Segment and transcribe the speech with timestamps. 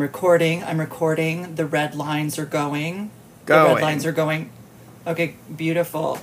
[0.00, 0.64] I'm recording.
[0.64, 1.56] I'm recording.
[1.56, 3.10] The red lines are going.
[3.44, 3.68] going.
[3.68, 4.48] The red lines are going.
[5.06, 6.18] Okay, beautiful.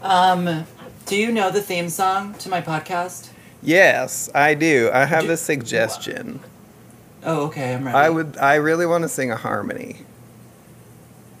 [0.00, 0.64] Um,
[1.04, 3.30] do you know the theme song to my podcast?
[3.60, 4.92] Yes, I do.
[4.94, 6.38] I have Do- a suggestion.
[7.24, 7.98] Oh, okay, I'm ready.
[7.98, 8.36] I would.
[8.36, 9.96] I really want to sing a harmony.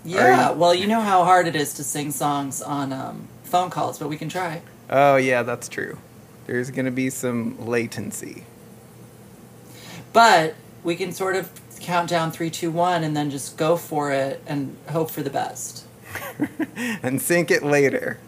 [0.04, 3.70] Yeah, you- well, you know how hard it is to sing songs on um, phone
[3.70, 4.60] calls, but we can try.
[4.90, 5.98] Oh yeah, that's true.
[6.48, 8.42] There's gonna be some latency.
[10.12, 14.12] But we can sort of count down three, two, one, and then just go for
[14.12, 15.86] it and hope for the best.
[17.02, 18.18] and sync it later.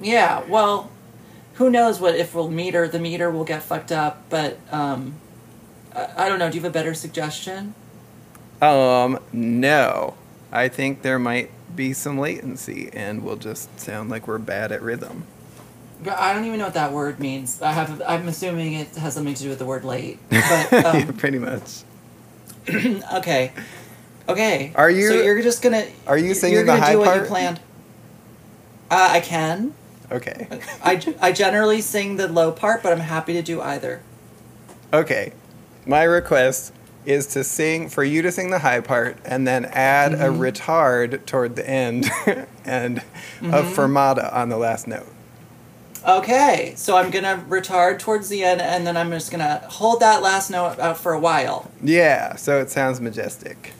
[0.00, 0.90] Yeah, well,
[1.54, 5.14] who knows what if we'll meter the meter will get fucked up, but um,
[5.94, 6.50] I, I don't know.
[6.50, 7.74] Do you have a better suggestion?
[8.60, 10.14] Um, no.
[10.52, 14.82] I think there might be some latency and we'll just sound like we're bad at
[14.82, 15.26] rhythm.
[16.06, 17.60] I don't even know what that word means.
[17.62, 18.02] I have.
[18.06, 20.18] I'm assuming it has something to do with the word late.
[20.30, 21.82] But um, Pretty much.
[23.14, 23.52] okay,
[24.28, 24.72] okay.
[24.74, 25.86] Are you- So you're just gonna.
[26.06, 27.60] are you singing you're gonna high do what you planned.
[28.90, 29.74] Uh, I can.
[30.12, 30.46] Okay.
[30.84, 34.00] I, I generally sing the low part, but I'm happy to do either.
[34.92, 35.32] Okay.
[35.86, 36.72] My request
[37.04, 40.40] is to sing for you to sing the high part and then add a Mm-hmm.
[40.40, 42.06] retard toward the end
[42.64, 43.02] and a
[43.42, 43.74] Mm-hmm.
[43.74, 45.06] fermata on the last note.
[46.06, 50.20] Okay, so I'm gonna retard towards the end, and then I'm just gonna hold that
[50.22, 51.70] last note out for a while.
[51.82, 53.72] Yeah, so it sounds majestic.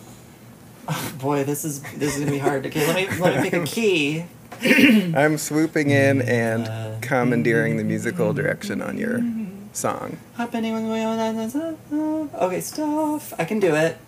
[1.18, 2.64] Boy, this is this is gonna be hard.
[2.66, 4.24] Okay, let me let me pick a key.
[5.14, 9.20] I'm swooping in and uh, commandeering the musical direction on your
[9.74, 10.16] song.
[10.36, 13.34] Happening with my own- Okay, stuff.
[13.38, 13.98] I can do it.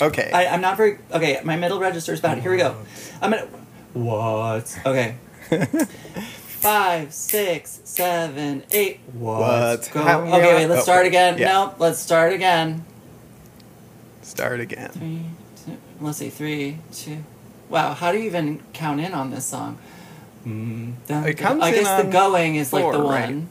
[0.00, 0.30] Okay.
[0.32, 1.40] I, I'm not very okay.
[1.44, 2.38] My middle register is bad.
[2.38, 2.76] Here we go.
[3.20, 3.46] I'm gonna.
[3.92, 4.78] What?
[4.86, 5.16] Okay.
[6.60, 9.00] Five, six, seven, eight.
[9.14, 10.02] What's Go.
[10.02, 10.34] happening?
[10.34, 10.66] Okay, wait.
[10.66, 11.38] Let's Oh, start again.
[11.38, 11.52] yeah.
[11.52, 11.76] Nope.
[11.78, 12.84] Let's start again.
[14.20, 14.90] Start again.
[14.90, 15.22] Three,
[15.64, 17.24] two, let's see, three, two.
[17.70, 19.78] Wow, how do you even count in on this song?
[20.46, 23.08] Mm, dun, It comes I guess the going is like the one.
[23.08, 23.42] right?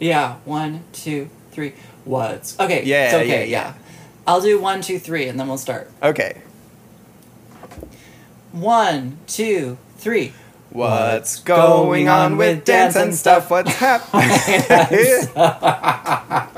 [0.00, 1.74] Yeah, one, two, three.
[2.04, 2.82] What's okay?
[2.84, 3.74] Yeah, it's okay, yeah, yeah, yeah.
[4.26, 5.88] I'll do one, two, three, and then we'll start.
[6.02, 6.42] Okay.
[8.52, 10.32] One, two, three.
[10.74, 13.48] What's going on with dance and stuff?
[13.48, 14.28] What's happening?
[15.36, 16.48] I'm,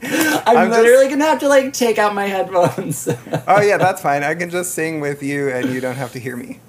[0.02, 3.08] I'm just- literally gonna have to like take out my headphones.
[3.48, 4.22] oh yeah, that's fine.
[4.22, 6.60] I can just sing with you and you don't have to hear me.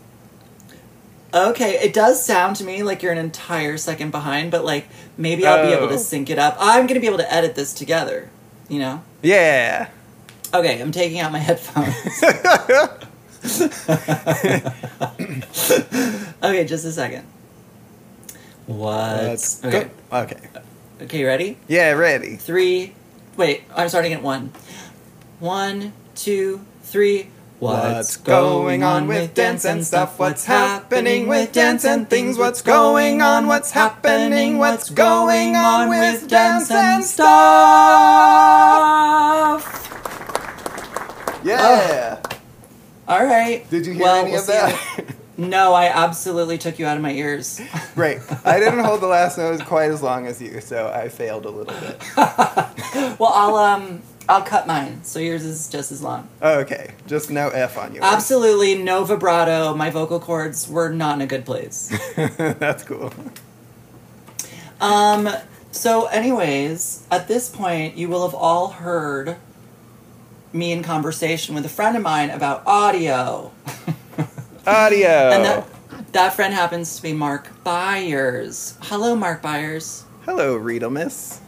[1.31, 4.88] Okay, it does sound to me like you're an entire second behind, but like
[5.18, 5.90] maybe I'll be able Oh.
[5.90, 6.57] to sync it up.
[6.59, 8.30] I'm gonna be able to edit this together,
[8.68, 9.03] you know?
[9.22, 9.90] Yeah.
[10.56, 11.94] Okay, I'm taking out my headphones.
[16.44, 17.25] okay, just a second.
[18.68, 19.24] What?
[19.24, 19.90] Let's okay.
[20.12, 20.18] go.
[20.18, 20.38] Okay.
[21.02, 21.57] Okay, you ready?
[21.68, 22.35] Yeah, ready.
[22.35, 22.94] Three.
[23.38, 24.51] Wait, I'm starting at one.
[25.40, 27.31] One, two, three.
[27.57, 30.19] What's going on with dance and stuff?
[30.19, 32.38] What's happening with dance and things?
[32.38, 33.47] What's going on?
[33.47, 34.59] What's happening?
[34.59, 37.28] What's going on with dance and stuff?
[41.44, 42.21] Yeah.
[43.12, 43.70] All right.
[43.70, 45.16] Did you hear Well, any we'll of that?
[45.38, 47.60] No, I absolutely took you out of my ears.
[47.96, 48.20] Great.
[48.46, 51.50] I didn't hold the last note quite as long as you, so I failed a
[51.50, 52.02] little bit.
[53.20, 56.28] Well, I'll um, I'll cut mine, so yours is just as long.
[56.42, 56.94] Oh, okay.
[57.06, 58.04] Just no F on yours.
[58.04, 59.74] Absolutely no vibrato.
[59.76, 61.90] My vocal cords were not in a good place.
[62.16, 63.14] That's cool.
[64.80, 65.30] Um.
[65.72, 69.38] So, anyways, at this point, you will have all heard
[70.53, 73.51] me in conversation with a friend of mine about audio,
[74.67, 75.09] Audio.
[75.09, 75.67] and that
[76.13, 78.78] that friend happens to be Mark Byers.
[78.81, 80.03] Hello, Mark Byers.
[80.25, 81.39] Hello, Riedlemus.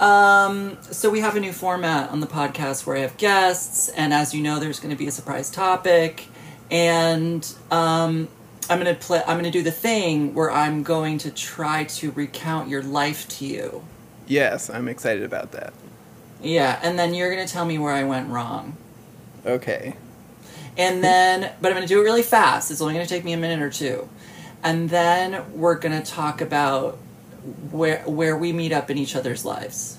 [0.00, 4.12] Um, so we have a new format on the podcast where I have guests, and
[4.12, 6.26] as you know, there's going to be a surprise topic,
[6.70, 8.28] and um,
[8.68, 9.20] I'm going to play.
[9.20, 13.28] I'm going to do the thing where I'm going to try to recount your life
[13.28, 13.84] to you.
[14.26, 15.74] Yes, I'm excited about that.
[16.44, 18.76] Yeah, and then you're going to tell me where I went wrong,
[19.46, 19.94] Okay.
[20.76, 22.70] and then, but I'm going to do it really fast.
[22.70, 24.08] It's only going to take me a minute or two,
[24.62, 26.98] and then we're going to talk about
[27.70, 29.98] where where we meet up in each other's lives.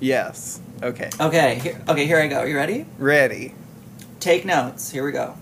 [0.00, 0.60] Yes.
[0.82, 1.08] Okay.
[1.20, 2.42] Okay, here, okay, here I go.
[2.44, 2.84] You ready?
[2.98, 3.54] Ready.
[4.20, 4.90] Take notes.
[4.90, 5.36] Here we go.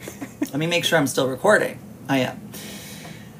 [0.40, 1.78] Let me make sure I'm still recording.
[2.08, 2.40] I am.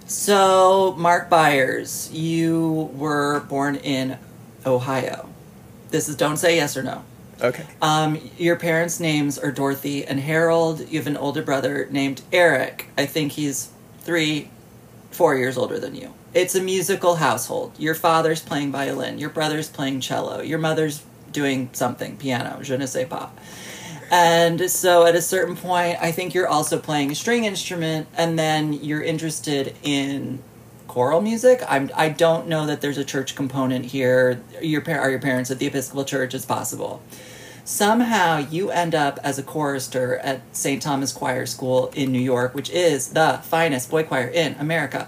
[0.06, 4.18] So, Mark Byers, you were born in
[4.64, 5.28] Ohio.
[5.90, 7.04] This is don't say yes or no.
[7.40, 7.64] Okay.
[7.82, 10.88] Um, your parents' names are Dorothy and Harold.
[10.88, 12.88] You have an older brother named Eric.
[12.96, 13.68] I think he's
[14.00, 14.50] three,
[15.10, 16.14] four years older than you.
[16.32, 17.72] It's a musical household.
[17.78, 19.18] Your father's playing violin.
[19.18, 20.40] Your brother's playing cello.
[20.40, 23.28] Your mother's doing something, piano, je ne sais pas.
[24.10, 28.38] And so at a certain point, I think you're also playing a string instrument, and
[28.38, 30.42] then you're interested in
[30.96, 31.62] choral music.
[31.68, 34.40] I'm, I don't know that there's a church component here.
[34.62, 36.32] Your are your parents at the Episcopal Church?
[36.32, 37.02] It's possible.
[37.66, 40.80] Somehow you end up as a chorister at St.
[40.80, 45.06] Thomas Choir School in New York, which is the finest boy choir in America.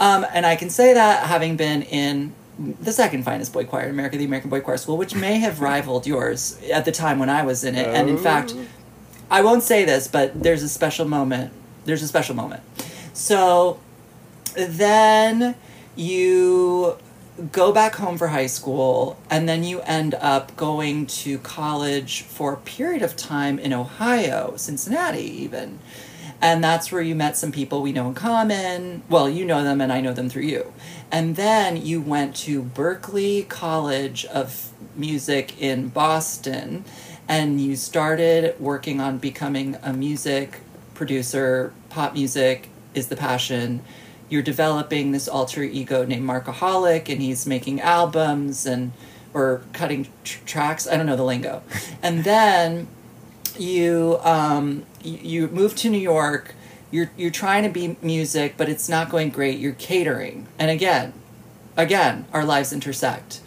[0.00, 2.34] Um, and I can say that having been in
[2.80, 5.60] the second finest boy choir in America, the American Boy Choir School, which may have
[5.60, 7.86] rivaled yours at the time when I was in it.
[7.86, 8.56] And in fact,
[9.30, 11.52] I won't say this, but there's a special moment.
[11.84, 12.64] There's a special moment.
[13.12, 13.78] So
[14.56, 15.54] then
[15.96, 16.96] you
[17.50, 22.52] go back home for high school, and then you end up going to college for
[22.52, 25.78] a period of time in Ohio, Cincinnati, even.
[26.42, 29.02] And that's where you met some people we know in common.
[29.08, 30.72] Well, you know them, and I know them through you.
[31.10, 36.84] And then you went to Berklee College of Music in Boston,
[37.28, 40.60] and you started working on becoming a music
[40.94, 41.72] producer.
[41.90, 43.82] Pop music is the passion.
[44.28, 48.92] You're developing this alter ego named Markaholic, and he's making albums and
[49.34, 50.86] or cutting tr- tracks.
[50.86, 51.62] I don't know the lingo.
[52.02, 52.88] And then
[53.58, 56.54] you um, you, move to New York.
[56.90, 59.58] You're you're trying to be music, but it's not going great.
[59.58, 61.12] You're catering, and again,
[61.76, 63.40] again, our lives intersect.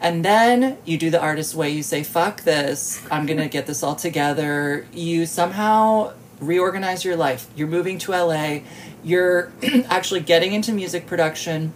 [0.00, 1.70] And then you do the artist way.
[1.70, 3.00] You say, "Fuck this!
[3.10, 7.46] I'm gonna get this all together." You somehow reorganize your life.
[7.54, 8.60] You're moving to LA.
[9.02, 9.52] You're
[9.88, 11.72] actually getting into music production.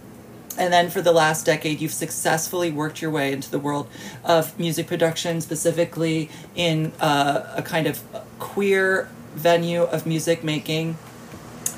[0.56, 3.88] And then for the last decade, you've successfully worked your way into the world
[4.22, 8.02] of music production, specifically in uh, a kind of
[8.38, 10.96] queer venue of music making.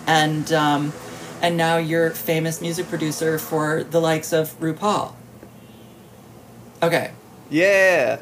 [0.06, 0.92] And, um,
[1.40, 5.14] and now you're famous music producer for the likes of RuPaul.
[6.82, 7.12] Okay.
[7.50, 8.18] Yeah.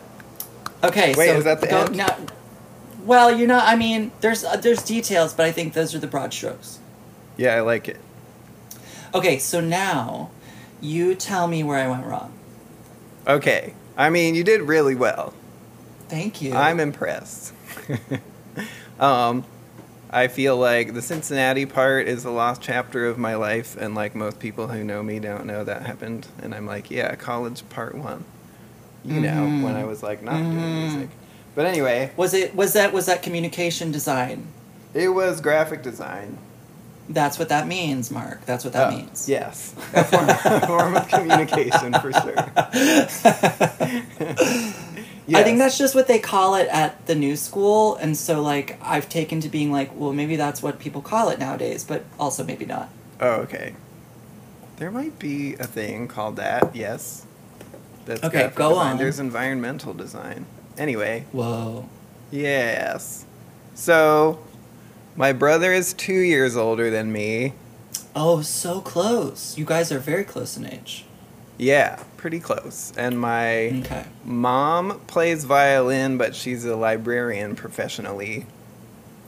[0.84, 1.14] Okay.
[1.16, 1.96] Wait, so is that the go, end?
[1.96, 2.16] Now,
[3.04, 3.68] well, you're not.
[3.68, 6.78] I mean, there's uh, there's details, but I think those are the broad strokes.
[7.36, 7.98] Yeah, I like it.
[9.14, 10.30] Okay, so now
[10.80, 12.32] you tell me where I went wrong.
[13.26, 13.74] Okay.
[13.96, 15.32] I mean, you did really well.
[16.08, 16.52] Thank you.
[16.52, 17.52] I'm impressed.
[19.00, 19.44] um,
[20.10, 24.14] I feel like the Cincinnati part is the lost chapter of my life, and like
[24.14, 26.26] most people who know me don't know that happened.
[26.42, 28.24] And I'm like, yeah, college part one.
[29.04, 29.62] You know, Mhm.
[29.62, 30.80] when I was like not doing Mhm.
[30.92, 31.08] music.
[31.54, 34.46] But anyway, was it was that was that communication design?
[34.94, 36.38] it was graphic design.
[37.08, 38.44] That's what that means, Mark.
[38.46, 39.28] That's what that Oh, means.
[39.28, 42.34] Yes, a form, a form of communication for sure.
[45.26, 48.78] I think that's just what they call it at the new school, and so like
[48.82, 52.44] I've taken to being like, well, maybe that's what people call it nowadays, but also
[52.44, 52.88] maybe not.
[53.20, 53.74] Oh, okay.
[54.76, 56.74] There might be a thing called that.
[56.74, 57.26] Yes.
[58.06, 58.92] That's Okay, go design.
[58.92, 58.98] on.
[58.98, 60.44] There's environmental design.
[60.76, 61.88] Anyway, Whoa.
[62.30, 63.24] yes.
[63.74, 64.40] So,
[65.16, 67.54] my brother is two years older than me.
[68.16, 69.56] Oh, so close.
[69.58, 71.04] You guys are very close in age.
[71.58, 72.92] Yeah, pretty close.
[72.96, 74.04] And my Okay.
[74.24, 78.46] mom plays violin, but she's a librarian professionally.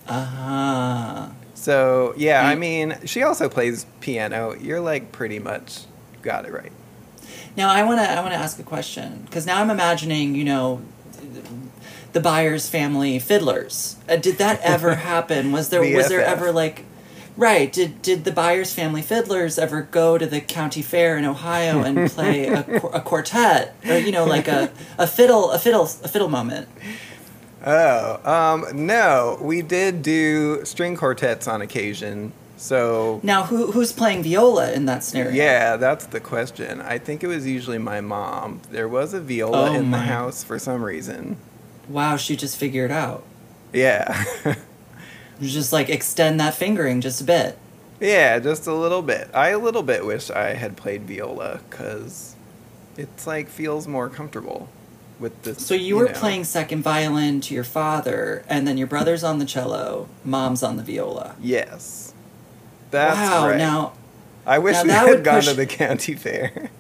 [0.09, 1.29] Uh huh.
[1.55, 4.55] So, yeah, I mean, she also plays piano.
[4.61, 5.81] You're like pretty much
[6.23, 6.73] got it right.
[7.57, 10.45] Now I want to I want to ask a question because now I'm imagining you
[10.45, 10.83] know
[12.17, 13.97] the Byers family fiddlers.
[14.09, 15.53] Uh, did that ever happen?
[15.53, 16.85] Was there was there ever like
[17.37, 17.71] right?
[17.71, 22.11] Did did the Byers family fiddlers ever go to the county fair in Ohio and
[22.11, 22.61] play a,
[22.95, 26.71] a quartet or you know like a, a fiddle a fiddle a fiddle moment?
[27.67, 32.33] Oh, um, no, we did do string quartets on occasion.
[32.57, 35.33] So, Now who who's playing viola in that scenario?
[35.33, 36.81] yeah, that's the question.
[36.81, 38.63] I think it was usually my mom.
[38.71, 41.37] There was a viola Oh in the house for some reason.
[41.89, 43.25] Wow, she just figured it out.
[43.73, 44.25] Yeah.
[45.41, 47.59] Just like extend that fingering just a bit.
[48.01, 49.29] yeah, just a little bit.
[49.35, 52.35] I a little bit wish I had played viola cuz
[52.97, 54.71] it's like feels more comfortable
[55.21, 55.67] with this.
[55.67, 56.13] So you were know.
[56.15, 60.79] playing second violin to your father, and then your brother's on the cello, mom's on
[60.79, 61.37] the viola.
[61.39, 62.15] Yes.
[62.91, 63.49] That's wow.
[63.49, 63.59] right.
[63.59, 63.93] Now
[64.47, 66.71] I wish now we had gone push- to the county fair.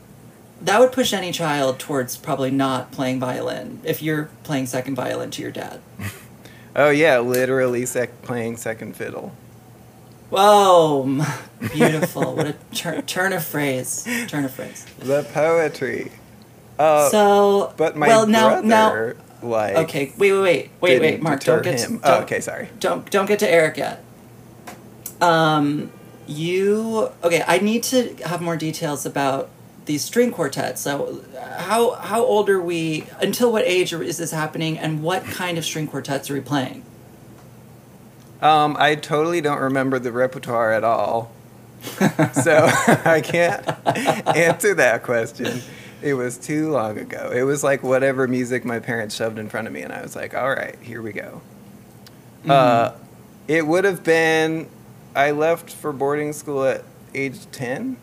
[0.66, 5.30] That would push any child towards probably not playing violin if you're playing second violin
[5.32, 5.80] to your dad.
[6.76, 9.32] oh yeah, literally sec- playing second fiddle.
[10.28, 11.22] Whoa,
[11.72, 12.34] beautiful!
[12.34, 14.06] what a tur- turn of phrase.
[14.26, 14.84] Turn of phrase.
[14.98, 16.10] The poetry.
[16.78, 19.48] Uh, so, but my well now brother, now.
[19.48, 21.44] like, Okay, wait, wait, wait, wait, wait, Mark.
[21.44, 22.00] Don't get him.
[22.00, 22.68] to, oh, okay, sorry.
[22.80, 24.02] don't don't get to Eric yet.
[25.20, 25.92] Um,
[26.26, 27.44] you okay?
[27.46, 29.48] I need to have more details about
[29.86, 30.80] these string quartets.
[30.80, 31.24] So,
[31.58, 33.06] how how old are we?
[33.20, 34.78] Until what age is this happening?
[34.78, 36.84] And what kind of string quartets are we playing?
[38.42, 41.32] Um, I totally don't remember the repertoire at all.
[41.82, 42.66] so
[43.04, 43.66] I can't
[44.36, 45.60] answer that question.
[46.02, 47.32] It was too long ago.
[47.34, 50.14] It was like whatever music my parents shoved in front of me, and I was
[50.14, 51.40] like, all right, here we go.
[52.42, 52.50] Mm-hmm.
[52.50, 52.92] Uh,
[53.48, 54.68] it would have been,
[55.14, 57.96] I left for boarding school at age 10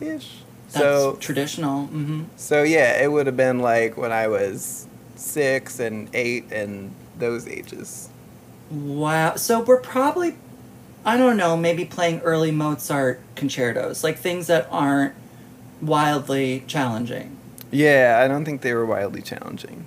[0.00, 0.41] ish.
[0.72, 1.86] That's So, traditional.
[1.86, 4.86] hmm so yeah, it would have been like when I was
[5.16, 8.08] six and eight and those ages.
[8.70, 9.36] Wow.
[9.36, 10.34] So we're probably,
[11.04, 15.14] I don't know, maybe playing early Mozart concertos, like things that aren't
[15.80, 17.36] wildly challenging.
[17.70, 19.86] Yeah, I don't think they were wildly challenging.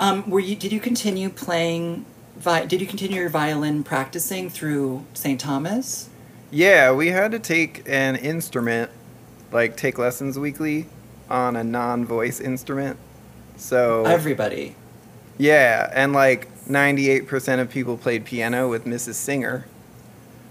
[0.00, 0.54] Um, were you?
[0.56, 2.04] Did you continue playing?
[2.36, 5.40] Vi- did you continue your violin practicing through St.
[5.40, 6.08] Thomas?
[6.50, 8.90] Yeah, we had to take an instrument,
[9.52, 10.86] like take lessons weekly
[11.30, 12.98] on a non-voice instrument.
[13.56, 14.76] So Everybody.
[15.36, 19.14] yeah, and like 98% of people played piano with Mrs.
[19.14, 19.66] Singer.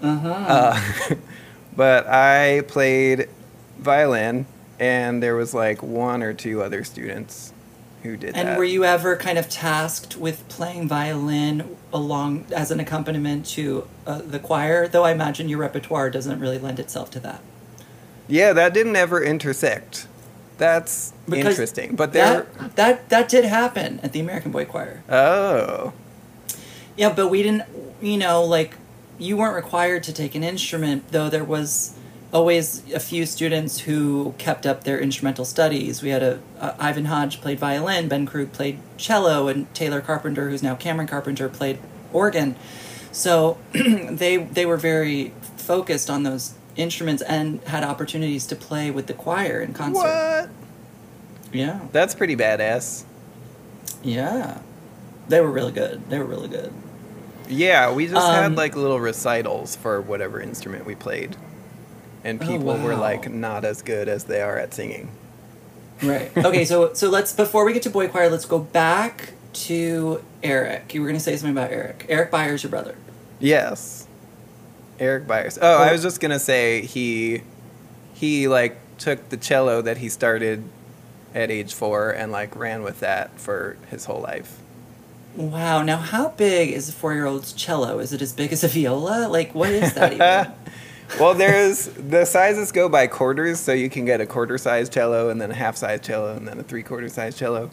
[0.02, 0.30] Uh-huh.
[0.30, 1.16] Uh,
[1.76, 3.30] but I played
[3.80, 4.46] violin,
[4.80, 7.54] and there was like one or two other students
[8.04, 8.40] who did that.
[8.40, 8.58] and that.
[8.58, 14.22] were you ever kind of tasked with playing violin along as an accompaniment to uh,
[14.22, 14.88] the choir?
[14.88, 17.42] Though I imagine your repertoire doesn't really lend itself to that.
[18.28, 20.08] Yeah, that didn't ever intersect.
[20.58, 21.96] That's Because interesting.
[21.96, 22.48] But there.
[22.58, 25.04] That, that that did happen at the American Boy Choir.
[25.10, 25.94] Oh.
[26.96, 27.64] Yeah, but we didn't.
[28.02, 28.76] You know, like
[29.18, 31.30] you weren't required to take an instrument, though.
[31.30, 31.98] There was
[32.34, 36.02] always a few students who kept up their instrumental studies.
[36.02, 40.50] We had a uh, Ivan Hodge played violin, Ben Krug played cello, and Taylor Carpenter,
[40.50, 41.80] who's now Cameron Carpenter, played
[42.12, 42.56] organ.
[43.12, 49.08] So they they were very focused on those instruments and had opportunities to play with
[49.08, 50.02] the choir in concert.
[50.02, 50.50] What?
[51.54, 53.04] Yeah, That's pretty badass.
[54.04, 54.60] yeah,
[55.28, 56.10] they were really good.
[56.10, 56.72] They were really good.
[57.50, 61.36] Yeah, we just Um, had like little recitals for whatever instrument we played.
[62.24, 65.10] And Oh, people were like not as good as they are at singing.
[66.04, 66.32] Right.
[66.38, 70.94] Okay, so so let's before we get to boy choir, let's go back to Eric.
[70.94, 72.06] You were going to say something about Eric.
[72.10, 72.96] Eric Byers, your brother.
[73.40, 74.07] Yes.
[75.00, 75.58] Eric Byers.
[75.62, 77.42] Oh, I was just gonna say he
[78.14, 80.64] he like took the cello that he started
[81.36, 84.60] at age four and like ran with that for his whole life.
[85.36, 85.84] Wow.
[85.84, 88.00] Now, how big is a four-year-old's cello?
[88.00, 89.28] Is it as big as a viola?
[89.28, 90.52] Like, what is that even?
[91.20, 95.30] well, there's the sizes go by quarters, so you can get a quarter size cello
[95.30, 97.70] and then a half size cello and then a three quarter size cello.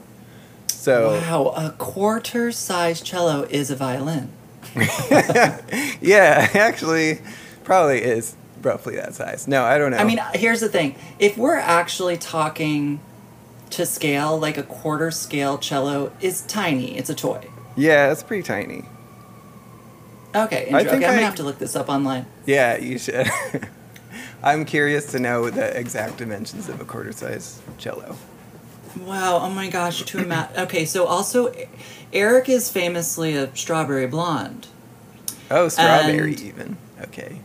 [0.66, 4.30] So Wow, a quarter-size cello is a violin.
[6.00, 7.20] yeah, actually,
[7.64, 9.46] probably is roughly that size.
[9.46, 9.98] No, I don't know.
[9.98, 13.00] I mean, here's the thing: if we're actually talking
[13.70, 16.96] to scale, like a quarter-scale cello is tiny.
[16.96, 17.48] It's a toy.
[17.76, 18.84] yeah, it's pretty tiny.
[20.34, 22.26] Okay, I think okay, I'm gonna have to look this up online.
[22.44, 23.28] Yeah, you should.
[24.42, 28.16] I'm curious to know the exact dimensions of a quarter size cello.
[28.98, 29.38] Wow!
[29.42, 30.02] Oh my gosh!
[30.02, 31.52] To ima- okay, so also,
[32.14, 34.68] Eric is famously a strawberry blonde.
[35.50, 36.76] Oh, strawberry And- even.
[37.02, 37.40] Okay.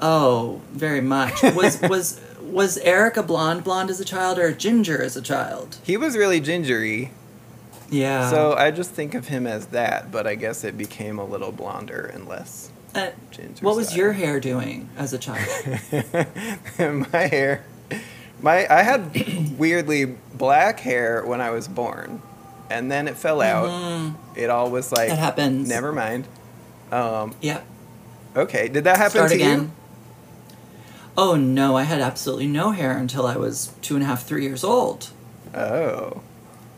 [0.00, 1.42] Oh, very much.
[1.42, 5.22] Was was was Eric a blonde blonde as a child or a ginger as a
[5.22, 5.78] child?
[5.84, 7.10] He was really gingery,
[7.88, 8.28] Yeah.
[8.30, 11.52] so I just think of him as that, but I guess it became a little
[11.52, 13.64] blonder and less Uh, ginger.
[13.64, 13.96] what was side.
[13.96, 15.48] your hair doing as a child?
[17.12, 17.64] my hair
[18.42, 20.04] my i had weirdly
[20.34, 22.20] black hair when i was born
[22.72, 24.14] and then it fell out Mhm.
[24.34, 25.68] it all was like That happens.
[25.68, 26.26] never mind
[26.90, 27.60] um Yeah.
[28.36, 29.60] okay did that happen Start to again.
[29.60, 29.70] you
[31.14, 34.44] Oh no, I had absolutely no hair until I was two and a half, three
[34.44, 35.10] years old.
[35.54, 36.22] oh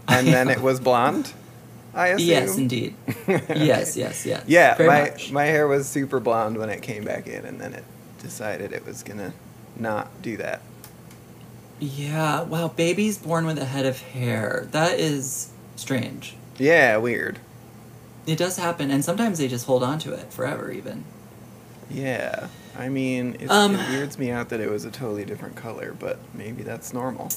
[0.09, 1.33] and then it was blonde
[1.95, 2.95] i assume Yes, indeed.
[3.55, 4.43] Yes, yes, yes.
[4.47, 5.31] yeah Very my much.
[5.33, 7.85] my hair was super blonde when it came back in and then it
[8.21, 9.33] decided it was gonna
[9.77, 10.61] not do that
[11.81, 12.43] Yeah.
[12.43, 12.69] Wow.
[12.69, 14.67] Babies born with a head of hair.
[14.73, 15.49] That is
[15.85, 16.35] strange.
[16.59, 17.39] yeah weird
[18.27, 21.05] It does happen, and sometimes they just hold on to it forever, even.
[21.91, 22.49] yeah
[22.79, 25.95] i mean it's, Um, it weirds me out that it was a totally different color
[25.99, 27.29] but maybe that's normal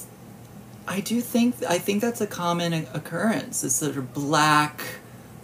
[0.89, 3.59] I do think I think that's a common occurrence.
[3.59, 4.79] This sort of black.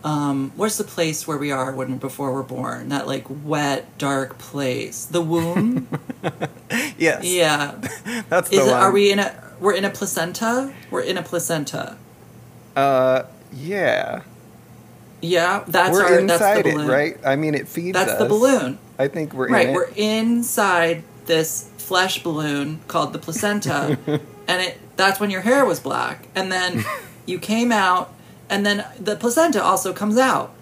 [0.01, 2.87] Um, where's the place where we are when before we're born?
[2.87, 5.03] That like wet, dark place.
[5.03, 5.89] The womb.
[6.97, 7.75] yes yeah.
[8.29, 8.71] That's the Is it?
[8.71, 8.79] one.
[8.83, 9.35] Are we in a?
[9.59, 10.73] We're in a placenta.
[10.89, 11.97] We're in a placenta.
[12.75, 14.21] Uh, yeah.
[15.21, 16.19] Yeah, that's we're our.
[16.19, 16.87] inside that's the it, balloon.
[16.87, 17.17] right?
[17.25, 18.19] I mean, it feeds That's us.
[18.19, 18.77] the balloon.
[18.99, 19.69] I think we're right.
[19.69, 19.73] in.
[19.73, 23.97] We're inside this flesh balloon called the placenta,
[24.47, 26.83] and it that's when your hair was black, and then
[27.25, 28.13] you came out,
[28.49, 30.53] and then the placenta also comes out.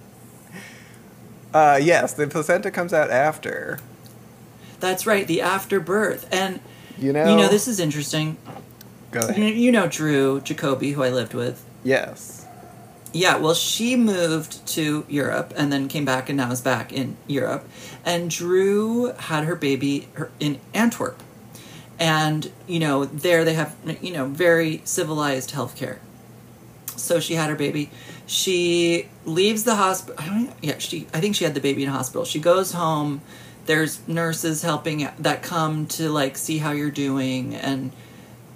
[1.53, 3.79] Uh, yes, the placenta comes out after.
[4.79, 6.59] That's right, the afterbirth, and
[6.99, 7.29] You know.
[7.31, 8.37] you know this is interesting.
[9.11, 9.53] Go You, ahead.
[9.55, 11.65] you know Drew Jacoby, who I lived with.
[11.83, 12.45] Yes.
[13.13, 17.17] Yeah, well, she moved to Europe and then came back and now is back in
[17.27, 17.67] Europe.
[18.05, 20.07] And Drew had her baby
[20.39, 21.21] in Antwerp.
[21.99, 25.99] And, you know, there they have, you know, very civilized healthcare.
[26.95, 27.91] So she had her baby.
[28.27, 30.23] She leaves the hospital.
[30.61, 31.07] Yeah, she.
[31.13, 32.25] I think she had the baby in hospital.
[32.25, 33.21] She goes home.
[33.65, 37.91] There's nurses helping that come to like see how you're doing, and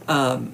[0.08, 0.54] um,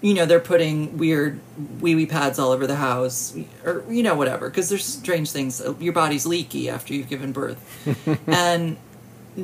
[0.00, 1.40] you know they're putting weird
[1.80, 5.62] wee wee pads all over the house, or you know whatever, because there's strange things.
[5.78, 7.60] Your body's leaky after you've given birth,
[8.26, 8.76] and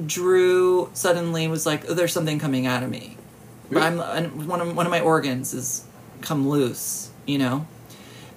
[0.06, 3.16] Drew suddenly was like, oh, "There's something coming out of me."
[3.74, 5.84] I'm and one of one of my organs is
[6.20, 7.66] come loose, you know.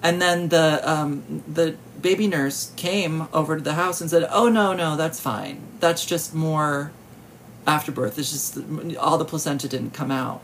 [0.02, 4.48] And then the um, the baby nurse came over to the house and said, "Oh
[4.48, 5.62] no, no, that's fine.
[5.78, 6.92] That's just more
[7.66, 8.18] afterbirth.
[8.18, 8.58] It's just
[8.98, 10.42] all the placenta didn't come out."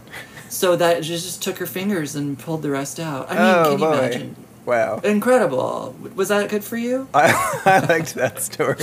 [0.49, 3.31] So that she just took her fingers and pulled the rest out.
[3.31, 3.99] I mean, oh can you boy.
[3.99, 4.37] imagine?
[4.67, 4.99] Wow.
[4.99, 5.95] Incredible.
[6.17, 7.07] Was that good for you?
[7.15, 8.77] I, I liked that story.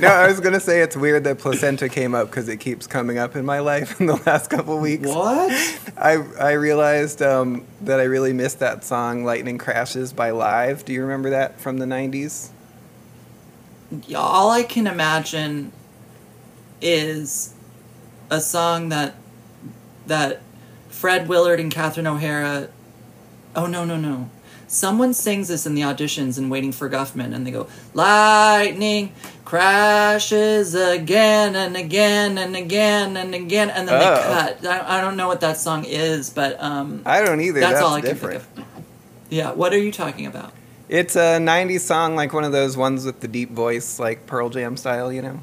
[0.00, 3.18] no, I was gonna say it's weird that placenta came up because it keeps coming
[3.18, 5.06] up in my life in the last couple weeks.
[5.06, 5.52] What?
[5.98, 10.86] I I realized um, that I really missed that song "Lightning Crashes" by Live.
[10.86, 12.50] Do you remember that from the '90s?
[14.14, 15.72] all I can imagine
[16.80, 17.52] is
[18.30, 19.16] a song that
[20.06, 20.40] that
[21.00, 22.68] Fred Willard and Catherine O'Hara.
[23.56, 24.28] Oh no no no!
[24.68, 29.12] Someone sings this in the auditions in Waiting for Guffman, and they go, "Lightning
[29.46, 34.14] crashes again and again and again and again," and then Oh.
[34.14, 34.66] they cut.
[34.66, 37.60] I, I don't know what that song is, but um, I don't either.
[37.60, 38.42] that's, That's, all I different.
[38.54, 38.84] can think of.
[39.30, 40.52] Yeah, what are you talking about?
[40.90, 44.50] It's a '90s song, like one of those ones with the deep voice, like Pearl
[44.50, 45.10] Jam style.
[45.10, 45.42] You know.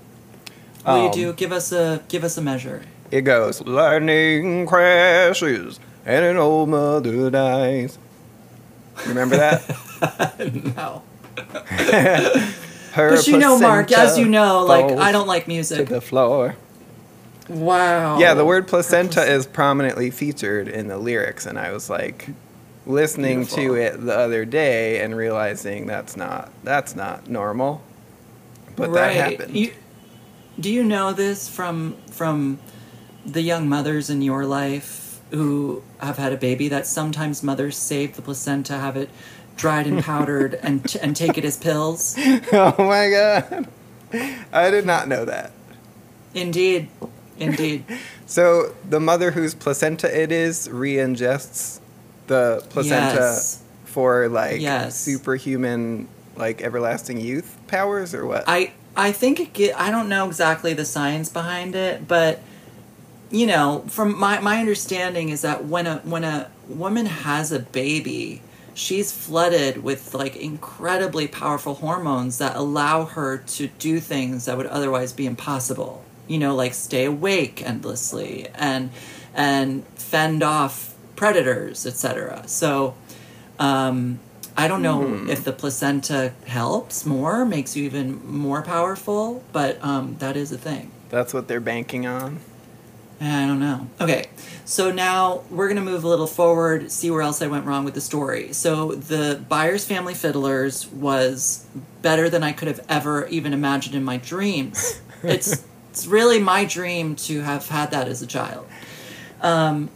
[0.86, 2.84] Will Um, you do give us a give us a measure?
[3.12, 8.00] It goes, lightning crashes and an old mother dies.
[9.06, 9.64] Remember that?
[10.76, 11.04] no.
[12.94, 15.88] Her But you know, Mark, as you know, like I don't like music.
[15.88, 16.56] to the floor.
[17.50, 18.20] Wow.
[18.20, 22.30] Yeah, the word placenta is prominently featured in the lyrics, and I was like
[22.86, 27.82] listening to it the other day and realizing that's not that's not normal.
[28.76, 29.14] But right.
[29.14, 29.56] that happened.
[29.56, 29.74] You,
[30.60, 32.60] do you know this from from
[33.28, 36.68] the young mothers in your life who have had a baby?
[36.70, 39.10] That sometimes mothers save the placenta, have it
[39.56, 42.16] dried and powdered, and t- and take it as pills.
[42.54, 43.68] oh my god.
[44.54, 45.52] I did not know that.
[46.34, 46.90] Indeed,
[47.38, 47.84] indeed.
[48.30, 51.80] So the mother whose placenta it is re-ingests
[52.28, 53.64] the placenta Yes.
[53.86, 55.00] for like Yes.
[55.00, 58.44] superhuman like everlasting youth powers or what?
[58.48, 62.42] I I think it get, I don't know exactly the science behind it, but
[63.32, 67.60] you know, from my my understanding is that when a when a woman has a
[67.60, 68.42] baby,
[68.74, 74.68] she's flooded with like incredibly powerful hormones that allow her to do things that would
[74.68, 76.04] otherwise be impossible.
[76.28, 78.92] You know, like stay awake endlessly and
[79.34, 82.44] and fend off predators, etc.
[82.48, 82.96] So
[83.60, 84.20] um,
[84.56, 85.30] I don't know Hmm.
[85.30, 90.58] if the placenta helps more, makes you even more powerful, but um, that is a
[90.58, 90.92] thing.
[91.10, 92.40] That's what they're banking on.
[93.20, 93.88] I don't know.
[94.00, 94.28] Okay,
[94.66, 97.96] so now we're gonna move a little forward, see where else I went wrong with
[97.96, 98.54] the story.
[98.54, 101.66] So the Byers Family Fiddlers was
[102.04, 105.02] better than I could have ever even imagined in my dreams.
[105.24, 108.68] it's it's really my dream to have had that as a child.
[109.42, 109.90] Um,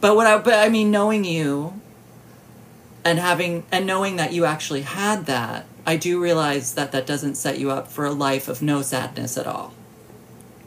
[0.00, 1.80] but what I but I mean, knowing you
[3.04, 7.34] and having and knowing that you actually had that, I do realize that that doesn't
[7.34, 9.74] set you up for a life of no sadness at all.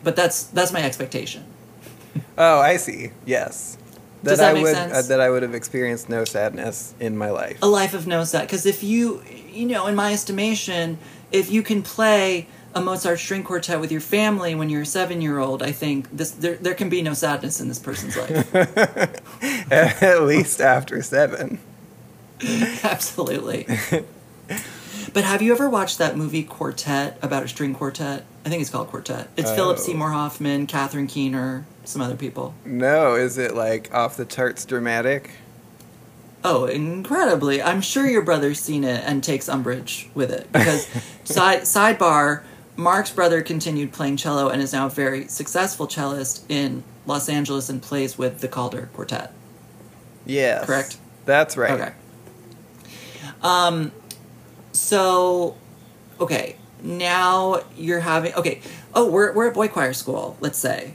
[0.04, 1.44] But that's that's my expectation.
[2.38, 3.12] Oh, I see.
[3.26, 3.78] Yes.
[4.24, 4.94] Does I that make would sense?
[4.94, 7.60] Uh, that I would have experienced no sadness in my life.
[7.62, 10.98] a life of no sad because if you you know in my estimation
[11.32, 15.22] if you can play a mozart string quartet with your family when you're a seven
[15.22, 18.56] year old i think this there, there can be no sadness in this person's life
[19.72, 21.60] At least after 7.
[22.84, 23.66] absolutely
[25.14, 28.70] but have you ever watched that movie quartet about a string quartet i think it's
[28.70, 29.82] called quartet it's philip Oh.
[29.82, 35.32] seymour hoffman catherine keener some other people No, is it like off the charts dramatic?
[36.44, 37.62] Oh, incredibly!
[37.62, 40.88] I'm sure your brother's seen it and takes umbrage with it because
[41.24, 42.44] side sidebar.
[42.78, 47.70] Mark's brother continued playing cello and is now a very successful cellist in Los Angeles
[47.70, 49.34] and plays with the Calder Quartet.
[50.28, 50.66] Yes.
[50.66, 50.98] Correct?
[51.26, 51.72] That's right.
[51.72, 51.92] Okay.
[53.42, 53.92] Um,
[54.74, 55.58] so,
[56.20, 58.62] okay, now you're having okay.
[58.94, 60.38] Oh, we're we're at boy choir school.
[60.40, 60.94] Let's say.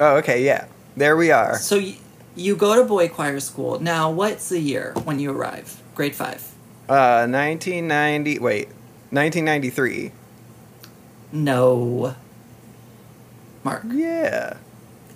[0.00, 0.66] Oh, okay, yeah.
[0.96, 1.58] There we are.
[1.58, 1.96] So y-
[2.36, 3.80] you go to boy choir school.
[3.80, 5.82] Now, what's the year when you arrive?
[5.94, 6.42] Grade five.
[6.88, 8.38] Uh, 1990.
[8.38, 8.68] Wait,
[9.10, 10.12] 1993.
[11.32, 12.14] No.
[13.64, 13.82] Mark.
[13.90, 14.56] Yeah.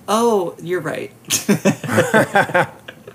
[0.08, 1.12] Oh, you're right.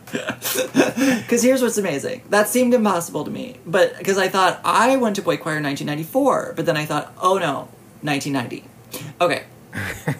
[0.09, 2.21] Because here's what's amazing.
[2.29, 3.57] That seemed impossible to me.
[3.65, 7.13] But because I thought I went to boy choir in 1994, but then I thought,
[7.21, 7.67] oh no,
[8.03, 8.63] 1990.
[9.19, 9.43] Okay.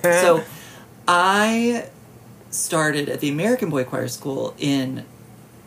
[0.22, 0.44] so
[1.08, 1.90] I
[2.50, 5.06] started at the American Boy Choir School in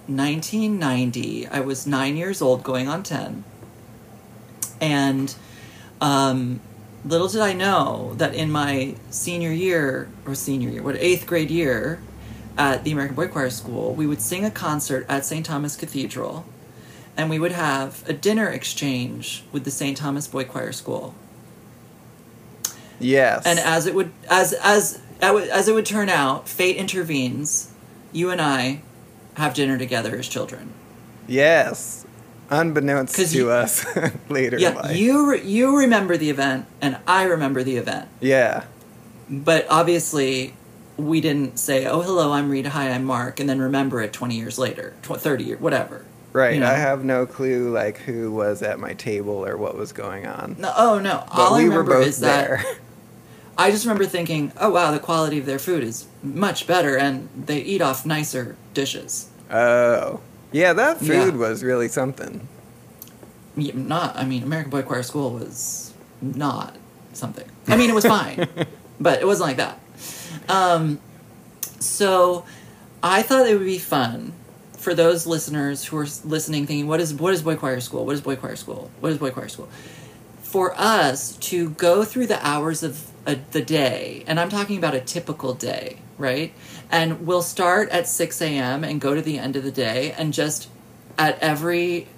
[0.07, 1.47] 1990.
[1.47, 3.45] I was nine years old, going on 10.
[4.81, 5.35] And
[6.01, 6.61] um,
[7.05, 11.51] little did I know that in my senior year, or senior year, what, eighth grade
[11.51, 12.01] year
[12.59, 15.47] at the American Boy Choir School, we would sing a concert at St.
[15.47, 16.45] Thomas Cathedral.
[17.17, 19.97] And we would have a dinner exchange with the St.
[19.97, 21.15] Thomas Boy Choir School.
[22.99, 23.45] Yes.
[23.47, 27.71] And as it would as as as it would turn out, fate intervenes.
[28.13, 28.83] You and I
[29.35, 30.73] have dinner together as children.
[31.29, 32.05] yes.
[32.51, 33.87] unbeknownst to you- us
[34.29, 34.97] later Yeah, life.
[34.97, 38.09] you re- you remember the event, and I remember the event.
[38.21, 38.65] yeah.
[39.33, 40.55] But obviously,
[40.97, 42.71] we didn't say, "Oh, hello, I'm Rita.
[42.71, 46.05] Hi, I'm Mark," and then remember it twenty years later, tw- thirty years, whatever.
[46.33, 46.55] Right.
[46.55, 46.67] You know?
[46.67, 50.57] I have no clue like who was at my table or what was going on.
[50.59, 51.23] No, oh no.
[51.29, 52.65] But All I we were both is that there.
[53.61, 57.29] I just remember thinking, "Oh wow, the quality of their food is much better, and
[57.37, 60.21] they eat off nicer dishes." oh.
[60.53, 61.47] Yeah, that food Yeah.
[61.47, 62.49] was really something.
[63.57, 65.93] Yeah, not i mean american boy choir school was
[66.23, 66.77] not
[67.13, 68.49] something i mean it was fine
[69.01, 69.77] but it wasn't like that
[70.49, 70.99] um,
[71.81, 72.45] so
[73.03, 74.33] i thought it would be fun
[74.79, 78.15] for those listeners who are listening thinking what is what is boy choir school what
[78.15, 79.69] is boy choir school what is boy choir school
[80.43, 82.95] for us to go through the hours of
[83.31, 86.53] a, the day and i'm talking about a typical day right
[86.91, 90.33] and we'll start at 6 a.m and go to the end of the day and
[90.33, 90.69] just
[91.19, 92.09] at every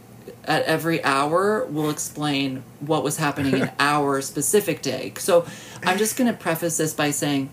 [0.44, 5.12] at every hour we'll explain what was happening in our specific day.
[5.18, 5.46] So
[5.84, 7.50] I'm just going to preface this by saying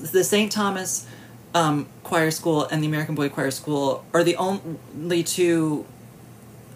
[0.00, 0.50] the St.
[0.50, 1.06] Thomas
[1.54, 5.86] um, Choir School and the American Boy Choir School are the only two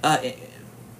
[0.03, 0.31] uh,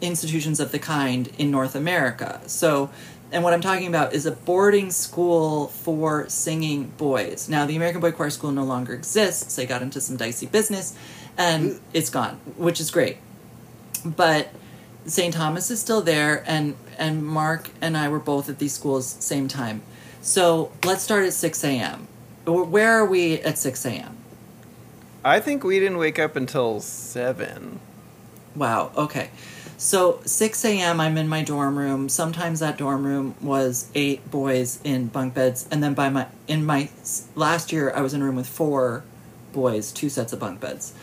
[0.01, 2.41] institutions of the kind in North America.
[2.47, 2.91] So,
[3.33, 7.49] and what I'm talking about is a boarding school for singing boys.
[7.49, 9.57] Now, the American Boy Choir School no longer exists.
[9.57, 10.97] They got into some dicey business
[11.37, 13.17] and it's gone, which is great
[14.05, 14.49] but
[15.07, 15.35] St.
[15.35, 19.49] Thomas is still there, and and Mark and I were both at these schools same
[19.49, 19.83] time.
[20.21, 22.07] So let's start at six a.m.
[22.45, 24.17] Where are we at six a.m.?
[25.25, 27.79] I think we didn't wake up until 7.
[28.57, 28.91] Wow.
[28.97, 29.31] Okay.
[29.83, 31.01] So 6 a.m.
[31.01, 32.09] I'm in my dorm room.
[32.09, 36.65] Sometimes that dorm room was eight boys in bunk beds, and then by my in
[36.65, 36.89] my
[37.35, 39.03] last year I was in a room with four
[39.53, 40.95] boys, two sets of bunk beds.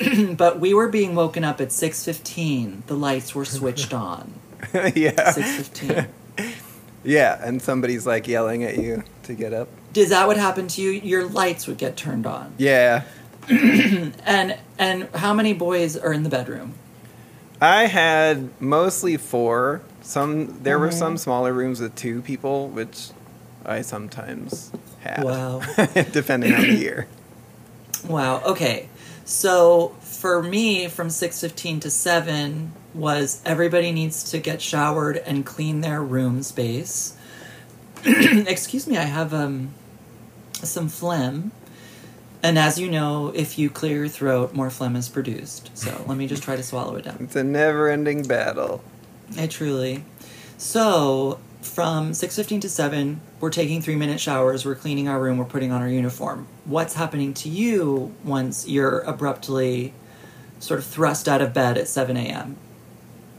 [0.38, 2.86] but we were being woken up at 6:15.
[2.86, 4.32] The lights were switched on.
[4.72, 5.32] yeah.
[5.32, 6.08] 6:15.
[7.06, 9.68] Yeah, and somebody's like yelling at you to get up.
[9.94, 10.92] Is that what happened to you?
[10.92, 12.54] Your lights would get turned on.
[12.56, 13.02] Yeah.
[13.50, 16.72] And and how many boys are in the bedroom?
[17.60, 19.80] I had mostly four.
[20.02, 20.98] Some there were Mm-hmm.
[20.98, 23.08] some smaller rooms with two people, which
[23.64, 25.24] I sometimes had.
[25.24, 25.60] Wow.
[26.12, 27.06] depending on the year.
[28.06, 28.42] Wow.
[28.44, 28.88] Okay.
[29.24, 35.46] So for me, from six fifteen to seven was everybody needs to get showered and
[35.46, 37.16] clean their room space.
[38.04, 39.70] Excuse me, I have um
[40.54, 41.52] some phlegm.
[42.44, 45.70] And as you know, if you clear your throat, more phlegm is produced.
[45.76, 47.16] So let me just try to swallow it down.
[47.20, 48.84] It's a never-ending battle.
[49.38, 50.04] I truly.
[50.58, 54.66] So from six fifteen to seven, we're taking three minute showers.
[54.66, 55.38] We're cleaning our room.
[55.38, 56.46] We're putting on our uniform.
[56.66, 59.94] What's happening to you once you're abruptly
[60.60, 62.58] sort of thrust out of bed at seven a.m.?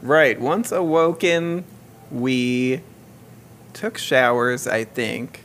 [0.02, 0.40] Right.
[0.40, 1.64] Once awoken,
[2.10, 2.80] we
[3.72, 5.44] took showers, I think.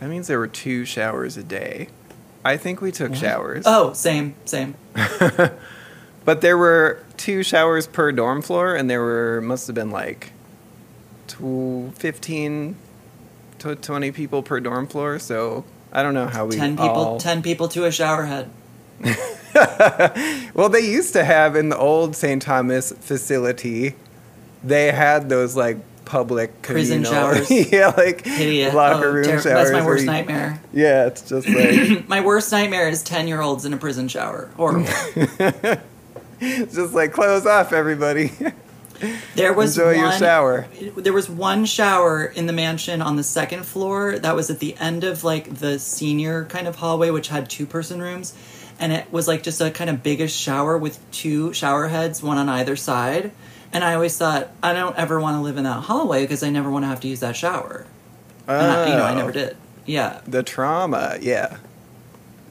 [0.00, 1.88] That means there were two showers a day.
[2.44, 3.64] I think we took showers.
[3.66, 4.74] Oh, same, same.
[6.24, 10.30] But there were two showers per dorm floor, and there were, must have been like
[11.26, 12.76] tw- 15
[13.58, 15.18] to 20 people per dorm floor.
[15.18, 16.88] So I don't know how we ten people.
[16.90, 18.48] all- Ten people to a shower head.
[20.54, 22.40] well, they used to have in the old St.
[22.40, 23.94] Thomas facility,
[24.62, 25.78] they had those like
[26.12, 27.50] public Prison communal- showers.
[27.72, 28.26] yeah, like
[28.74, 29.44] locker Oh, room ter- showers.
[29.44, 30.60] That's my worst you- nightmare.
[30.74, 34.50] Yeah, it's just like My worst nightmare is ten year olds in a prison shower.
[34.56, 34.86] Horrible.
[36.40, 38.30] it's just like close off, everybody.
[39.34, 40.66] There was Enjoy one, your shower.
[40.96, 44.76] There was one shower in the mansion on the second floor that was at the
[44.78, 48.34] end of like the senior kind of hallway, which had two person rooms,
[48.78, 52.36] and it was like just a kind of biggish shower with two shower heads, one
[52.36, 53.32] on either side.
[53.72, 56.50] And I always thought I don't ever want to live in that hallway because I
[56.50, 57.86] never want to have to use that shower.
[58.46, 59.56] And I, you know, I Oh, never did.
[59.86, 60.20] Yeah.
[60.26, 61.56] The trauma, yeah.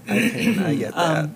[0.08, 1.24] I can, I get that.
[1.26, 1.36] Um,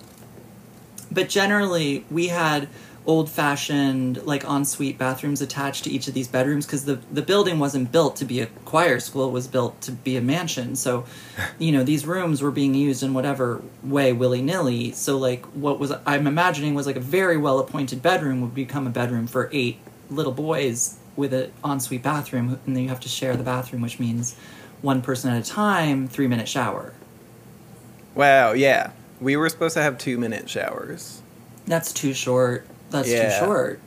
[1.12, 2.68] but generally we had
[3.06, 7.58] old fashioned like ensuite bathrooms attached to each of these bedrooms because the, the building
[7.58, 11.04] wasn't built to be a choir school it was built to be a mansion so
[11.58, 15.92] you know these rooms were being used in whatever way willy-nilly so like what was
[16.04, 19.78] i'm imagining was like a very well appointed bedroom would become a bedroom for eight
[20.10, 24.00] little boys with an ensuite bathroom and then you have to share the bathroom which
[24.00, 24.36] means
[24.82, 26.92] one person at a time three minute shower
[28.16, 28.90] wow, yeah.
[29.20, 31.22] We were supposed to have two minute showers.
[31.66, 33.38] that's too short that's Yeah.
[33.40, 33.80] too short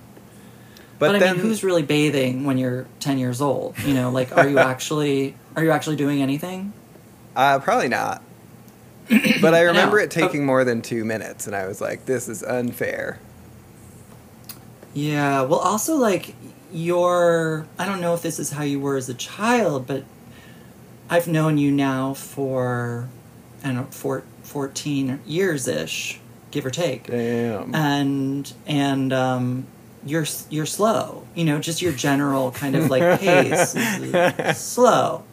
[0.99, 3.77] But, But, I mean, who's really bathing when you're ten years old?
[3.85, 6.73] You know, like, are you actually are you actually doing anything?
[7.35, 8.21] uh, probably not.
[9.41, 10.03] But I remember know.
[10.03, 13.19] it taking more than two minutes, and I was like, "This is unfair."
[14.93, 15.41] Yeah.
[15.43, 16.35] Well, also like
[16.71, 20.03] your I don't know if this is how you were as a child, but
[21.09, 23.07] I've known you now for
[23.63, 26.19] I don't know four, 14 years ish,
[26.51, 27.73] give or take, Damn.
[27.75, 29.67] and and um,
[30.05, 31.25] you're you're slow.
[31.35, 35.23] You know, just your general kind of like pace is slow.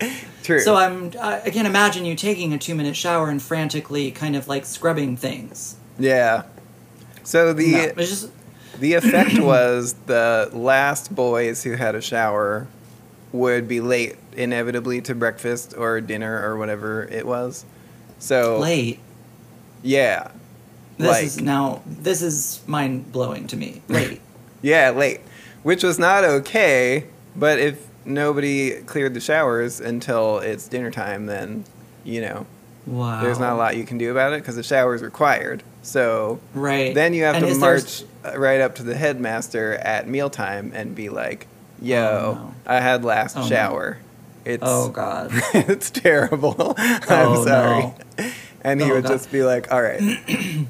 [0.43, 0.61] True.
[0.61, 4.47] So I'm I can't imagine you taking a two minute shower and frantically kind of
[4.49, 5.77] like scrubbing things.
[5.99, 6.43] yeah.
[7.25, 8.31] So the No, just
[8.79, 12.69] the effect was the last boys who had a shower
[13.33, 17.65] would be late inevitably to breakfast or dinner or whatever it was.
[18.21, 19.01] So late.
[19.83, 20.31] yeah.
[20.99, 23.83] This like is now this is mind blowing to me.
[23.89, 24.21] Late.
[24.63, 25.21] yeah, late,
[25.63, 27.05] which was not okay,
[27.35, 31.65] but if nobody cleared the showers until it's dinner time then,
[32.05, 32.47] you know,
[32.87, 33.21] Wow.
[33.21, 35.63] there's not a lot you can do about it because the shower is required.
[35.83, 36.95] So Right.
[36.95, 40.95] then you have And to march uh, right up to the headmaster at mealtime and
[40.95, 41.47] be like,
[41.83, 42.55] "Yo, Oh, no.
[42.67, 43.47] I had last Oh, no.
[43.49, 43.99] shower.
[44.45, 45.31] It's Oh god.
[45.55, 46.75] it's terrible.
[46.79, 47.93] I'm Oh, sorry."
[48.63, 49.11] And he Oh, would God.
[49.11, 50.01] just be like, "All right,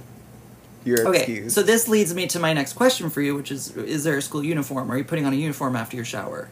[0.87, 1.18] you're Okay.
[1.18, 4.16] excused." So this leads me to my next question for you, which is is there
[4.16, 4.90] a school uniform?
[4.90, 6.49] Are you putting on a uniform after your shower?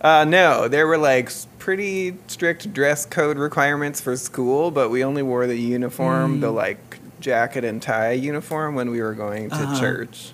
[0.00, 5.22] Uh, no, there were like pretty strict dress code requirements for school, but we only
[5.22, 6.40] wore the uniform, Mm.
[6.40, 6.78] the like
[7.20, 9.80] jacket and tie uniform when we were going to Uh-huh.
[9.80, 10.32] church.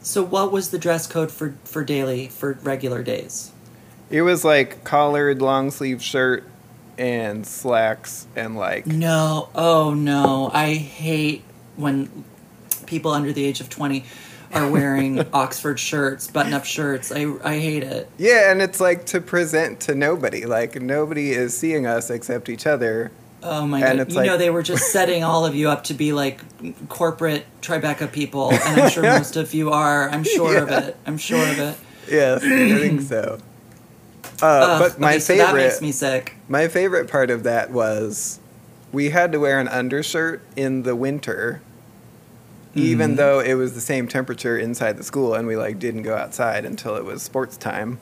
[0.00, 3.50] So what was the dress code for for daily for regular days?
[4.08, 6.44] It was like collared long sleeve shirt
[6.96, 9.48] and slacks and like No.
[9.54, 10.50] Oh no.
[10.54, 11.42] I hate
[11.76, 12.08] when
[12.86, 14.04] people under the age of 20
[14.52, 17.10] are wearing Oxford shirts, button-up shirts.
[17.12, 18.08] I I hate it.
[18.16, 20.46] yeah, and it's like to present to nobody.
[20.46, 23.10] Like nobody is seeing us except each other.
[23.42, 24.12] Oh my And god!
[24.12, 26.40] You know they were just setting all of you up to be like
[26.88, 30.08] corporate Tribeca people, and I'm sure most of you are.
[30.10, 30.96] I'm sure of it.
[31.06, 31.76] I'm sure of it.
[32.10, 33.38] Yes, I think so.
[34.42, 36.34] Uh, Ugh, but my okay, so favorite makes me sick.
[36.46, 38.38] My favorite part of that was
[38.92, 41.62] we had to wear an undershirt in the winter,
[42.76, 43.16] even Mhm.
[43.16, 46.64] though it was the same temperature inside the school, and we like didn't go outside
[46.64, 47.98] until it was sports time.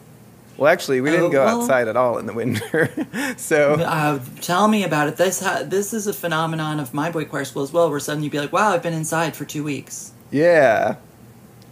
[0.56, 2.88] Well, actually, we didn't Oh, go well- outside at all in the winter.
[3.36, 5.16] so Uh, tell me about it.
[5.16, 8.24] This ha- this is a phenomenon of my boy choir school as well, where suddenly
[8.26, 10.96] you'd be like, "Wow, I've been inside for two weeks." yeah,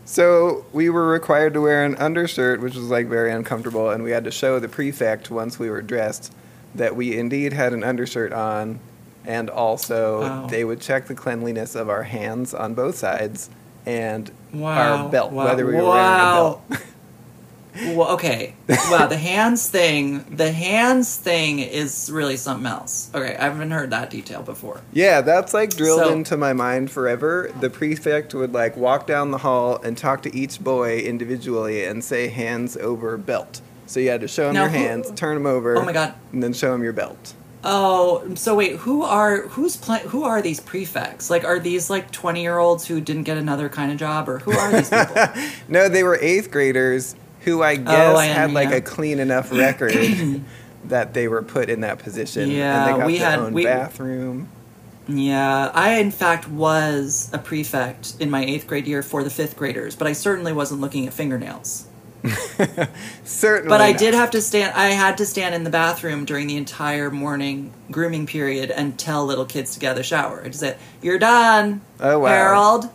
[0.04, 4.10] so we were required to wear an undershirt, which was like very uncomfortable, and we
[4.10, 6.32] had to show the prefect once we were dressed
[6.74, 8.80] that we indeed had an undershirt on,
[9.26, 10.46] and also Wow.
[10.46, 13.50] they would check the cleanliness of our hands on both sides
[13.86, 15.04] and Wow.
[15.04, 15.44] our belt, Wow.
[15.46, 15.88] whether we were Wow.
[15.88, 16.34] wearing a
[16.74, 16.82] belt.
[17.96, 18.52] Well, okay.
[18.68, 20.26] Wow, the hands thing.
[20.36, 23.08] The hands thing is really something else.
[23.14, 24.82] Okay, I haven't heard that detail before.
[24.92, 27.50] yeah, that's like drilled So- into my mind forever.
[27.60, 32.04] The prefect would like walk down the hall and talk to each boy individually and
[32.04, 33.62] say hands over belt.
[33.86, 36.12] So you had to show him your who- hands, turn them over, Oh my god.
[36.30, 37.32] and then show him your belt.
[37.64, 41.30] Oh, so wait, who are who's pla- who are these prefects?
[41.30, 44.40] Like, are these like twenty year olds who didn't get another kind of job, or
[44.40, 45.14] who are these people?
[45.68, 49.18] no, they were eighth graders who I oh, guess Oh, I had like a clean
[49.20, 49.94] enough record
[50.86, 52.50] that they were put in that position.
[52.50, 54.48] Yeah, and they got we their had- own we- bathroom.
[55.08, 59.56] yeah, I in fact was a prefect in my eighth grade year for the fifth
[59.56, 61.86] graders, but I certainly wasn't looking at fingernails.
[63.24, 63.68] Certainly.
[63.68, 63.98] But I not.
[63.98, 64.74] did have to stand.
[64.74, 69.24] I had to stand in the bathroom during the entire morning grooming period and tell
[69.26, 70.40] little kids to get out of the shower.
[70.44, 72.28] I just said, "You're done, Oh, wow.
[72.28, 72.88] Harold.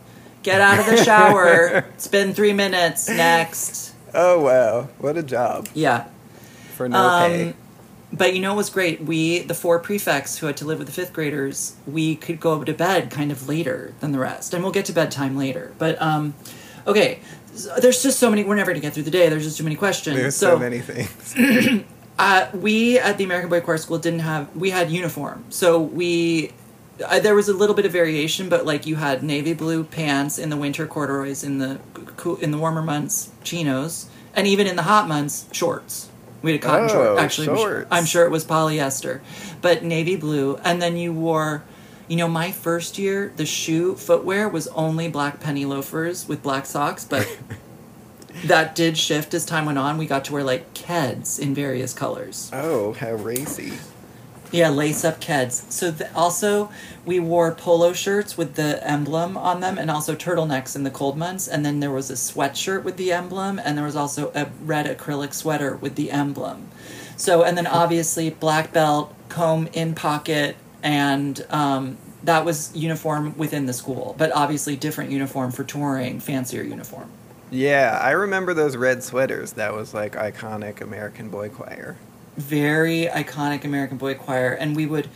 [0.43, 1.85] Get out of the shower.
[1.95, 3.09] it's been three minutes.
[3.09, 6.05] Next." Oh wow, what a job Yeah.
[6.75, 7.53] for no Um, pay.
[8.13, 9.01] But you know what was great?
[9.01, 12.63] We, the four prefects who had to live with the fifth graders, we could go
[12.63, 14.53] to bed kind of later than the rest.
[14.53, 15.73] And we'll get to bedtime later.
[15.77, 16.33] But, um,
[16.87, 17.19] okay,
[17.79, 19.29] there's just so many, we're never going to get through the day.
[19.29, 20.15] There's just too many questions.
[20.15, 21.83] There's so, many things.
[22.19, 25.45] Uh, we at the American Boy Choir School didn't have, we had uniform.
[25.49, 26.51] So we,
[27.05, 30.39] uh, there was a little bit of variation, but like you had navy blue pants
[30.39, 31.79] in the winter, corduroys in the,
[32.15, 36.09] cool, in the warmer months, chinos, and even in the hot months, shorts.
[36.41, 37.19] We had a cotton Oh, short.
[37.19, 37.87] Actually, shorts.
[37.91, 39.21] I'm sure it was polyester,
[39.61, 40.57] but navy blue.
[40.63, 41.63] And then you wore,
[42.07, 46.65] you know, my first year, the shoe footwear was only black penny loafers with black
[46.65, 47.27] socks, but
[48.45, 49.97] that did shift as time went on.
[49.97, 52.49] We got to wear like Keds in various colors.
[52.53, 53.73] oh, how racy.
[54.49, 55.69] Yeah, lace up Keds.
[55.71, 56.71] So th- also
[57.05, 61.17] we wore polo shirts with the emblem on them, and also turtlenecks in the cold
[61.17, 61.49] months.
[61.49, 64.85] And then there was a sweatshirt with the emblem, and there was also a red
[64.85, 66.69] acrylic sweater with the emblem.
[67.17, 73.65] So and then obviously black belt, comb in pocket, and um, that was uniform within
[73.65, 74.15] the school.
[74.17, 77.09] But obviously different uniform for touring, fancier uniform.
[77.49, 79.53] Yeah, I remember those red sweaters.
[79.53, 81.97] That was like iconic American boy choir.
[82.37, 85.09] very iconic American Boy Choir, and we would,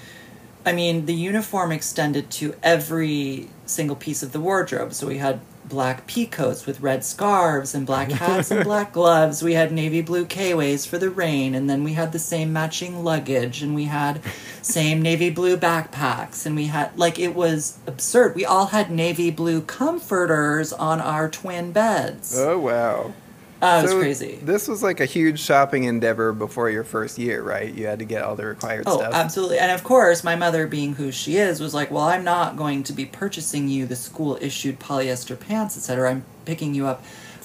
[0.66, 4.94] I mean, the uniform extended to every single piece of the wardrobe.
[4.94, 9.44] So we had black peacoats with red scarves and black hats and black gloves.
[9.44, 13.04] We had navy blue K-ways for the rain, and then we had the same matching
[13.04, 14.22] luggage, and we had
[14.62, 18.36] same navy blue backpacks, and we had like it was absurd.
[18.36, 22.38] We all had navy blue comforters on our twin beds.
[22.38, 23.14] Oh wow.
[23.64, 24.36] Oh, it was So crazy.
[24.42, 27.72] This was like a huge shopping endeavor before your first year, right?
[27.74, 29.14] You had to get all the required Oh, stuff.
[29.14, 29.60] absolutely.
[29.60, 32.84] And of course, my mother, being who she is, was like, "Well, I'm not going
[32.84, 36.10] to be purchasing you the school issued polyester pants, etc.
[36.12, 37.04] I'm picking you up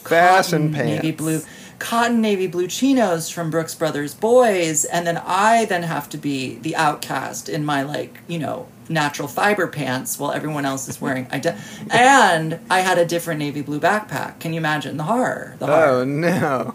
[0.09, 1.43] Fashion cotton navy blue,
[1.79, 6.59] cotton navy blue chinos from Brooks Brothers Boys, and then I then have to be
[6.59, 11.27] the outcast in my like, you know." Natural fiber pants while everyone else is wearing
[11.33, 11.57] ide-
[11.91, 14.39] and I had a different navy blue backpack.
[14.39, 15.57] Can you imagine the horror?
[15.59, 15.87] The horror.
[15.87, 16.75] Oh no.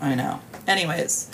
[0.00, 0.40] I know.
[0.66, 1.30] Anyways,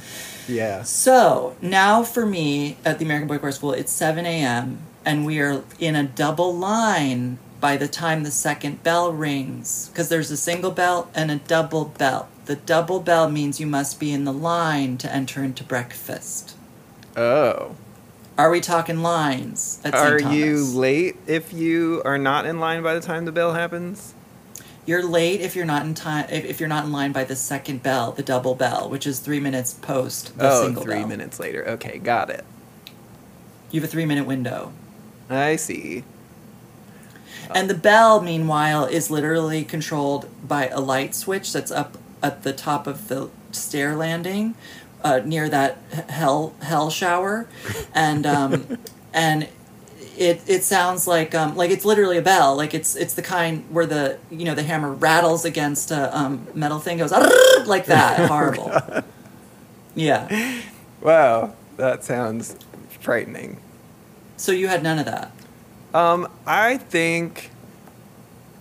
[0.48, 0.82] Yeah.
[0.82, 4.78] so now for me at the American Boy Choir School, it's 7 a.m.
[5.04, 10.08] and we are in a double line by the time the second bell rings because
[10.08, 12.28] there's a single bell and a double bell.
[12.46, 16.56] The double bell means you must be in the line to enter into breakfast.
[17.16, 17.74] Oh.
[18.36, 19.80] Are we talking lines.
[19.84, 24.12] Are you late if you are not in line by the time the bell happens?
[24.86, 26.26] You're late if you're not in time.
[26.28, 29.20] If, if you're not in line by the second bell, the double bell, which is
[29.20, 31.06] three minutes post the oh, single three bell.
[31.06, 31.66] minutes later.
[31.68, 32.44] Okay, got it.
[33.70, 34.72] You have a three minute window.
[35.30, 36.02] I see.
[37.54, 42.52] And the bell, meanwhile, is literally controlled by a light switch that's up at the
[42.52, 44.54] top of the stair landing,
[45.04, 45.76] uh, near that
[46.08, 47.46] hell hell shower,
[47.94, 48.78] and um,
[49.12, 49.48] and
[50.16, 52.56] it it sounds like um, like it's literally a bell.
[52.56, 56.48] Like it's it's the kind where the you know the hammer rattles against a um,
[56.54, 57.12] metal thing goes
[57.66, 58.28] like that.
[58.28, 58.72] Horrible.
[59.94, 60.62] Yeah.
[61.00, 62.56] Wow, that sounds
[63.00, 63.60] frightening.
[64.36, 65.30] So you had none of that.
[65.92, 67.50] Um, I think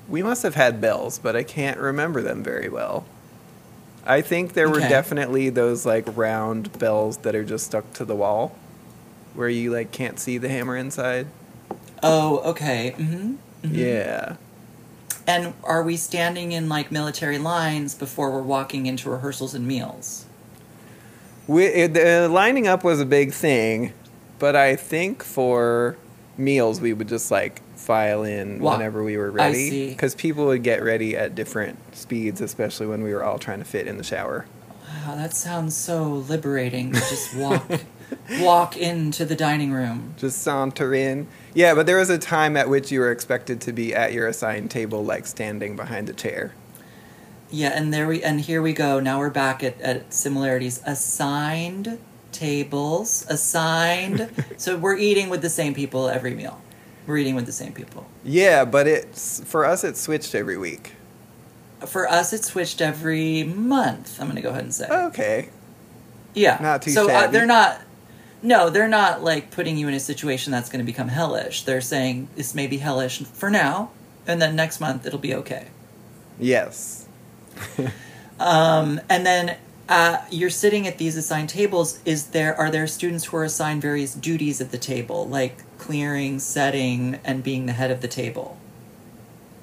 [0.07, 3.05] we must have had bells, but I can't remember them very well.
[4.05, 8.15] I think there were definitely those like round bells that are just stuck to the
[8.15, 8.55] wall,
[9.33, 11.27] where you like can't see the hammer inside.
[12.01, 12.93] Oh, okay.
[12.97, 13.35] Mm-hmm.
[13.63, 14.35] Yeah.
[15.25, 20.25] And are we standing in like military lines before we're walking into rehearsals and meals?
[21.47, 23.93] We, it, the lining up was a big thing,
[24.37, 25.97] but I think for
[26.37, 30.81] meals we would just like file in whenever we were ready because people would get
[30.81, 34.45] ready at different speeds, especially when we were all trying to fit in the shower.
[35.05, 37.63] Wow, that sounds so liberating to just walk
[38.39, 40.15] walk into the dining room.
[40.17, 41.27] Just saunter in.
[41.53, 44.27] Yeah, but there was a time at which you were expected to be at your
[44.27, 46.53] assigned table, like standing behind a chair.
[47.51, 48.99] Yeah, and there we and here we go.
[48.99, 50.81] Now we're back at, at similarities.
[50.85, 51.99] Assigned
[52.31, 54.29] tables, assigned.
[54.57, 56.59] so we're eating with the same people every meal.
[57.05, 58.05] We're with the same people.
[58.23, 59.83] Yeah, but it's for us.
[59.83, 60.93] It switched every week.
[61.85, 64.19] For us, it switched every month.
[64.19, 64.87] I'm going to go ahead and say.
[64.87, 65.49] Okay.
[66.33, 66.57] Yeah.
[66.61, 67.81] Not too So uh, they're not.
[68.41, 71.63] No, they're not like putting you in a situation that's going to become hellish.
[71.63, 73.91] They're saying this may be hellish for now,
[74.27, 75.67] and then next month it'll be okay.
[76.39, 77.07] Yes.
[78.39, 81.99] Um, and then uh, you're sitting at these assigned tables.
[82.05, 86.39] Is there are there students who are assigned various duties at the table, like clearing,
[86.39, 88.57] setting, and being the head of the table?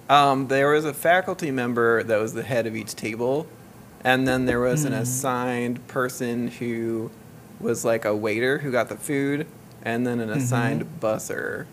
[0.08, 3.46] Um, there was a faculty member that was the head of each table,
[4.04, 5.00] and then there was an Mm.
[5.02, 7.12] assigned person who
[7.60, 9.46] was like a waiter who got the food,
[9.82, 11.66] and then an assigned busser.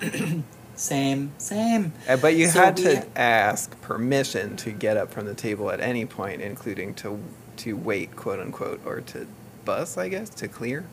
[0.74, 1.92] Same, same.
[2.08, 5.80] Uh, But you So had to ask permission to get up from the table at
[5.80, 7.20] any point, including to
[7.58, 9.28] to wait, quote unquote, or to
[9.64, 10.90] bus, I guess, to clear.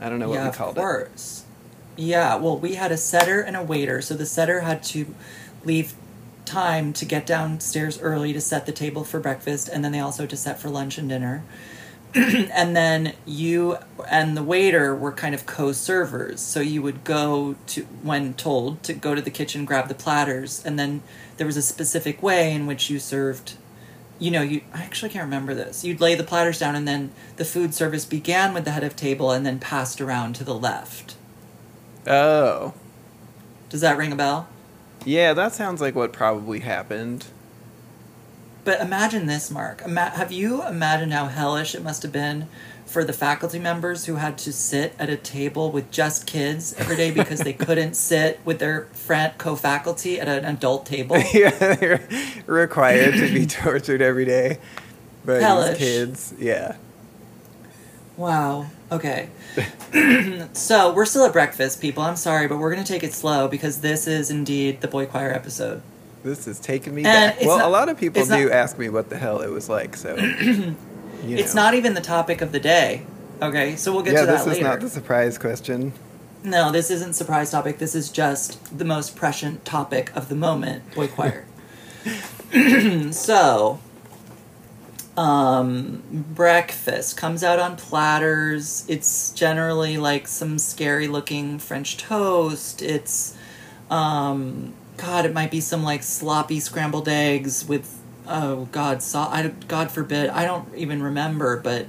[0.00, 0.80] I don't know yeah, what we called it.
[0.80, 1.44] of course.
[2.00, 4.00] Yeah, well, we had a setter and a waiter.
[4.00, 5.14] So the setter had to
[5.66, 5.92] leave
[6.46, 10.22] time to get downstairs early to set the table for breakfast, and then they also
[10.22, 11.44] had to set for lunch and dinner.
[12.14, 13.76] and then you
[14.10, 16.40] and the waiter were kind of co-servers.
[16.40, 20.64] So you would go to when told to go to the kitchen, grab the platters,
[20.64, 21.02] and then
[21.36, 23.56] there was a specific way in which you served
[24.18, 25.84] you know, you I actually can't remember this.
[25.84, 28.96] You'd lay the platters down and then the food service began with the head of
[28.96, 31.16] table and then passed around to the left.
[32.06, 32.74] Oh,
[33.68, 34.48] Does that ring a bell?
[35.04, 37.26] yeah, that sounds like what probably happened.
[38.64, 39.82] But imagine this, Mark.
[39.84, 42.46] Ima- have you imagined how hellish it must have been
[42.84, 46.96] for the faculty members who had to sit at a table with just kids every
[46.96, 51.16] day because they couldn't sit with their friend co-faculty at an adult table?
[51.32, 52.06] yeah, they're
[52.46, 54.58] required to be tortured every day
[55.24, 55.78] by Hellish.
[55.78, 56.34] these kids.
[56.38, 56.76] Yeah.
[58.16, 58.66] Wow.
[58.92, 59.28] Okay.
[60.52, 62.02] so we're still at breakfast, people.
[62.02, 65.06] I'm sorry, but we're going to take it slow because this is indeed the boy
[65.06, 65.82] choir episode.
[66.24, 67.46] This is taking me And back.
[67.46, 69.50] Well, not- a lot of people it's not- do ask me what the hell it
[69.50, 70.16] was like, so.
[70.16, 70.74] you
[71.24, 73.04] It's not even the topic of the day.
[73.40, 74.58] Okay, so we'll get yeah, to that this later.
[74.60, 75.92] is not the surprise question.
[76.42, 77.78] No, this isn't surprise topic.
[77.78, 81.46] This is just the most prescient topic of the moment, boy choir.
[83.12, 83.78] so,
[85.20, 86.02] um,
[86.34, 88.86] breakfast comes out on platters.
[88.88, 92.80] It's generally like some scary looking French toast.
[92.80, 93.36] It's,
[93.90, 99.52] um, God, it might be some like sloppy scrambled eggs with, oh God, so, I,
[99.68, 101.86] God forbid, I don't even remember, but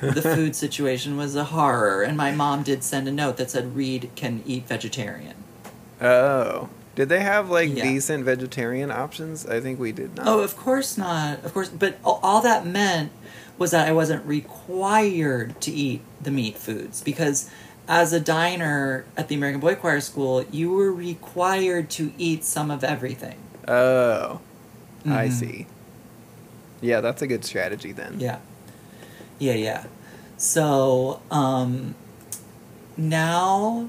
[0.00, 3.76] the food situation was a horror, and my mom did send a note that said
[3.76, 5.36] Reed can eat vegetarian.
[6.00, 6.70] Oh.
[6.94, 7.84] Did they have like Yeah.
[7.84, 9.46] decent vegetarian options?
[9.46, 10.26] I think we did not.
[10.28, 11.44] Oh, of course not.
[11.44, 13.10] Of course, but all, that meant
[13.58, 17.48] was that I wasn't required to eat the meat foods because
[17.88, 22.70] as a diner at the American Boy Choir School, you were required to eat some
[22.70, 23.36] of everything.
[23.68, 24.40] Oh.
[25.06, 25.32] I Mhm.
[25.32, 25.66] see.
[26.80, 28.16] Yeah, that's a good strategy then.
[28.18, 28.38] Yeah.
[29.38, 29.84] Yeah, yeah.
[30.36, 31.94] So, um,
[32.96, 33.88] now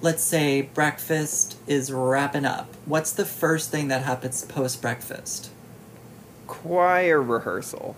[0.00, 2.68] let's say breakfast is wrapping up.
[2.84, 5.50] What's the first thing that happens post breakfast?
[6.46, 7.96] Choir rehearsal.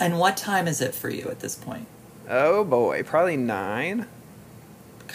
[0.00, 1.86] And what time is it for you at this point?
[2.28, 4.06] Oh boy, probably nine.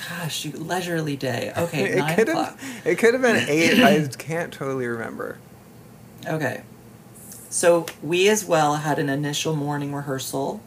[0.10, 1.54] Gosh, you leisurely day.
[1.58, 2.60] Okay, it nine could o'clock.
[2.60, 2.88] have.
[2.88, 3.80] It could have been eight.
[3.82, 5.38] I can't totally remember.
[6.26, 6.64] Okay.
[7.50, 10.62] So we as well had an initial morning rehearsal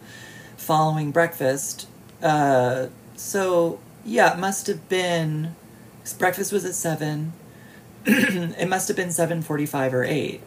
[0.56, 1.88] following breakfast.
[2.22, 5.54] Uh, so yeah, it must have been.
[6.18, 7.32] breakfast was at seven.
[8.06, 10.40] it must have been seven forty-five or eight.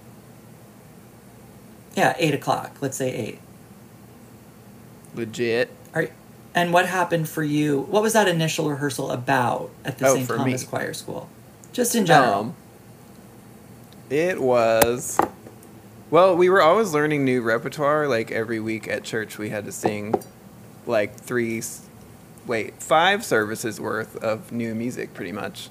[1.95, 2.77] Yeah, eight o'clock.
[2.81, 3.39] Let's say eight.
[5.13, 5.69] Legit.
[5.93, 6.13] All right.
[6.55, 7.81] And what happened for you?
[7.81, 10.27] What was that initial rehearsal about at the Oh, St.
[10.27, 10.67] Thomas me.
[10.67, 11.29] Choir School?
[11.73, 12.33] Just in general.
[12.39, 12.55] Um,
[14.09, 15.19] it was.
[16.09, 18.07] Well, we were always learning new repertoire.
[18.07, 20.15] Like every week at church, we had to sing
[20.87, 21.61] like three,
[22.49, 25.69] wait, five services worth of new music, pretty much.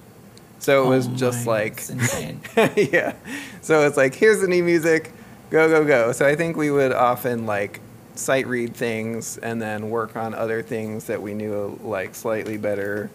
[0.61, 2.41] So it was Oh just my, like, insane.
[2.77, 3.15] yeah.
[3.61, 5.13] So it's like, here's the new music,
[5.51, 6.13] go, go, go.
[6.13, 7.81] So I think we would often like
[8.15, 13.11] sight read things and then work on other things that we knew like slightly better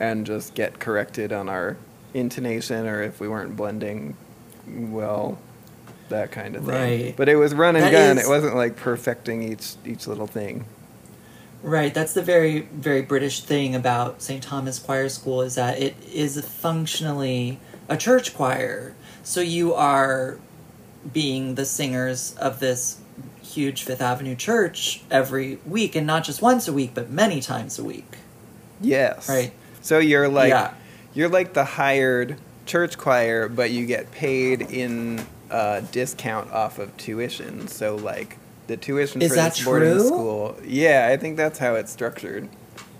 [0.00, 1.76] and just get corrected on our
[2.14, 4.14] intonation or if we weren't blending
[4.66, 5.38] well
[6.10, 6.74] that kind of thing
[7.06, 7.14] Right.
[7.16, 10.26] but it was run and That gun is- it wasn't like perfecting each each little
[10.26, 10.64] thing
[11.62, 14.42] Right, that's the very, very British thing about St.
[14.42, 18.94] Thomas Choir School is that it is functionally a church choir.
[19.24, 20.38] So you are
[21.12, 23.00] being the singers of this
[23.42, 27.78] huge Fifth Avenue church every week, and not just once a week, but many times
[27.78, 28.18] a week.
[28.80, 29.52] yes Right.
[29.80, 30.74] so you're like Yeah.
[31.14, 32.36] you're like the hired
[32.66, 38.36] church choir but you get paid in a discount off of tuition so like
[38.68, 40.06] the tuition Is for that this boarding true?
[40.06, 42.48] school yeah i think that's how it's structured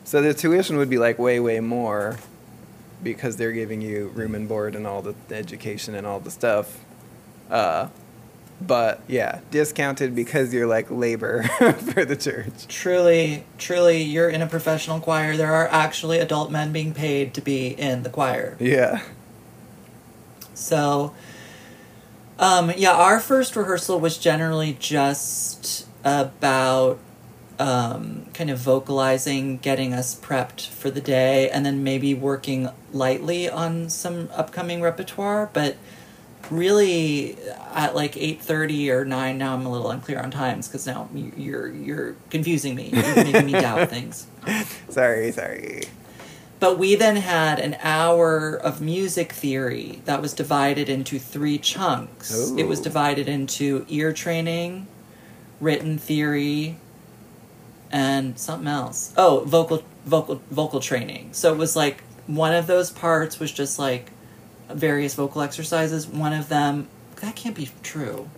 [0.04, 2.18] so the tuition would be like way way more
[3.02, 6.80] because they're giving you room and board and all the education and all the stuff
[7.50, 7.88] uh,
[8.60, 11.42] but yeah, discounted because you're like labor
[11.94, 12.66] for the church.
[12.66, 15.36] Truly, truly, you're in a professional choir.
[15.36, 18.56] There are actually adult men being paid to be in the choir.
[18.58, 19.02] Yeah.
[20.54, 21.14] So,
[22.38, 26.98] um, yeah, our first rehearsal was generally just about
[27.58, 33.50] um, kind of vocalizing, getting us prepped for the day, and then maybe working lightly
[33.50, 35.50] on some upcoming repertoire.
[35.52, 35.76] But
[36.50, 37.36] really,
[37.74, 41.08] at like eight thirty or nine, now I'm a little unclear on times because now
[41.12, 42.90] you- you're you're confusing me.
[42.92, 44.26] You're making me doubt things.
[44.88, 45.82] Sorry, sorry.
[46.60, 52.50] But we then had an hour of music theory that was divided into three chunks.
[52.56, 54.88] It was divided into ear training,
[55.60, 56.76] written theory,
[57.92, 59.12] and something else.
[59.16, 61.30] Oh, vocal vocal vocal training.
[61.32, 64.10] So it was like one of those parts was just like
[64.68, 66.06] various vocal exercises.
[66.06, 66.88] One of them
[67.20, 68.28] that can't be true.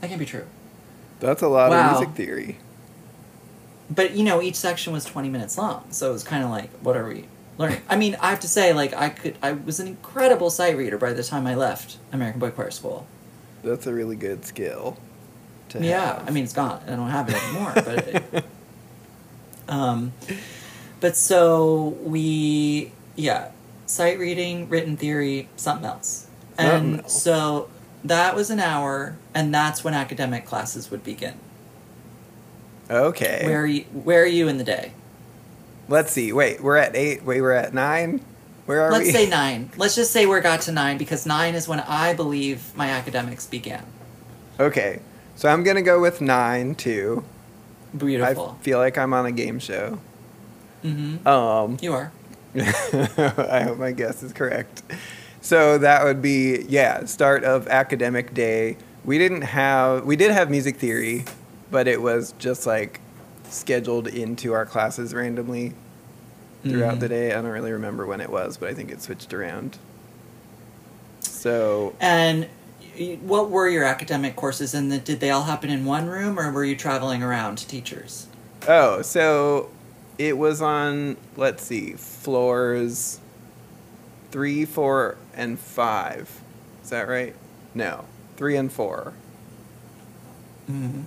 [0.00, 0.46] That can't be true.
[1.20, 1.92] That's a lot Wow.
[1.92, 2.58] of music theory.
[3.90, 6.70] but you know each section was 20 minutes long so it was kind of like
[6.80, 7.24] what are we
[7.62, 10.76] learning i mean i have to say like i could i was an incredible sight
[10.76, 13.06] reader by the time i left american boy choir school
[13.62, 14.96] That's a really good skill.
[15.70, 16.28] To yeah have.
[16.28, 18.44] i mean it's gone i don't have it anymore but it,
[19.68, 20.12] um
[21.00, 23.50] but so we yeah
[23.86, 27.22] sight reading written theory something else Something and else.
[27.22, 27.68] so
[28.04, 31.34] that was an hour and that's when academic classes would begin
[32.90, 33.42] okay.
[33.44, 34.92] where are you where are you in the day
[35.88, 36.32] Let's see.
[36.32, 37.24] Wait, we're at eight.
[37.24, 38.24] Wait, we're at nine.
[38.66, 38.98] Where are we?
[38.98, 39.70] Let's say nine.
[39.76, 43.46] Let's just say we got to nine because nine is when I believe my academics
[43.46, 43.84] began.
[44.60, 45.00] Okay,
[45.36, 47.24] so I'm gonna go with nine too.
[47.96, 48.56] Beautiful.
[48.58, 49.98] I feel like I'm on a game show.
[50.84, 51.26] mm-hmm.
[51.26, 52.12] Um, You are.
[52.54, 54.82] I hope my guess is correct.
[55.40, 58.76] So that would be yeah, start of academic day.
[59.04, 61.24] We didn't have we did have music theory,
[61.70, 63.00] but it was just like
[63.52, 65.74] scheduled into our classes randomly
[66.62, 67.00] throughout Mhm.
[67.00, 67.32] the day.
[67.32, 69.78] I don't really remember when it was, but I think it switched around.
[71.20, 72.46] So And
[73.22, 76.50] what were your academic courses, and the, did they all happen in one room, or
[76.52, 78.26] were you traveling around to teachers?
[78.68, 79.70] oh, so
[80.18, 83.18] it was on let's see, floors
[84.30, 86.30] three, four, and five.
[86.84, 87.34] Is that right?
[87.74, 88.04] No,
[88.36, 89.12] three and four.
[90.70, 91.00] Mm-hmm.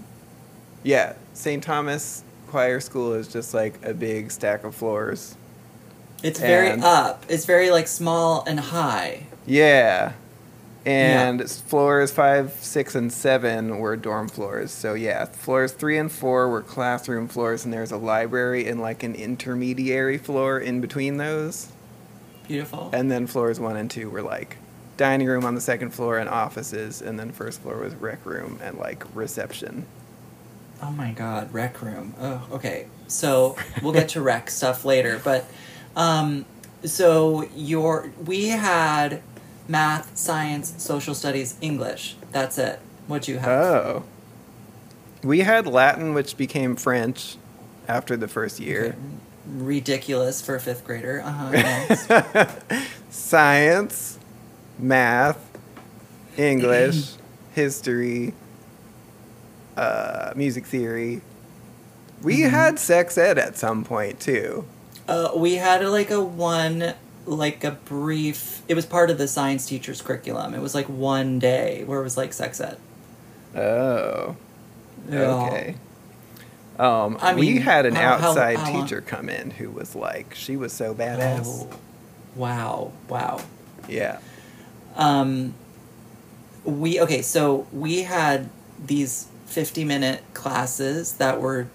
[0.83, 1.63] Yeah, St.
[1.63, 2.23] Thomas
[2.55, 5.35] Choir School is just like a big stack of floors.
[6.23, 7.25] It's very And- up.
[7.27, 9.23] It's very like small and high.
[9.45, 10.13] Yeah.
[10.85, 14.71] And floors five, six, and seven were dorm floors.
[14.71, 19.03] So yeah, floors three and four were classroom floors, and there's a library and like
[19.03, 21.67] an intermediary floor in between those.
[22.47, 22.89] Beautiful.
[22.93, 24.55] And then floors one and two were like
[24.95, 28.59] dining room on the second floor and offices, and then first floor was rec room
[28.63, 29.85] and like reception.
[30.86, 32.13] Oh my god, rec room.
[32.19, 32.86] Oh, okay.
[33.07, 35.45] So we'll get to rec stuff later, but
[35.95, 36.45] um,
[36.83, 39.23] so your we had
[39.67, 42.15] math, science, social studies, English.
[42.31, 42.79] That's it.
[43.07, 43.49] What'd you have?
[43.49, 44.03] Oh.
[45.23, 47.38] We had Latin, which became French
[47.88, 48.89] after the first year.
[48.89, 48.97] Okay.
[49.47, 51.21] Ridiculous for a fifth grader.
[51.25, 51.51] Uh huh.
[52.69, 52.88] Yes.
[53.09, 54.19] Science,
[54.77, 55.39] math,
[56.38, 57.13] English,
[57.53, 58.33] history,
[59.78, 61.21] uh, music theory.
[62.21, 62.49] We Mhm.
[62.49, 64.65] had sex ed at some point too.
[65.07, 66.93] uh, we had like a one,
[67.28, 68.61] like a brief.
[68.67, 70.53] It was part of the science teacher's curriculum.
[70.55, 72.78] It was like one day where it was like sex ed.
[73.55, 74.36] Oh,
[75.09, 75.19] Yeah.
[75.19, 75.76] okay.
[76.80, 79.95] Um, I we had an how- how- outside how long- teacher come in who was
[79.95, 81.43] like, she was so badass.
[81.45, 81.67] Oh,
[82.36, 82.91] wow!
[83.07, 83.39] Wow.
[83.88, 84.17] Yeah.
[84.97, 85.53] um
[86.63, 88.49] we okay so we had
[88.84, 91.67] these 50 minute classes that were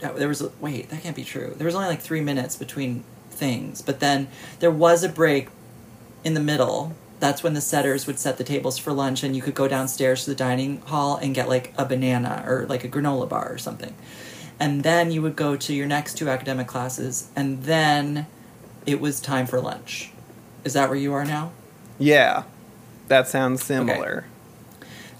[0.00, 1.54] there was wait that can't be true.
[1.56, 4.28] There was only like three minutes between things but then
[4.60, 5.48] there was a break
[6.24, 6.94] in the middle.
[7.20, 10.24] That's when the setters would set the tables for lunch and you could go downstairs
[10.24, 13.58] to the dining hall and get like a banana or like a granola bar or
[13.58, 13.94] something.
[14.58, 18.26] And then you would go to your next two academic classes and then
[18.86, 20.10] it was time for lunch.
[20.64, 21.52] Is that where you are now?
[21.98, 22.44] Yeah.
[23.08, 24.24] That sounds similar.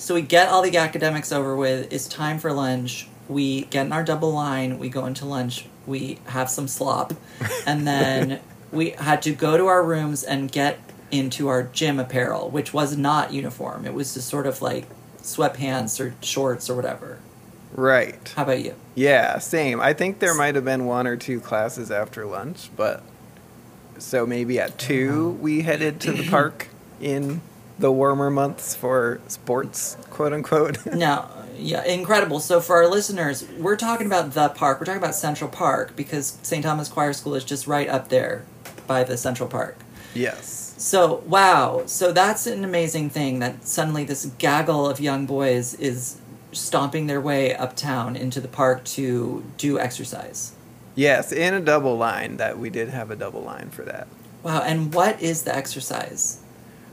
[0.03, 1.92] So we get all the academics over with.
[1.92, 3.07] It's time for lunch.
[3.28, 4.80] We get in our double line.
[4.80, 5.66] We go into lunch.
[5.86, 7.12] We have some slop.
[7.68, 8.40] And then
[8.72, 10.80] we had to go to our rooms and get
[11.12, 13.86] into our gym apparel, which was not uniform.
[13.86, 14.86] It was just sort of like
[15.18, 17.20] sweatpants or shorts or whatever.
[17.72, 18.32] Right.
[18.34, 18.74] How about you?
[18.96, 19.80] Yeah, same.
[19.80, 23.05] I think there might have been one or two classes after lunch, but
[23.98, 27.40] so maybe at two oh, we headed to the park in
[27.83, 30.78] the warmer months for sports, quote unquote.
[30.95, 31.28] No,
[31.59, 32.41] yeah, incredible.
[32.41, 34.80] So for our listeners, we're talking about the park.
[34.80, 36.62] We're talking about Central Park because St.
[36.64, 38.45] Thomas Choir School is just right up there
[38.87, 39.76] by the Central Park.
[40.14, 40.61] yes.
[40.78, 46.16] So wow, so that's an amazing thing that suddenly this gaggle of young boys is
[46.51, 50.53] stomping their way uptown into the park to do exercise.
[50.97, 52.39] Yes, in a double line.
[52.39, 54.09] That we did have a double line for that.
[54.43, 56.41] Wow, and what is the exercise?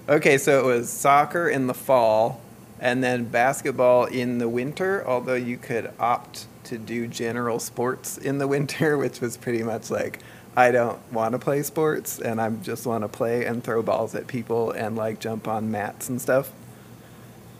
[0.10, 2.41] Okay, so it was soccer in the fall
[2.80, 8.39] and then basketball in the winter, although you could opt to do general sports in
[8.39, 10.18] the winter, which was pretty much like
[10.57, 14.16] I don't want to play sports and I just want to play and throw balls
[14.16, 16.51] at people and like jump on mats and stuff.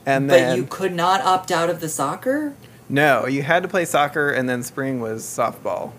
[0.08, 2.56] And but then you could not opt out of the soccer?
[2.90, 5.92] no, you had to play soccer and then spring was softball,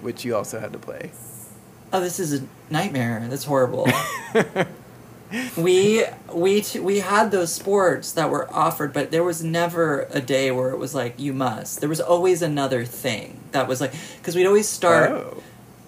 [0.00, 1.10] which you also had to play.
[1.92, 3.26] Oh, this is a nightmare.
[3.28, 3.86] That's horrible.
[5.56, 10.20] we we t- we had those sports that were offered, but there was never a
[10.20, 11.80] day where it was like you must.
[11.80, 15.42] There was always another thing that was like because we'd always start Oh.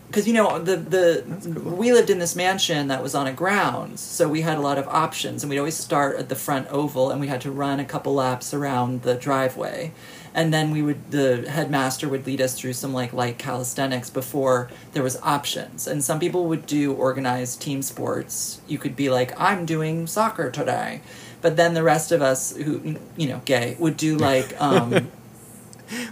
[0.08, 1.24] because you know the the
[1.54, 1.76] cool.
[1.76, 4.76] we lived in this mansion that was on a grounds, so we had a lot
[4.78, 7.80] of options, and we'd always start at the front oval, and we had to run
[7.80, 9.92] a couple laps around the driveway,
[10.34, 14.70] and then we would the headmaster would lead us through some like light calisthenics before
[14.92, 18.60] there was options, and some people would do organized team sports.
[18.68, 21.00] You could be like, I'm doing soccer today.
[21.42, 25.10] But then the rest of us, who you know, gay, would do like um,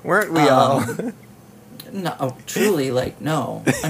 [0.02, 1.12] Weren't we Um, all?
[1.92, 3.62] no, oh, truly, like no.
[3.84, 3.88] I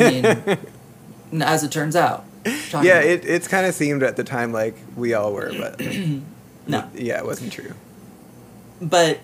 [1.30, 2.24] mean, as it turns out.
[2.72, 5.80] Yeah, it, it's kind of seemed at the time like we all were, but
[6.66, 6.88] no.
[6.94, 7.74] yeah, it wasn't true.
[8.80, 9.20] But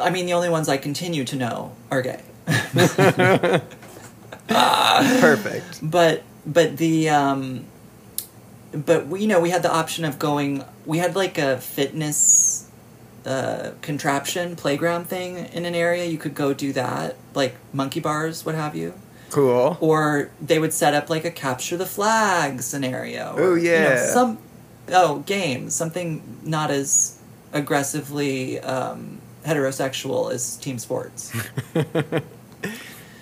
[0.00, 2.22] I mean, the only ones I continue to know are gay.
[4.48, 5.80] Perfect.
[5.82, 7.64] But but the um,
[8.72, 10.64] but we you know we had the option of going.
[10.84, 12.70] We had like a fitness
[13.24, 16.04] uh, contraption playground thing in an area.
[16.04, 18.94] You could go do that, like monkey bars, what have you.
[19.28, 19.76] Cool.
[19.80, 23.34] or they would set up like a capture the flag scenario.
[23.36, 24.12] Oh, you know, yeah.
[24.12, 24.38] some
[24.92, 27.18] oh games, something not as
[27.52, 31.32] aggressively um, heterosexual is team sports.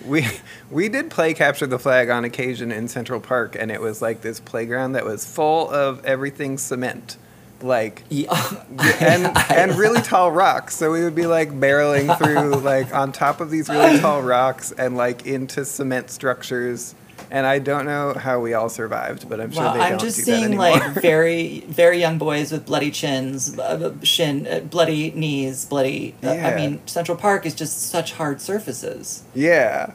[0.05, 0.27] We
[0.69, 4.21] we did play capture the flag on occasion in Central Park, and it was like
[4.21, 7.17] this playground that was full of everything cement,
[7.61, 8.63] like yeah.
[8.99, 10.75] and and really tall rocks.
[10.75, 14.71] So we would be like barreling through like on top of these really tall rocks
[14.71, 16.93] and like into cement structures.
[17.35, 19.99] And I don't know how we all survived, but I'm sure Wow, they I'm don't
[19.99, 25.11] just do seeing like very, very young boys with bloody chins, uh, shin, uh, bloody
[25.11, 26.15] knees, bloody.
[26.23, 29.23] Uh, I mean, Central Park is just such hard surfaces.
[29.33, 29.91] Yeah.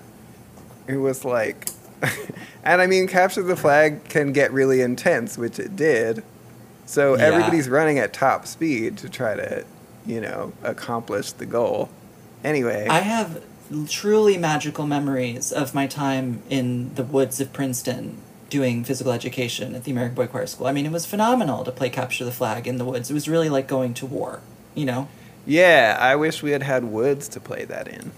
[0.87, 1.71] It was like.
[2.63, 6.23] and I mean, capture the flag can get really intense, which it did.
[6.85, 7.25] So Yeah.
[7.25, 9.65] everybody's running at top speed to try to,
[10.05, 11.89] you know, accomplish the goal.
[12.45, 12.87] Anyway.
[12.87, 13.43] I have
[13.89, 18.17] truly magical memories of my time in the woods of Princeton
[18.49, 20.67] doing physical education at the American Boy Choir School.
[20.67, 23.11] I mean, it was phenomenal to play capture the flag in the woods.
[23.11, 24.41] It was really like going to war,
[24.75, 25.09] you know?
[25.47, 28.13] yeah, I wish we had had woods to play that in.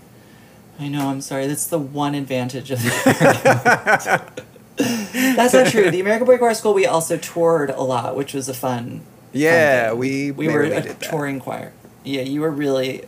[0.79, 1.47] I know, I'm sorry.
[1.47, 4.43] That's the one advantage of the
[4.77, 5.91] That's not true.
[5.91, 9.01] The American Boy Choir School, we also toured a lot, which was a fun.
[9.01, 9.01] fun
[9.33, 9.99] Yeah, thing.
[9.99, 11.73] we we were a touring choir.
[12.05, 13.05] Yeah, you were really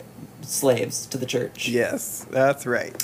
[0.47, 1.67] slaves to the church.
[1.67, 3.03] Yes, that's right.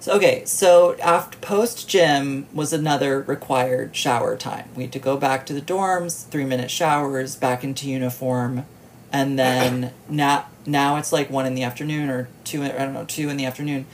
[0.00, 4.70] So okay, so after post gym was another required shower time.
[4.74, 8.64] We had to go back to the dorms, three minute showers, back into uniform,
[9.12, 13.04] and then now now it's like one in the afternoon or two I don't know
[13.04, 13.84] two in the afternoon,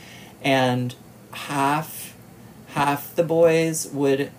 [0.43, 0.95] and
[1.33, 2.17] half
[2.69, 4.31] half the boys would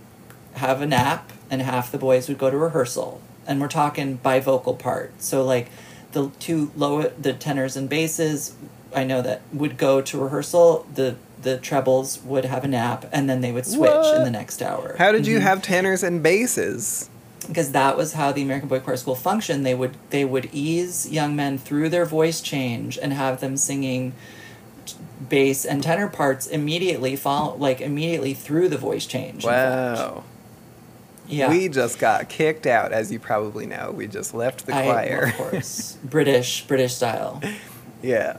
[0.54, 4.40] have a nap and half the boys would go to rehearsal, and we're talking by
[4.40, 5.22] vocal part.
[5.22, 5.70] So like
[6.18, 8.54] the two lower the tenors and basses
[8.96, 10.86] I know that would go to rehearsal.
[10.94, 14.62] The the trebles would have a nap, and then they would switch in the next
[14.62, 14.96] hour.
[14.98, 15.42] How did you Mhm.
[15.44, 17.10] have tenors and basses?
[17.48, 19.66] Because that was how the American Boy Choir School functioned.
[19.66, 24.14] They would they would ease young men through their voice change and have them singing
[25.30, 29.46] bass and tenor parts immediately follow like immediately through the voice change.
[29.46, 30.24] Wow.
[31.28, 31.50] Yeah.
[31.50, 33.92] We just got kicked out, as you probably know.
[33.96, 35.24] We just left the I- choir.
[35.28, 37.42] of course, British British style.
[38.02, 38.38] yeah.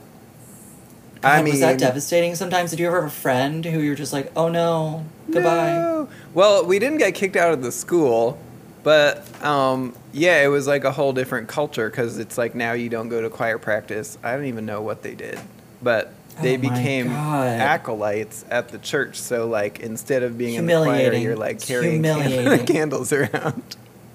[1.21, 2.33] God, I mean, was that devastating?
[2.35, 5.71] Sometimes did you ever have a friend who you were just like, oh no, goodbye?
[5.73, 6.09] No.
[6.33, 8.39] Well, we didn't get kicked out of the school,
[8.83, 12.87] but um, yeah, it was like a whole different culture because it's like now you
[12.87, 14.17] don't go to choir practice.
[14.23, 15.37] I don't even know what they did,
[15.81, 17.47] but they Oh became God.
[17.59, 19.17] acolytes at the church.
[19.17, 22.65] So like instead of being in the choir, you're like carrying can- Humiliating.
[22.75, 23.63] candles around.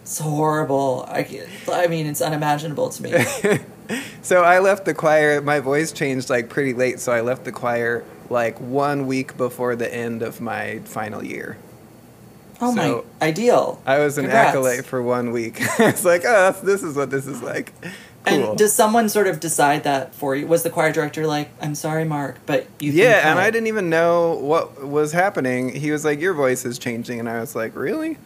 [0.03, 1.07] It's horrible.
[1.09, 3.59] I, I mean, it's unimaginable to me.
[4.23, 5.43] So I left the choir.
[5.43, 9.77] My voice changed like pretty late, so I left the choir like one week before
[9.77, 11.59] the end of my final year.
[12.63, 13.83] Oh So- my, ideal.
[13.85, 14.49] I was an Congrats.
[14.51, 15.57] acolyte for one week.
[15.79, 17.75] it's like, oh, this is what this is like.
[18.25, 18.51] Cool.
[18.51, 20.47] And does someone sort of decide that for you?
[20.47, 22.91] Was the choir director like, "I'm sorry, Mark, but you"?
[22.93, 23.39] yeah, and?
[23.39, 25.69] I didn't even know what was happening.
[25.75, 28.17] He was like, "Your voice is changing," and I was like, "Really?"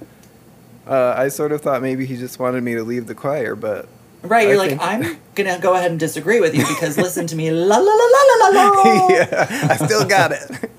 [0.86, 3.88] Uh, I sort of thought maybe he just wanted me to leave the choir, but
[4.22, 7.36] Right, I you're like, I'm gonna go ahead and disagree with you because listen to
[7.36, 9.08] me, la la la la la la la.
[9.10, 10.70] yeah, I still got it.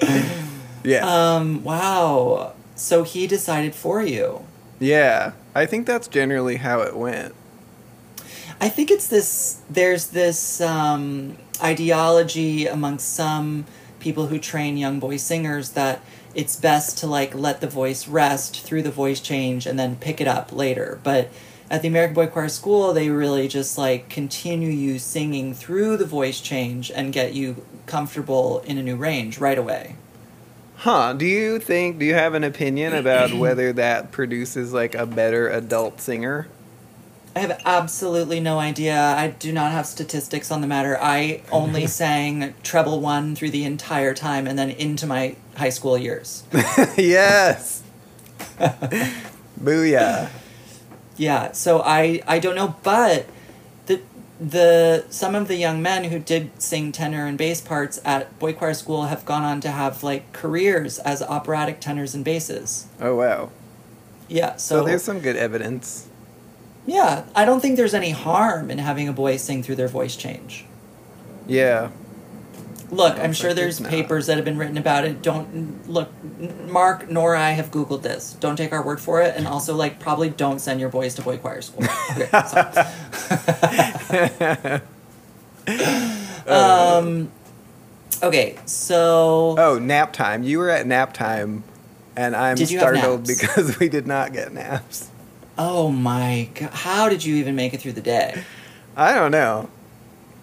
[0.84, 1.04] yeah,
[1.36, 2.52] Um, wow.
[2.76, 4.44] So he decided for you.
[4.78, 5.32] yeah.
[5.54, 7.34] I think that's generally how it went.
[8.60, 9.60] I think it's this.
[9.70, 13.66] There's this um, ideology amongst some
[14.00, 16.00] people who train young boy singers that
[16.34, 20.20] it's best to like let the voice rest through the voice change and then pick
[20.20, 21.00] it up later.
[21.02, 21.30] But
[21.70, 26.06] at the American Boy Choir School, they really just like continue you singing through the
[26.06, 29.96] voice change and get you comfortable in a new range right away.
[30.76, 31.12] Huh?
[31.12, 31.98] Do you think?
[31.98, 36.48] Do you have an opinion about whether that produces like a better adult singer?
[37.38, 39.00] I have absolutely no idea.
[39.00, 40.98] I do not have statistics on the matter.
[41.00, 45.96] I only sang treble one through the entire time and then into my high school
[45.96, 46.42] years.
[46.96, 47.84] yes.
[49.62, 50.30] Booyah.
[51.16, 53.26] Yeah, so I I don't know, but
[53.86, 54.00] the
[54.40, 58.52] the some of the young men who did sing tenor and bass parts at boy
[58.52, 62.86] choir school have gone on to have like careers as operatic tenors and basses.
[63.00, 63.50] Oh wow.
[64.26, 66.07] Yeah, So so, there's some good evidence.
[66.88, 70.16] Yeah, I don't think there's any harm in having a boy sing through their voice
[70.16, 70.64] change.
[71.46, 71.90] Yeah.
[72.90, 75.20] Look, I'm sure there's papers that have been written about it.
[75.20, 76.08] Don't look,
[76.66, 78.32] Mark nor I have Googled this.
[78.40, 81.22] Don't take our word for it, and also like probably don't send your boys to
[81.22, 81.84] boy choir school.
[82.16, 82.30] Okay,
[84.48, 84.80] so-
[86.46, 87.30] um,
[88.22, 90.42] okay, so Oh, nap time.
[90.42, 91.64] You were at nap time,
[92.16, 95.10] and I'm Did you have startled because we did not get naps.
[95.58, 98.42] Oh my god, how did you even make it through the day?
[98.96, 99.68] I don't know.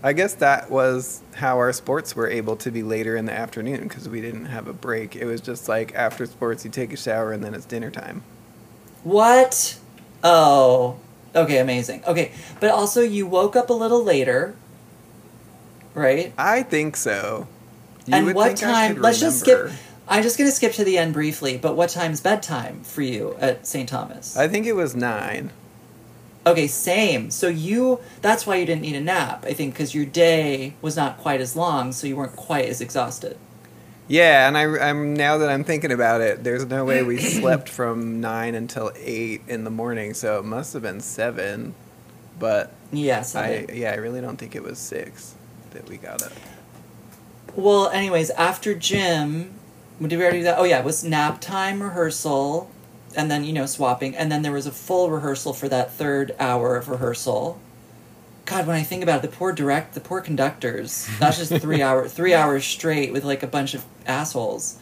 [0.04, 3.88] I guess that was how our sports were able to be later in the afternoon
[3.88, 5.16] because we didn't have a break.
[5.16, 8.22] It was just like after sports, you take a shower and then it's dinner time.
[9.04, 9.80] What?
[10.24, 10.98] Oh,
[11.34, 12.04] okay, amazing.
[12.06, 14.56] Okay, but also you woke up a little later,
[15.96, 16.34] right?
[16.38, 17.48] I think so.
[18.06, 19.02] You and what time?
[19.02, 19.72] Let's just skip.
[20.08, 21.58] I'm just gonna skip to the end briefly.
[21.58, 23.90] But what time's bedtime for you at St.
[23.90, 24.38] Thomas?
[24.38, 25.52] I think it was nine.
[26.46, 27.32] okay, same.
[27.32, 28.00] So you.
[28.22, 29.46] That's why you didn't need a nap.
[29.48, 32.82] I think because your day was not quite as long, so you weren't quite as
[32.82, 33.38] exhausted.
[34.08, 37.68] Yeah, and I, I'm now that I'm thinking about it, there's no way we slept
[37.68, 41.74] from nine until eight in the morning, so it must have been seven.
[42.38, 43.34] But Yes.
[43.36, 45.34] I yeah, I really don't think it was six
[45.72, 46.32] that we got up.
[47.56, 49.56] Well, anyways, after gym,
[50.02, 50.58] did we already do that?
[50.60, 52.70] Oh yeah, it was nap time rehearsal,
[53.16, 56.36] and then you know swapping, and then there was a full rehearsal for that third
[56.40, 57.60] hour of rehearsal.
[58.46, 61.10] God, when I think about it, the poor direct, the poor conductors.
[61.20, 64.78] That's just three hour, three hours straight with like a bunch of assholes.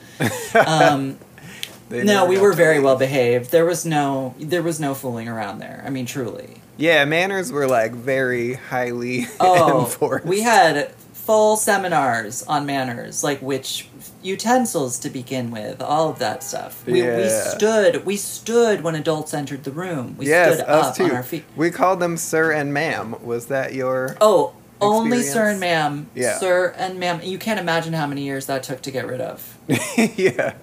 [0.53, 1.18] Um,
[1.89, 3.51] no, we were very well behaved.
[3.51, 5.82] There was no, there was no fooling around there.
[5.86, 6.61] I mean, truly.
[6.76, 10.26] Yeah, manners were like very highly Oh, enforced.
[10.26, 13.88] we had full seminars on manners, like which
[14.24, 16.86] utensils to begin with, all of that stuff.
[16.86, 20.15] We, we stood, we stood when adults entered the room.
[20.17, 21.03] We yes, stood up too.
[21.05, 21.45] on our feet.
[21.55, 23.15] We called them sir and ma'am.
[23.24, 24.17] Was that your?
[24.21, 26.38] Oh, only sir and ma'am, Yeah.
[26.39, 27.21] sir and ma'am.
[27.24, 29.57] You can't imagine how many years that took to get rid of.
[29.97, 30.53] yeah.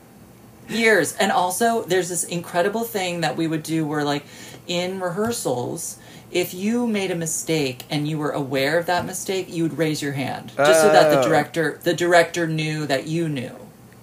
[0.68, 4.24] years and also there's this incredible thing that we would do where like
[4.68, 5.98] in rehearsals
[6.30, 10.00] if you made a mistake and you were aware of that mistake you would raise
[10.02, 11.28] your hand just so that the Oh.
[11.28, 13.54] director the director knew that you knew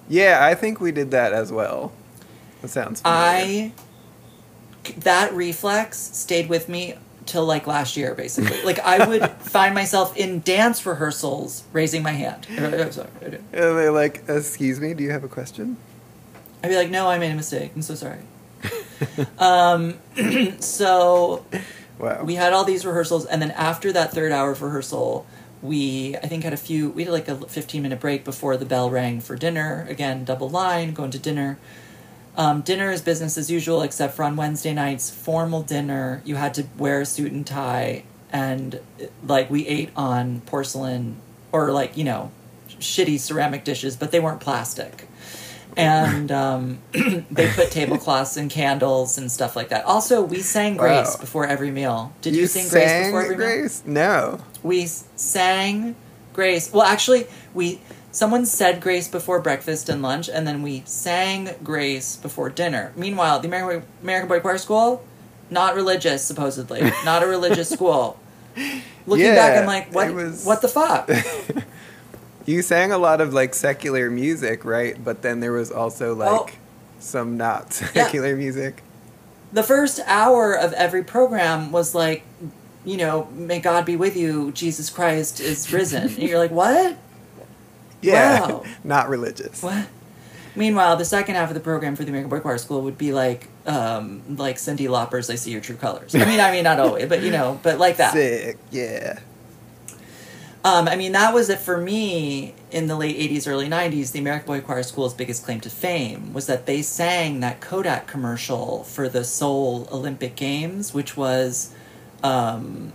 [0.10, 1.92] Yeah, I think we did that as well.
[2.62, 3.22] That sounds familiar.
[3.24, 3.72] i
[5.00, 10.16] that reflex stayed with me till like last year basically like i would find myself
[10.16, 13.10] in dance rehearsals raising my hand I'm sorry.
[13.22, 15.76] And they're like, excuse me, do you have a question?
[16.64, 17.72] I'd be like, no, I made a mistake.
[17.76, 18.20] I'm so sorry.
[19.40, 19.96] um,
[20.60, 21.46] so
[22.00, 22.24] Wow.
[22.24, 25.26] we had all these rehearsals, and then after that third hour of rehearsal,
[25.62, 26.90] we I think had a few.
[26.90, 29.86] We had like a 15 minute break before the bell rang for dinner.
[29.90, 31.58] Again, double line, going to dinner.
[32.36, 36.22] Um, dinner is business as usual, except for on Wednesday nights, formal dinner.
[36.24, 38.80] You had to wear a suit and tie, and
[39.26, 41.18] like we ate on porcelain
[41.52, 42.32] or like you know
[42.80, 45.08] shitty ceramic dishes, but they weren't plastic.
[45.78, 46.80] And um,
[47.32, 49.86] they put tablecloths and candles and stuff like that.
[49.86, 51.22] Also, we sang grace Wow.
[51.22, 52.14] before every meal.
[52.22, 53.46] Did you, sing grace before every meal?
[53.48, 53.84] Grace?
[53.86, 54.40] No.
[54.64, 55.96] We sang
[56.34, 56.72] grace.
[56.74, 57.80] Well, actually, we
[58.12, 62.92] someone said grace before breakfast and lunch, and then we sang grace before dinner.
[62.96, 65.06] Meanwhile, the American Boy, American Boy Choir School,
[65.52, 68.20] not religious, supposedly, not a religious school.
[69.06, 70.12] Looking back, I'm like, what?
[70.14, 71.10] was- What the fuck?
[72.48, 74.98] You sang a lot of like secular music, right?
[75.04, 76.50] But then there was also like Oh.
[77.00, 78.82] some not secular music.
[79.54, 82.24] the first hour of every program was like,
[82.86, 86.04] you know, may God be with you, Jesus Christ is risen.
[86.04, 86.98] and you're like, what?
[88.02, 88.42] Yeah.
[88.48, 88.64] Wow.
[88.84, 89.62] not religious.
[89.62, 89.88] What?
[90.56, 93.12] Meanwhile, the second half of the program for the American Boy Choir School would be
[93.14, 96.80] like, um, like Cyndi Lauper's "I See Your True Colors." I mean, I mean, not
[96.80, 98.14] always, but you know, but like that.
[98.14, 98.58] Sick.
[98.72, 99.20] Yeah.
[100.68, 104.12] Um, I mean, that was it for me in the late '80s, early '90s.
[104.12, 108.06] The American Boy Choir School's biggest claim to fame was that they sang that Kodak
[108.06, 111.74] commercial for the Seoul Olympic Games, which was,
[112.22, 112.92] um,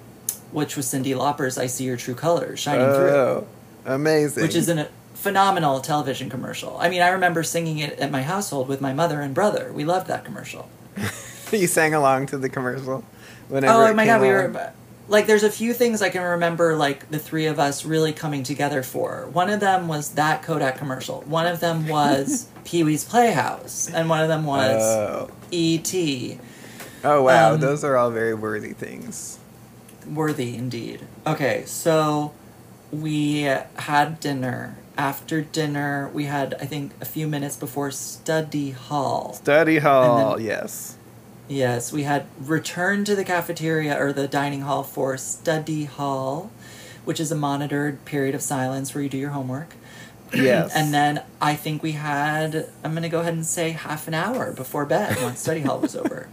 [0.51, 3.09] which was Cyndi Lauper's "I See Your True Colors" shining through.
[3.09, 3.47] Oh,
[3.87, 4.43] amazing.
[4.43, 6.77] which is a phenomenal television commercial.
[6.79, 9.73] I mean, I remember singing it at my household with my mother and brother.
[9.73, 10.69] We loved that commercial.
[11.51, 13.03] you sang along to the commercial.
[13.49, 14.73] Whenever oh my god, we were
[15.13, 18.43] like, there's a few things I can remember, like the three of us really coming
[18.43, 19.29] together for.
[19.33, 21.21] One of them was that Kodak commercial.
[21.23, 25.31] One of them was Pee Wee's Playhouse, and one of them was Oh.
[25.51, 26.39] E.T.
[27.05, 29.39] Oh wow, Um, those are all very worthy things.
[30.07, 31.01] Worthy indeed.
[31.27, 32.33] Okay, so
[32.91, 34.79] we had dinner.
[34.97, 39.35] After dinner, we had I think a few minutes before study hall.
[39.35, 40.97] Study hall, yes.
[41.53, 46.51] Yes, we had returned to the cafeteria or the dining hall for study hall,
[47.05, 49.75] which is a monitored period of silence where you do your homework.
[50.35, 50.73] Yes.
[50.75, 54.15] and then I think we had, I'm going to go ahead and say half an
[54.15, 56.29] hour before bed once study hall was over.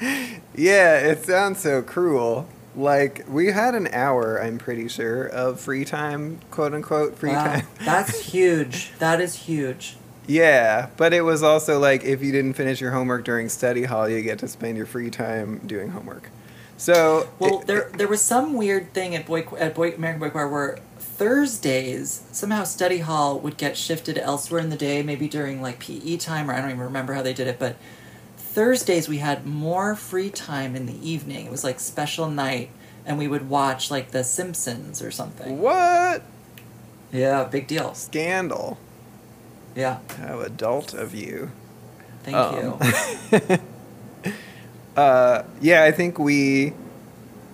[0.54, 2.48] Yeah, it sounds so cruel.
[2.74, 7.44] Like we had an hour, I'm pretty sure, of free time, quote unquote free Wow,
[7.44, 7.66] time.
[7.84, 8.92] that's huge.
[8.98, 9.96] That is huge.
[10.26, 14.08] Yeah, but it was also like if you didn't finish your homework during study hall,
[14.08, 16.30] you get to spend your free time doing homework.
[16.76, 20.30] So Well, it- there there was some weird thing at Boy at Boy American Boy
[20.30, 25.62] Choir where Thursdays somehow study hall would get shifted elsewhere in the day, maybe during
[25.62, 27.76] like PE time or I don't even remember how they did it, but
[28.36, 31.46] Thursdays we had more free time in the evening.
[31.46, 32.70] It was like special night
[33.06, 35.58] and we would watch like The Simpsons or something.
[35.60, 36.22] what
[37.12, 37.94] Yeah, big deal.
[37.94, 38.78] scandal?
[39.74, 39.98] Yeah.
[40.18, 41.50] How adult of you.
[42.24, 42.78] Thank Um,
[43.42, 43.58] you.
[44.96, 46.74] Uh, yeah, I think we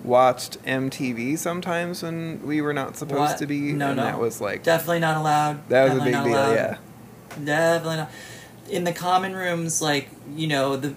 [0.03, 3.37] watched MTV sometimes when we were not supposed What?
[3.37, 3.71] to be.
[3.71, 4.03] No, and no.
[4.03, 5.69] that was like Definitely not allowed.
[5.69, 6.27] that was a big deal.
[6.27, 6.53] allowed.
[6.53, 6.77] Yeah.
[7.41, 8.11] Definitely not.
[8.69, 10.89] In the common rooms, like you know, the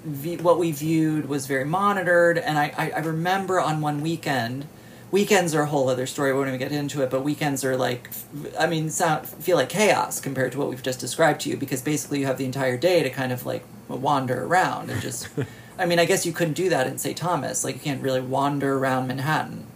[0.43, 4.67] what we viewed was very monitored, and I, I I remember on one weekend,
[5.13, 6.33] weekends are a whole other story.
[6.33, 8.11] We won't even get into it, but weekends are like,
[8.59, 11.81] I mean, sound feel like chaos compared to what we've just described to you because
[11.83, 15.29] basically you have the entire day to kind of like wander around and just.
[15.79, 17.17] I mean, I guess you couldn't do that in St.
[17.17, 17.65] Thomas.
[17.65, 19.67] Like you can't really wander around Manhattan.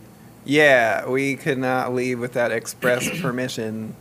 [0.45, 3.95] Yeah, we could not leave without express permission.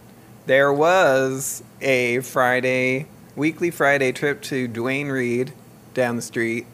[0.45, 5.53] There was a Friday, weekly Friday trip to Duane Reade
[5.93, 6.67] down the street,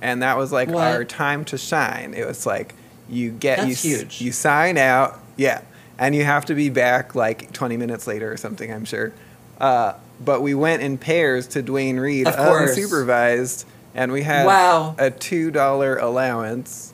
[0.00, 0.94] and that was like What?
[0.94, 2.14] our time to shine.
[2.14, 2.74] It was like
[3.08, 4.20] you get That's you huge.
[4.20, 5.62] you sign out, yeah,
[5.98, 9.12] and you have to be back like 20 minutes later or something, I'm sure.
[9.60, 9.94] Uh,
[10.24, 12.76] but we went in pairs to Duane Reade Of course.
[12.78, 14.94] unsupervised, and we had Wow.
[14.98, 16.92] a two dollar allowance.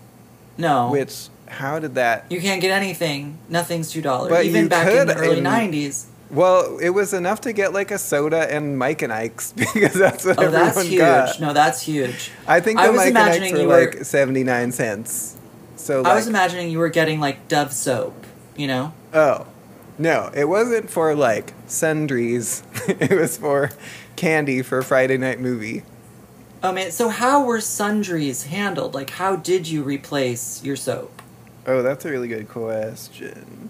[0.57, 3.39] No, Which how did that you can't get anything.
[3.49, 4.33] Nothing's two dollars.
[4.45, 6.07] Even you back in the early in- '90s.
[6.31, 10.25] Well, it was enough to get like a soda and Mike and Ike's because that's
[10.25, 10.99] what Oh, everyone that's huge.
[11.01, 11.41] got.
[11.41, 12.31] No, that's huge.
[12.47, 14.73] I think I the was Mike and Ike's imagining were you were- like seventy nine
[14.73, 15.37] cents.
[15.85, 18.25] So like, I was imagining you were getting like Dove soap,
[18.57, 18.95] you know?
[19.13, 19.47] oh
[19.99, 22.63] no, it wasn't for like sundries.
[22.89, 23.71] it was for
[24.17, 25.83] candy for Friday night movie.
[26.63, 28.95] Oh man, so how were sundries handled?
[28.95, 31.21] Like, how did you replace your soap?
[31.67, 33.69] Oh, that's a really good question.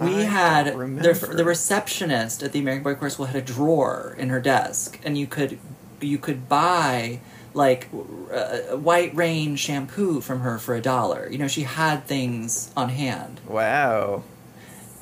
[0.00, 4.16] We I had the, the receptionist at the American Boy Choir School had a drawer
[4.18, 5.56] in her desk, and you could
[6.00, 7.20] you could buy
[7.54, 7.88] like
[8.32, 11.28] uh, White Rain shampoo from her for a dollar.
[11.30, 13.40] You know, she had things on hand.
[13.46, 14.22] Wow.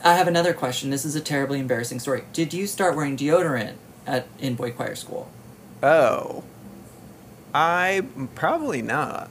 [0.03, 0.91] I have another question.
[0.91, 2.25] This is a terribly embarrassing story.
[2.33, 3.75] Did you start wearing deodorant
[4.07, 5.31] at in boy choir school?
[5.83, 6.45] Oh.
[7.55, 9.31] I probably not.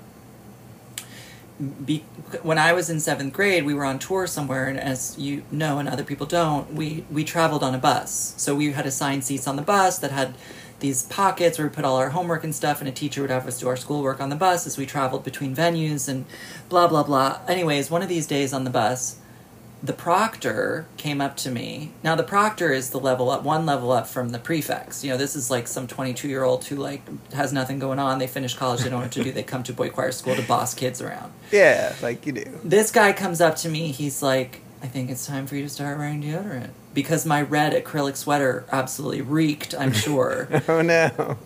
[1.86, 2.00] be,
[2.42, 5.80] when I was in seventh grade, we were on tour somewhere, and as you know,
[5.80, 8.34] and other people don't, we we traveled on a bus.
[8.38, 10.36] So we had assigned seats on the bus that had
[10.80, 13.48] these pockets where we put all our homework and stuff, and a teacher would have
[13.48, 16.26] us do our schoolwork on the bus as we traveled between venues and
[16.70, 17.40] blah blah blah.
[17.48, 19.18] Anyways, one of these days on the bus,
[19.82, 21.92] the proctor came up to me.
[22.04, 25.04] Now the proctor is the level up, one level up from the prefects.
[25.04, 27.02] You know, this is like some twenty-two year old who like
[27.34, 28.20] has nothing going on.
[28.20, 29.32] They finish college, they don't know what to do.
[29.32, 31.32] They come to boy choir school to boss kids around.
[31.52, 32.60] Yeah, like you do.
[32.64, 33.92] This guy comes up to me.
[33.92, 37.74] He's like, "I think it's time for you to start wearing deodorant." Because my red
[37.74, 40.48] acrylic sweater absolutely reeked, I'm sure.
[40.68, 41.38] Oh no.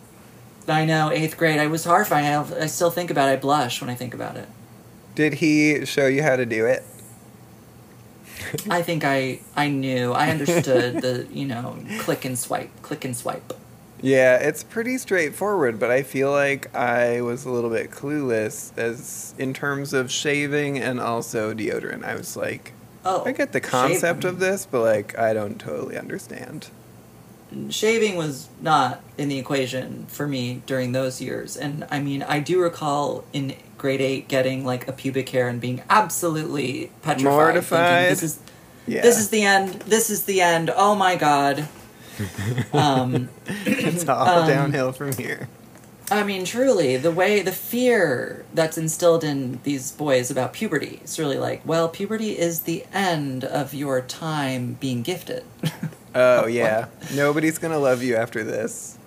[0.68, 1.60] I know, eighth grade.
[1.60, 2.24] I was horrified.
[2.24, 3.34] I, I still think about it.
[3.34, 4.48] I blush when I think about it.
[5.16, 6.84] Did he show you how to do it?
[8.70, 10.14] I think I I knew.
[10.14, 13.54] I understood the, you know, click and swipe, click and swipe.
[14.02, 19.36] Yeah, it's pretty straightforward, but I feel like I was a little bit clueless as
[19.38, 22.04] in terms of shaving and also deodorant.
[22.04, 22.74] I was like,
[23.04, 24.30] Oh, I get the concept shaving.
[24.36, 26.70] of this, but like I don't totally understand.
[27.70, 31.58] Shaving was not in the equation for me during those years.
[31.58, 35.60] And I mean, I do recall in grade 8 getting like a pubic hair and
[35.60, 37.16] being absolutely petrified.
[37.16, 38.12] thinking, Mortified?
[38.12, 38.40] This is
[38.88, 39.02] Yeah.
[39.02, 39.74] this is the end.
[39.82, 40.72] This is the end.
[40.74, 41.68] Oh my god.
[42.74, 43.30] um
[43.66, 45.50] it's all um, downhill from here.
[46.12, 51.18] I mean, truly, the way, the fear that's instilled in these boys about puberty, it's
[51.18, 55.44] really like, well, puberty is the end of your time being gifted.
[56.14, 56.88] Oh yeah.
[57.16, 58.98] Nobody's gonna love you after this.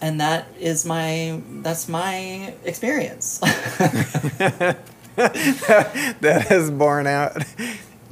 [0.00, 3.38] and that is my, that's my experience.
[5.16, 7.36] that has borne out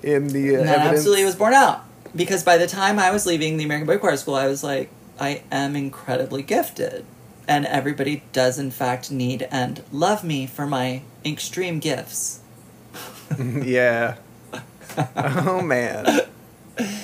[0.02, 0.98] in the uh, that evidence.
[0.98, 1.84] absolutely was borne out.
[2.14, 4.90] Because by the time I was leaving the American Boy Choir School, I was like,
[5.18, 7.06] I am incredibly gifted.
[7.48, 12.40] And everybody does, in fact, need and love me for my extreme gifts.
[13.38, 14.16] yeah.
[15.16, 16.22] Oh man.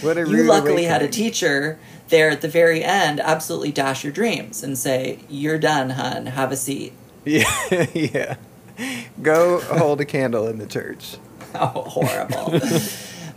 [0.01, 1.79] What a you luckily had a teacher
[2.09, 6.53] there at the very end absolutely dash your dreams and say you're done hun have
[6.53, 6.93] a seat
[7.25, 7.51] Yeah,
[7.95, 8.37] yeah.
[9.23, 11.17] Go hold a candle in the church.
[11.55, 12.61] oh horrible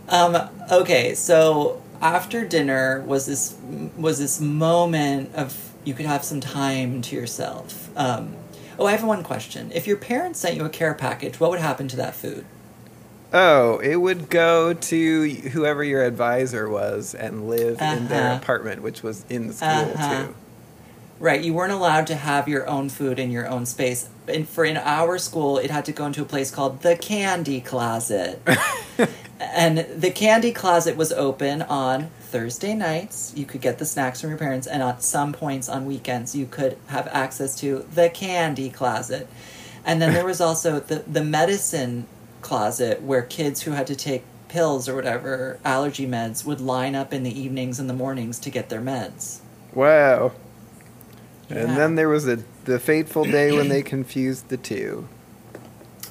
[0.08, 3.56] um, okay so after dinner was this
[3.96, 8.34] was this moment of you could have some time to yourself um,
[8.78, 11.60] oh i have one question if your parents sent you a care package what would
[11.60, 12.44] happen to that food
[13.32, 18.36] Oh, it would go to whoever your advisor was and live in their Uh-huh.
[18.36, 20.26] apartment, which was in the school Uh-huh.
[20.26, 20.34] too.
[21.18, 24.08] Right, you weren't allowed to have your own food in your own space.
[24.28, 27.60] And for in our school, it had to go into a place called the candy
[27.60, 28.40] closet.
[29.40, 33.32] and the candy closet was open on Thursday nights.
[33.36, 36.46] You could get the snacks from your parents, and at some points on weekends, you
[36.46, 39.28] could have access to the candy closet.
[39.84, 42.06] And then there was also the the medicine
[42.42, 47.12] closet where kids who had to take pills or whatever allergy meds would line up
[47.12, 49.40] in the evenings and the mornings to get their meds.
[49.74, 50.32] Wow.
[51.48, 51.58] Yeah.
[51.58, 55.08] And then there was a the fateful day when they confused the two.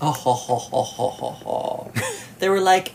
[0.02, 1.92] Oh, ho, ho, ho, ho, ho, ho.
[2.40, 2.92] they were like,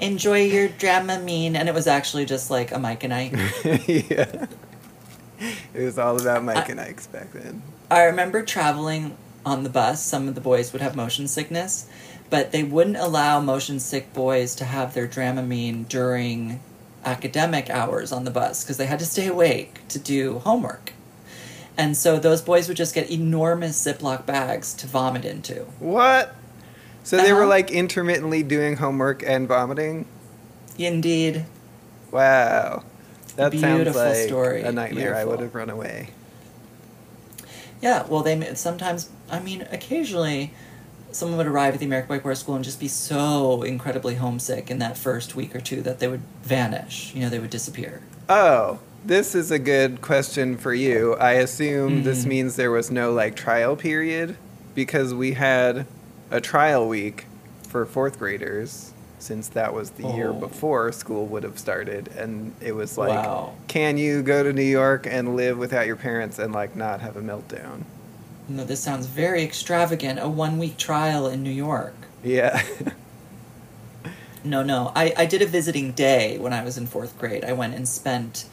[0.00, 3.32] enjoy your Dramamine, and it was actually just like a Mike and Ike.
[3.86, 4.46] yeah.
[5.74, 7.62] It was all about Mike I- and Ike's back then.
[7.90, 10.02] I remember traveling on the bus.
[10.04, 11.88] Some of the boys would have motion sickness,
[12.28, 16.60] but they wouldn't allow motion sick boys to have their Dramamine during
[17.04, 20.92] academic hours on the bus because they had to stay awake to do homework.
[21.78, 25.60] And so those boys would just get enormous Ziploc bags to vomit into.
[25.78, 26.34] What?
[27.08, 27.48] So they were Uh-huh.
[27.48, 30.04] like intermittently doing homework and vomiting?
[30.76, 31.46] Indeed.
[32.10, 32.82] Wow.
[33.36, 34.60] That sounds Beautiful like story.
[34.60, 35.14] a nightmare.
[35.16, 36.10] I would have run away.
[37.80, 39.08] Yeah, well, they sometimes.
[39.30, 40.52] I mean, occasionally,
[41.10, 44.70] someone would arrive at the American Boy Choir School and just be so incredibly homesick
[44.70, 47.12] in that first week or two that they would vanish.
[47.14, 48.02] You know, they would disappear.
[48.28, 51.14] Oh, this is a good question for you.
[51.14, 52.28] I assume this Mhm.
[52.28, 54.36] means there was no like trial period
[54.74, 55.86] because we had
[56.30, 57.26] a trial week
[57.68, 60.32] for fourth graders since that was the year Oh.
[60.34, 63.54] before school would have started and it was like Wow.
[63.66, 67.16] can you go to New York and live without your parents and like not have
[67.16, 67.82] a meltdown?
[68.48, 70.18] No, this sounds very extravagant.
[70.20, 71.94] A one week trial in New York.
[72.22, 72.62] Yeah.
[74.44, 74.92] No, no.
[74.94, 77.44] I, I did a visiting day when I was in fourth grade.
[77.44, 78.46] I went and spent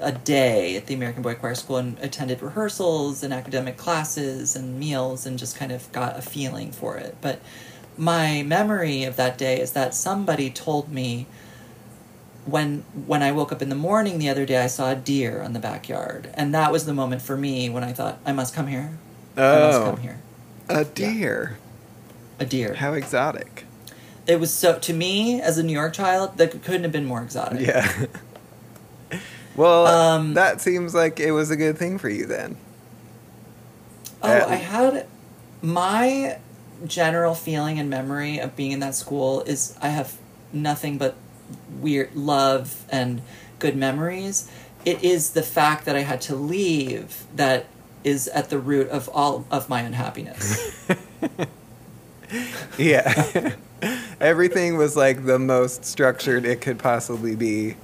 [0.00, 4.78] a day at the American Boy Choir School and attended rehearsals and academic classes and
[4.78, 7.16] meals and just kind of got a feeling for it.
[7.20, 7.40] But
[7.96, 11.26] my memory of that day is that somebody told me
[12.46, 15.42] when when I woke up in the morning the other day I saw a deer
[15.42, 16.30] on the backyard.
[16.34, 18.98] And that was the moment for me when I thought, I must come here.
[19.36, 19.84] I must oh.
[19.90, 20.20] come here.
[20.68, 21.58] A deer.
[22.38, 22.74] a deer.
[22.74, 23.64] How exotic.
[24.26, 27.22] It was so to me as a New York child that couldn't have been more
[27.22, 27.66] exotic.
[27.66, 28.06] Yeah.
[29.58, 32.56] well, Um, that seems like it was a good thing for you then.
[34.22, 35.06] Oh, I had
[35.62, 36.38] my
[36.86, 40.16] general feeling and memory of being in that school is I have
[40.52, 41.16] nothing but
[41.80, 43.22] weird love and
[43.58, 44.48] good memories.
[44.84, 47.66] It is the fact that I had to leave that
[48.04, 50.86] is at the root of all of my unhappiness.
[52.76, 53.54] Yeah.
[54.20, 57.76] Everything was like the most structured it could possibly be.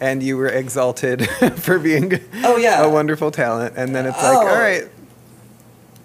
[0.00, 2.82] And you were exalted for being Oh, yeah.
[2.82, 3.74] a wonderful talent.
[3.76, 4.48] And then it's like, Oh.
[4.48, 4.84] all right,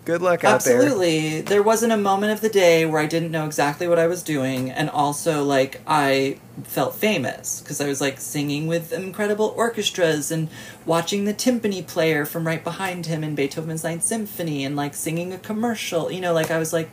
[0.04, 0.76] good luck out there.
[0.76, 1.42] Absolutely.
[1.42, 4.22] There wasn't a moment of the day where I didn't know exactly what I was
[4.22, 10.30] doing, and also like I felt famous because I was like singing with incredible orchestras
[10.32, 10.50] and
[10.86, 15.32] watching the timpani player from right behind him in Beethoven's Ninth Symphony, and like singing
[15.34, 16.12] a commercial.
[16.12, 16.90] You know, like I was like,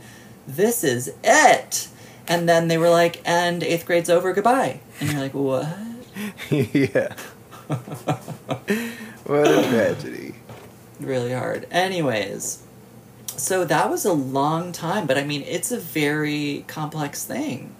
[0.46, 1.88] "This is it."
[2.28, 4.32] And then they were like, "And eighth grade's over.
[4.32, 5.66] Goodbye." And you're like, "What?"
[6.50, 7.14] yeah.
[9.24, 10.34] what a tragedy.
[11.00, 11.66] really hard.
[11.70, 12.62] Anyways,
[13.36, 17.74] so that was a long time, but I mean, it's a very complex thing.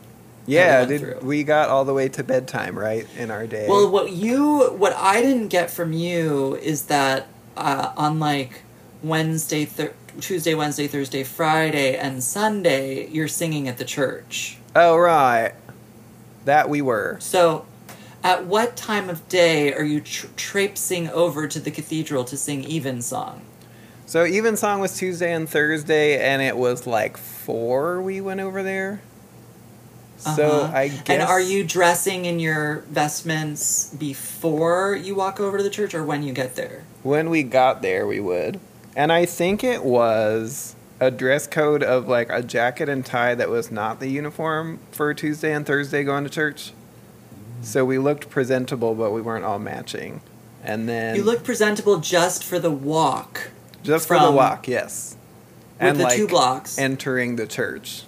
[0.47, 3.67] Yeah, went did, we got all the way to bedtime, right, in our day?
[3.69, 8.63] Well, what you, what I didn't get from you is that uh, on like
[9.03, 14.59] Wednesday, thir- Tuesday, Wednesday, Thursday, Friday, and Sunday, you're singing at the church.
[14.75, 15.53] oh, right.
[16.45, 17.19] That we were.
[17.21, 17.67] So,
[18.23, 22.65] at what time of day are you tr- traipsing over to the cathedral to sing
[22.71, 23.43] evensong?
[24.07, 28.03] So even song was Tuesday and Thursday, and it was like four.
[28.03, 29.01] We went over there.
[30.19, 30.31] So
[30.63, 30.77] Uh-huh.
[30.77, 31.03] I guess.
[31.09, 36.05] And are you dressing in your vestments before you walk over to the church or
[36.05, 36.85] when you get there?
[37.03, 38.07] when we got there?
[38.07, 38.61] We would,
[38.95, 43.49] and I think it was a dress code of like a jacket and tie that
[43.49, 46.73] was not the uniform for Tuesday and Thursday going to church.
[47.63, 50.21] So we looked presentable, but we weren't all matching.
[50.65, 53.51] And then You look presentable just for the walk
[53.83, 55.17] just for the walk, yes.
[55.81, 56.79] with the two blocks.
[56.79, 58.05] entering the church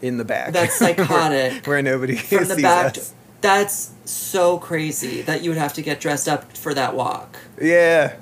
[0.00, 0.52] in the back.
[0.52, 1.64] That's psychotic.
[1.66, 2.96] where, where nobody from the back.
[2.98, 3.14] us.
[3.40, 7.36] That's so crazy that you would have to get dressed up for that walk.
[7.60, 8.16] Yeah.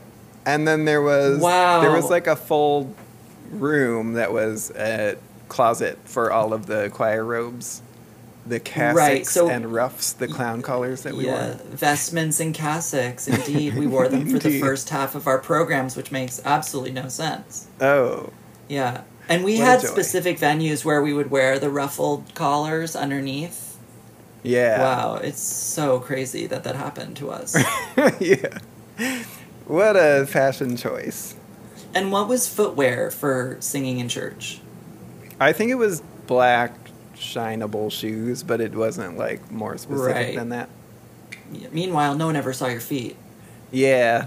[0.47, 1.81] And then there was Wow.
[1.81, 2.95] there was like a full
[3.51, 5.17] room that was a
[5.49, 7.83] closet for all of the choir robes.
[8.47, 11.55] The cassocks so- and ruffs, the clown collars that we yeah, wore.
[11.71, 13.29] vestments and cassocks.
[13.29, 17.09] Indeed, we wore them for the first half of our programs, which makes absolutely no
[17.09, 17.69] sense.
[17.81, 18.31] Oh.
[18.69, 23.79] Yeah, and we What had specific venues where we would wear the ruffled collars underneath.
[24.43, 24.81] Yeah.
[24.81, 27.55] Wow, it's so crazy that that happened to us.
[28.21, 28.59] yeah.
[29.67, 31.35] What a fashion choice.
[31.95, 34.61] and what was footwear for singing in church?
[35.39, 36.73] I think it was black
[37.21, 40.35] shineable shoes, but it wasn't like more specific Right.
[40.35, 40.69] than that.
[41.73, 43.17] Meanwhile, no one ever saw your feet.
[43.71, 44.27] Yeah.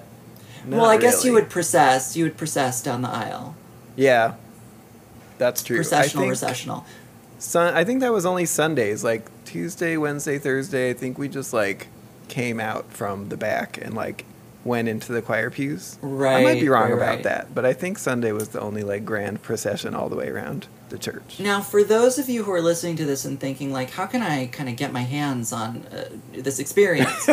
[0.68, 2.16] well, I guess you would process.
[2.16, 3.56] You would process down the aisle.
[3.96, 4.36] Yeah.
[5.38, 5.78] That's true.
[5.78, 6.86] Processional, I think, recessional.
[7.40, 10.90] Sun, I think that was only Sundays, like Tuesday, Wednesday, Thursday.
[10.90, 11.88] I think we just like
[12.30, 14.26] came out from the back and like
[14.64, 15.98] went into the choir pews.
[16.02, 16.38] Right.
[16.38, 17.24] I might be wrong right, about right.
[17.24, 20.68] that, but I think Sunday was the only like grand procession all the way around
[20.94, 21.40] the church.
[21.40, 24.22] Now, for those of you who are listening to this and thinking, like, how can
[24.22, 27.28] I kind of get my hands on uh, this experience?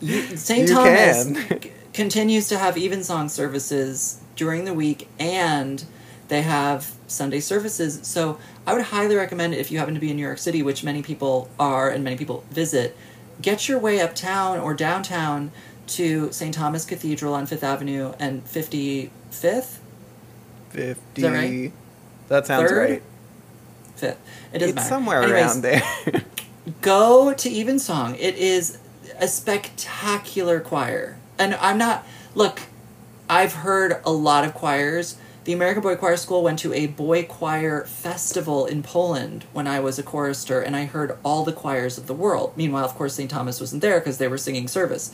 [0.02, 0.68] St.
[0.68, 5.82] Thomas c- continues to have evensong services during the week, and
[6.28, 8.00] they have Sunday services.
[8.02, 10.84] So, I would highly recommend if you happen to be in New York City, which
[10.84, 12.94] many people are and many people visit,
[13.40, 15.52] get your way uptown or downtown
[15.86, 16.54] to St.
[16.54, 19.78] Thomas Cathedral on Fifth Avenue and 55th.
[20.70, 21.22] Fifty.
[21.22, 21.72] that right?
[22.28, 22.78] That sounds Third?
[22.90, 23.02] right.
[23.96, 24.18] Fifth.
[24.52, 24.88] It doesn't It's matter.
[24.88, 25.82] somewhere Anyways, around there.
[26.80, 28.14] go to Evensong.
[28.16, 28.78] It is
[29.18, 31.18] a spectacular choir.
[31.38, 32.60] And I'm not look,
[33.28, 35.16] I've heard a lot of choirs.
[35.44, 39.80] The American Boy Choir School went to a boy choir festival in Poland when I
[39.80, 42.52] was a chorister, and I heard all the choirs of the world.
[42.56, 43.28] Meanwhile, of course, St.
[43.28, 45.12] Thomas wasn't there because they were singing service.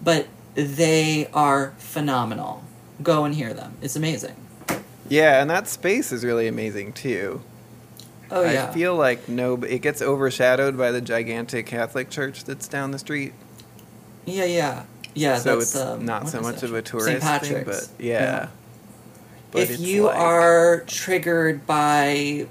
[0.00, 2.62] But they are phenomenal.
[3.02, 3.76] Go and hear them.
[3.82, 4.36] It's amazing.
[5.08, 7.42] Yeah, and that space is really amazing too.
[8.30, 8.68] Oh, yeah.
[8.68, 12.98] I feel like no, it gets overshadowed by the gigantic Catholic church that's down the
[12.98, 13.32] street.
[14.26, 14.84] yeah, yeah.
[15.16, 16.64] Yeah, so that's it's um, not so much it?
[16.64, 16.86] of a St.
[16.86, 18.48] tourist thing, but yeah.
[19.52, 22.48] But if you like- are triggered by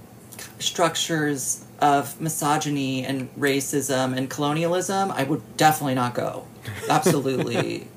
[0.60, 6.46] structures of misogyny and racism and colonialism, I would definitely not go.
[6.90, 7.88] Absolutely,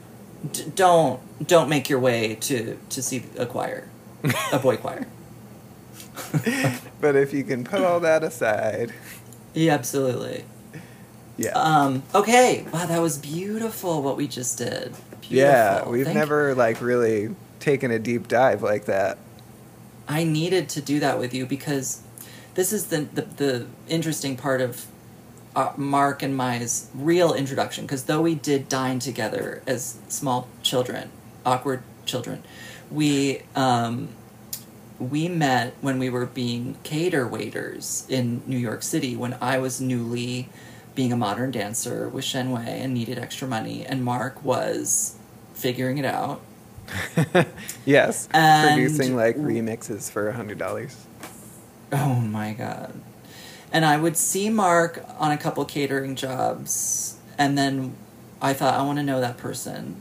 [0.52, 3.88] D- don't don't make your way to to see a choir,
[4.52, 5.06] a boy choir.
[7.00, 8.92] but if you can put all that aside,
[9.54, 10.44] Yeah, absolutely.
[11.36, 11.50] yeah.
[11.52, 12.64] Um, okay.
[12.72, 14.94] Wow, that was beautiful what we just did.
[15.20, 15.36] Beautiful.
[15.36, 19.18] yeah, we've Thank- never like really taken a deep dive like that.
[20.08, 22.00] I needed to do that with you because
[22.54, 24.86] this is the the, the interesting part of
[25.56, 27.84] uh, Mark and my's real introduction.
[27.84, 31.10] Because though we did dine together as small children,
[31.44, 32.44] awkward children,
[32.90, 34.08] we um,
[34.98, 39.80] we met when we were being cater waiters in New York City when I was
[39.80, 40.48] newly
[40.94, 45.16] being a modern dancer with Shen Wei and needed extra money, and Mark was
[45.54, 46.40] figuring it out.
[47.84, 50.96] yes, And producing like remixes for a hundred dollars.
[51.92, 52.94] Oh my god.
[53.72, 57.94] And I would see Mark on a couple catering jobs, and then
[58.40, 60.00] I thought, I want to know that person.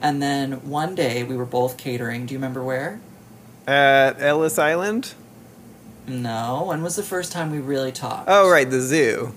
[0.00, 2.26] And then one day we were both catering.
[2.26, 3.00] Do you remember where?
[3.66, 5.14] At Ellis Island.
[6.06, 6.64] No.
[6.68, 8.28] When was the first time we really talked?
[8.30, 9.32] Oh right, the zoo.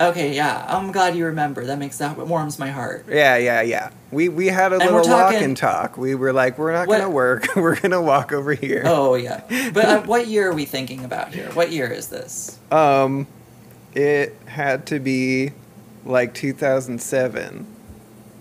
[0.00, 0.64] Okay, yeah.
[0.66, 1.66] I'm glad you remember.
[1.66, 3.06] That makes that warms my heart.
[3.08, 3.90] Yeah, yeah, yeah.
[4.10, 5.96] We we had a And little walk talking- and talk.
[5.98, 7.46] We were like, we're not What- gonna work.
[7.56, 8.82] We're gonna walk over here.
[8.86, 9.42] Oh yeah.
[9.72, 11.50] But uh, what year are we thinking about here?
[11.52, 12.58] What year is this?
[12.72, 13.26] Um,
[13.94, 15.52] it had to be
[16.04, 17.66] like 2007.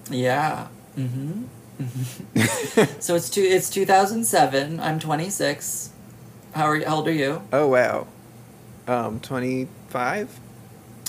[0.09, 0.67] Yeah.
[0.97, 1.43] Mm-hmm.
[2.99, 3.41] so it's two.
[3.41, 4.79] It's 2007.
[4.79, 5.91] I'm 26.
[6.53, 6.85] How are you?
[6.85, 7.41] How old are you?
[7.51, 8.07] Oh wow.
[8.87, 10.39] Um, 25.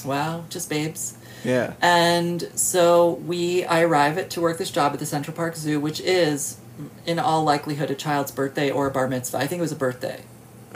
[0.05, 1.17] Wow, just babes.
[1.45, 1.75] Yeah.
[1.81, 5.81] And so we, I arrive at to work this job at the Central Park Zoo,
[5.81, 6.59] which is,
[7.07, 9.39] in all likelihood, a child's birthday or a bar mitzvah.
[9.39, 10.23] I think it was a birthday.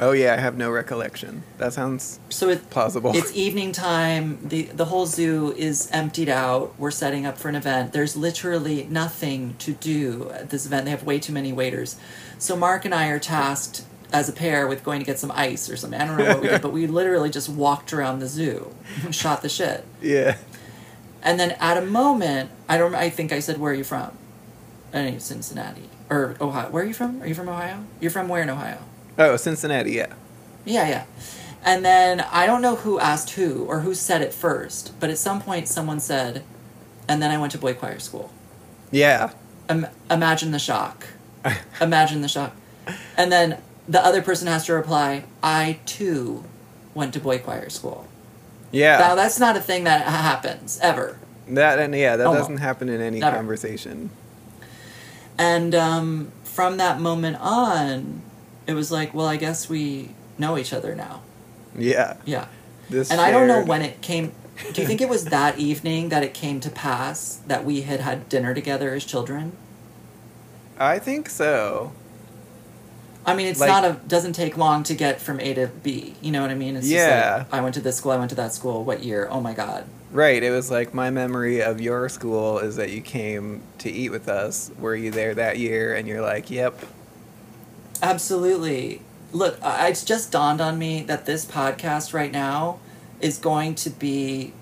[0.01, 1.43] Oh yeah, I have no recollection.
[1.59, 3.13] That sounds So it, plausible.
[3.17, 4.39] it's evening time.
[4.49, 6.73] the The whole zoo is emptied out.
[6.79, 7.93] We're setting up for an event.
[7.93, 10.85] There's literally nothing to do at this event.
[10.85, 11.97] They have way too many waiters.
[12.39, 15.69] So Mark and I are tasked as a pair with going to get some ice
[15.69, 16.01] or something.
[16.01, 18.73] I don't know what we did, but we literally just walked around the zoo,
[19.05, 19.85] and shot the shit.
[20.01, 20.37] yeah.
[21.21, 22.95] And then at a moment, I don't.
[22.95, 24.17] I think I said, "Where are you from?"
[24.91, 26.71] I think Cincinnati or Ohio.
[26.71, 27.21] Where are you from?
[27.21, 27.83] Are you from Ohio?
[28.01, 28.79] You're from where in Ohio?
[29.19, 29.93] Oh, Cincinnati.
[29.93, 30.15] Yeah.
[30.65, 31.05] Yeah, yeah.
[31.65, 35.19] And then I don't know who asked who or who said it first, but at
[35.19, 36.45] some point someone said,
[37.09, 38.33] and then I went to boy choir school.
[38.91, 39.33] Yeah.
[39.69, 41.07] Im- imagine the shock.
[41.81, 42.55] imagine the shock.
[43.17, 46.45] And then the other person has to reply, I too
[46.95, 48.07] went to boy choir school.
[48.71, 48.99] Yeah.
[48.99, 51.19] Now that's not a thing that happens ever.
[51.49, 52.43] that and yeah, that Almost.
[52.45, 53.37] doesn't happen in any Never.
[53.37, 54.11] conversation.
[55.39, 58.23] And um, from that moment on,
[58.69, 61.23] it was like, well, I guess we know each other now.
[61.77, 62.19] Yeah.
[62.25, 62.47] Yeah.
[62.91, 64.33] This And I don't know when it came.
[64.73, 68.01] Do you think it was that evening that it came to pass that we had
[68.01, 69.53] had dinner together as children?
[70.79, 71.93] I think so.
[73.25, 76.15] I mean, it's Like- not a doesn't take long to get from A to B.
[76.21, 76.77] You know what I mean?
[76.77, 77.39] It's Yeah.
[77.39, 78.85] just like I went to this school, I went to that school.
[78.85, 79.29] What year?
[79.31, 79.85] Oh my god.
[80.13, 80.43] Right.
[80.43, 84.29] It was like my memory of your school is that you came to eat with
[84.29, 84.71] us.
[84.79, 85.95] Were you there that year?
[85.95, 86.79] And you're like, yep.
[88.03, 89.03] Absolutely.
[89.33, 92.79] Look, I- it's just dawned on me that this podcast right now
[93.21, 94.53] is going to be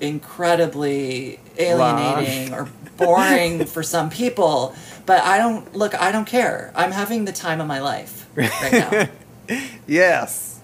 [0.00, 4.74] incredibly alienating or boring for some people.
[5.06, 5.94] But I don't look.
[6.00, 6.72] I don't care.
[6.74, 9.08] I'm having the time of my life right now.
[9.86, 10.60] yes.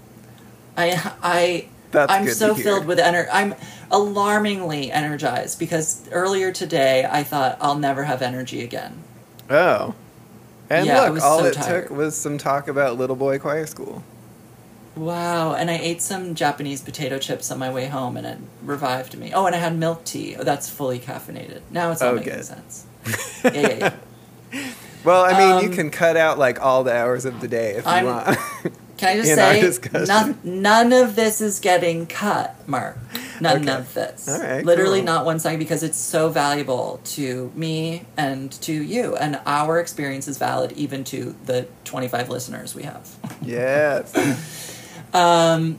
[0.76, 3.28] I I That's I'm so filled with energy.
[3.30, 3.55] I'm
[3.90, 9.02] alarmingly energized because earlier today I thought I'll never have energy again.
[9.51, 9.94] Oh.
[10.70, 11.88] And Yeah, look, all so it tired.
[11.88, 14.02] took was some talk about Little Boy Choir School.
[14.97, 19.16] Wow, and I ate some Japanese potato chips on my way home and it revived
[19.18, 19.32] me.
[19.32, 20.36] Oh, and I had milk tea.
[20.36, 21.62] Oh, that's fully caffeinated.
[21.70, 22.44] Now it's all Oh, making good.
[22.44, 22.86] sense.
[23.44, 23.92] Yeah, yeah,
[24.52, 24.70] yeah.
[25.05, 27.70] Well, I mean, you Um, can cut out like all the hours of the day
[27.76, 28.38] if you I'm- want.
[29.01, 29.22] Can I
[29.62, 32.98] just say, none, none of this is getting cut, Mark.
[33.40, 33.72] None Okay.
[33.72, 34.28] of this.
[34.28, 35.06] All right, Literally cool.
[35.06, 39.16] not one second because it's so valuable to me and to you.
[39.16, 43.09] And our experience is valid even to the 25 listeners we have.
[43.43, 44.12] yes.
[45.12, 45.78] Um,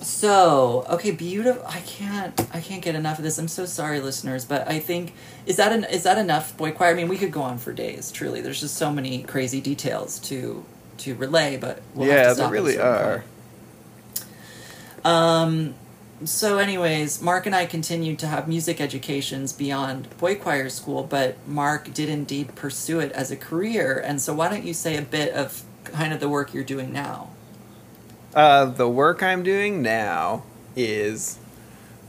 [0.00, 1.62] so okay, beautiful.
[1.68, 2.34] I can't.
[2.52, 3.38] I can't get enough of this.
[3.38, 5.14] I'm so sorry, listeners, but I think
[5.46, 6.90] is that an, is that enough, boy choir?
[6.90, 8.10] I mean, we could go on for days.
[8.10, 10.64] Truly, there's just so many crazy details to
[10.98, 13.24] to relay, but we'll have yeah, at really are.
[14.14, 15.06] point.
[15.06, 15.74] Um,
[16.24, 21.36] so, anyways, Mark and I continued to have music educations beyond boy choir school, but
[21.46, 24.02] Mark did indeed pursue it as a career.
[24.04, 26.92] And so, why don't you say a bit of kind of the work you're doing
[26.92, 27.30] now?
[28.34, 30.42] Uh, the work I'm doing now
[30.74, 31.38] is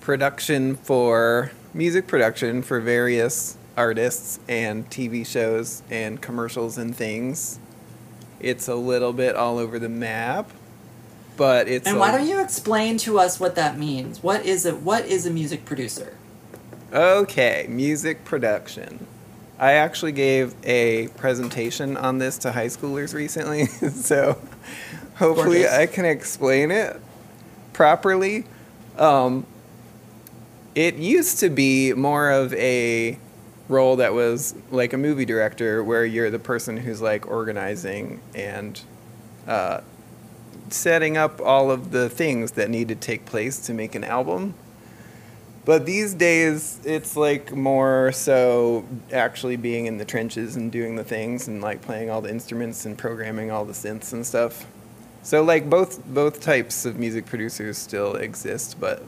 [0.02, 7.60] production for music production for various artists and TV shows and commercials and things.
[8.40, 10.50] It's a little bit all over the map,
[11.36, 14.22] but it's And a- why don't you explain to us what that means?
[14.24, 16.14] What is a what is a music producer?
[16.94, 19.06] Okay, music production.
[19.60, 24.38] I actually gave a presentation on this to high schoolers recently, so
[25.16, 25.74] hopefully Gorgeous.
[25.74, 27.00] I can explain it
[27.74, 28.46] properly.
[28.98, 29.46] Um,
[30.76, 33.18] it used to be more of a
[33.70, 38.82] role that was like a movie director, where you're the person who's like organizing and
[39.48, 39.82] uh,
[40.70, 44.54] setting up all of the things that need to take place to make an album.
[45.66, 51.04] But these days, it's like more so actually being in the trenches and doing the
[51.04, 54.66] things and like playing all the instruments and programming all the synths and stuff.
[55.24, 59.04] So like both both types of music producers still exist, but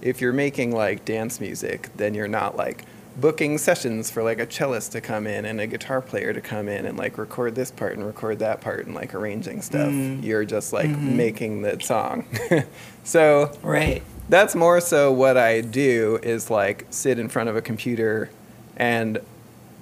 [0.00, 2.84] if you're making like dance music, then you're not like
[3.20, 6.68] booking sessions for like a cellist to come in and a guitar player to come
[6.68, 9.90] in and like record this part and record that part and like arranging stuff.
[9.90, 10.22] Mm.
[10.24, 11.14] You're just like Mhm.
[11.16, 12.24] making the song.
[13.04, 14.02] so Right.
[14.28, 18.30] that's more so what I do is like sit in front of a computer
[18.76, 19.18] and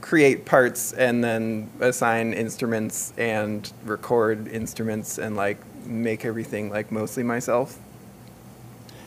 [0.01, 7.23] create parts and then assign instruments and record instruments and like make everything like mostly
[7.23, 7.79] myself.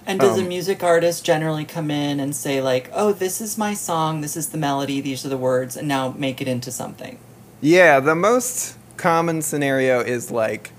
[0.05, 3.57] And does a Um, music artist generally come in and say like, "Oh, this is
[3.57, 4.21] my song.
[4.21, 4.99] This is the melody.
[5.01, 7.17] These are the words," and now make it into something?
[7.61, 10.71] Yeah, the most common scenario is like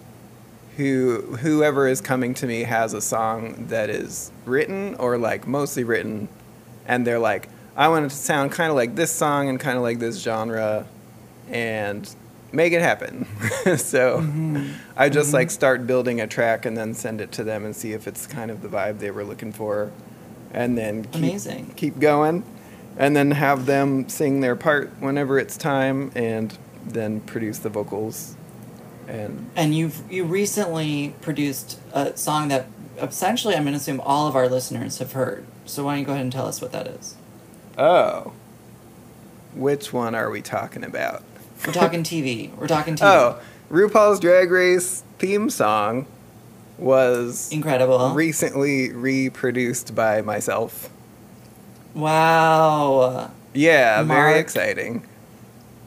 [0.76, 5.84] who whoever is coming to me has a song that is written or like mostly
[5.84, 6.28] written
[6.86, 9.76] and they're like I want it to sound kind of like this song and kind
[9.76, 10.86] of like this genre
[11.50, 12.08] and
[12.54, 13.26] make it happen.
[13.76, 14.72] so Mm-hmm.
[14.96, 17.92] I just like start building a track and then send it to them and see
[17.92, 19.90] if it's kind of the vibe they were looking for
[20.52, 21.72] and then keep, Amazing.
[21.76, 22.44] keep going
[22.96, 26.56] and then have them sing their part whenever it's time and
[26.86, 28.36] then produce the vocals
[29.08, 32.66] and And you've you recently produced a song that
[32.98, 35.44] essentially I'm going to assume all of our listeners have heard.
[35.66, 37.16] So why don't you go ahead and tell us what that is?
[37.76, 38.32] oh
[39.54, 41.22] which one are we talking about
[41.66, 42.54] We're talking TV.
[42.56, 43.02] We're talking TV.
[43.04, 46.06] oh rupaul's drag race theme song
[46.76, 48.10] was Incredible.
[48.10, 50.90] recently reproduced by myself
[51.94, 53.30] wow.
[53.54, 55.06] yeah very exciting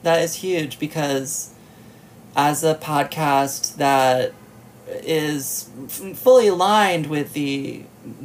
[0.03, 1.53] That is huge because
[2.35, 4.33] as a podcast that
[4.87, 5.69] is
[6.15, 7.83] fully aligned with the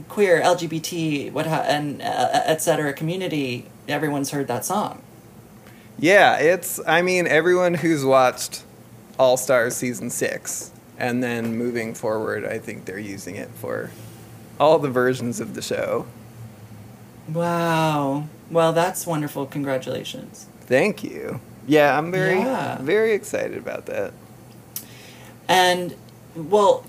[0.08, 5.02] queer LGBT what ha- and uh, et cetera community, everyone's heard that song.
[5.98, 6.81] Yeah, it's.
[6.86, 8.64] I mean, everyone who's watched
[9.19, 13.90] All Stars season six, and then moving forward, I think they're using it for
[14.59, 16.06] all the versions of the show.
[17.28, 18.24] Wow.
[18.51, 19.47] Well, that's wonderful.
[19.47, 20.47] Congratulations.
[20.62, 21.40] Thank you.
[21.66, 22.78] Yeah, I'm very, Yeah.
[22.81, 24.12] very excited about that.
[25.48, 25.94] And,
[26.35, 26.85] well,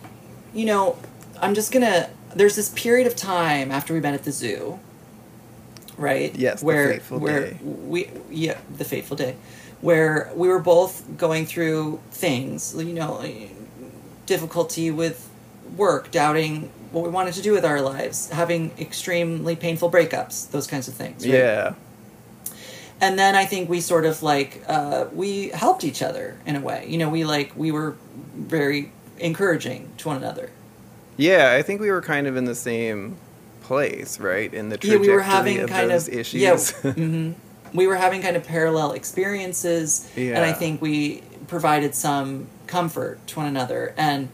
[0.54, 0.98] you know,
[1.42, 2.10] I'm just gonna.
[2.36, 4.80] There's this period of time after we met at the zoo,
[5.98, 6.36] right?
[6.36, 7.58] Yes, the where where day.
[7.64, 9.36] we yeah the fateful day,
[9.82, 13.24] where we were both going through things, you know,
[14.26, 15.30] difficulty with
[15.78, 20.68] work, doubting what we wanted to do with our lives, having extremely painful breakups, those
[20.68, 21.26] kinds of things.
[21.26, 21.34] right?
[21.34, 21.74] Yeah,
[23.02, 26.62] and then I think we sort of like uh, we helped each other in a
[26.62, 26.86] way.
[26.88, 27.98] You know, we like we were
[28.36, 30.50] very encouraging to one another.
[31.18, 31.54] yeah.
[31.58, 33.18] I think we were kind of in the same
[33.64, 34.54] place, right?
[34.54, 36.42] In the Yeah, trajectory we were having of kind those of issues.
[36.42, 36.92] yeah.
[36.92, 37.32] hmm
[37.74, 43.40] We were having kind of parallel experiences, and I think we provided some comfort to
[43.40, 43.94] one another.
[43.98, 44.30] And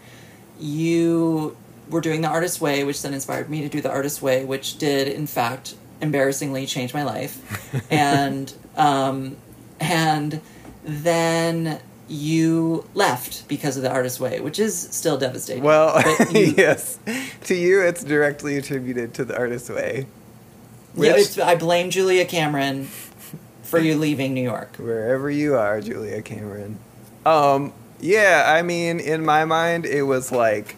[0.60, 1.56] you
[1.89, 4.77] were doing the artist way, which then inspired me to do the artist way, which
[4.77, 7.39] did in fact embarrassingly change my life.
[7.91, 9.38] and um,
[9.80, 10.41] and
[10.84, 11.80] then
[12.10, 15.64] you left because of the artist way, which is still devastating.
[15.64, 16.99] well, you- yes.
[17.45, 20.07] To you, it's directly attributed to the artist's way.
[20.95, 22.86] yeah, Which- it's, I blame Julia Cameron
[23.64, 24.76] for you leaving New York.
[24.77, 26.80] Wherever you are, Julia Cameron.
[27.26, 30.76] Um, yeah, I mean, in my mind, it was like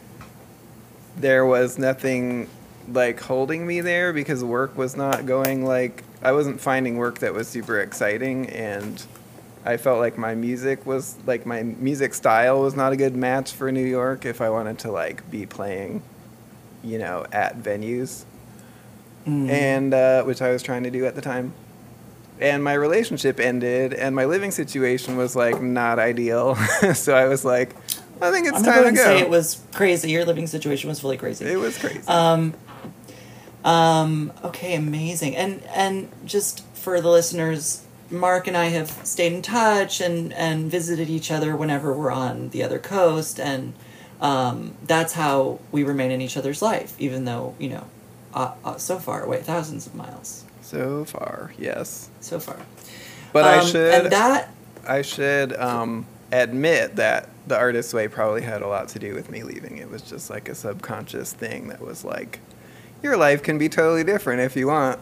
[1.18, 2.50] there was nothing
[2.92, 7.34] like holding me there because work was not going like I wasn't finding work that
[7.34, 9.02] was super exciting and
[9.66, 13.52] I felt like my music was like my music style was not a good match
[13.54, 16.02] for New York if I wanted to like be playing,
[16.84, 18.24] you know, at venues
[19.28, 19.50] Mm.
[19.52, 21.54] and uh, which I was trying to do at the time.
[22.40, 26.56] And my relationship ended, and my living situation was like not ideal.
[26.96, 27.76] so I was like,
[28.20, 28.96] I think it's I'm time to go.
[29.04, 30.10] say it was crazy.
[30.10, 31.46] Your living situation was fully crazy.
[31.46, 32.02] It was crazy.
[32.08, 32.56] Um,
[33.64, 35.36] um, okay, amazing.
[35.36, 40.70] And and just for the listeners Mark and I have stayed in touch and and
[40.70, 43.74] visited each other whenever we're on the other coast, and
[44.20, 47.86] um, that's how we remain in each other's life, even though you know,
[48.34, 52.10] uh, uh, so far away, thousands of miles, So far, yes.
[52.20, 52.58] so far.
[53.34, 54.50] But I Um, should and that
[54.88, 59.30] I should um, admit that the artist's way probably had a lot to do with
[59.30, 59.78] me leaving.
[59.78, 62.40] It was just like a subconscious thing that was like,
[63.02, 65.00] your life can be totally different if you want.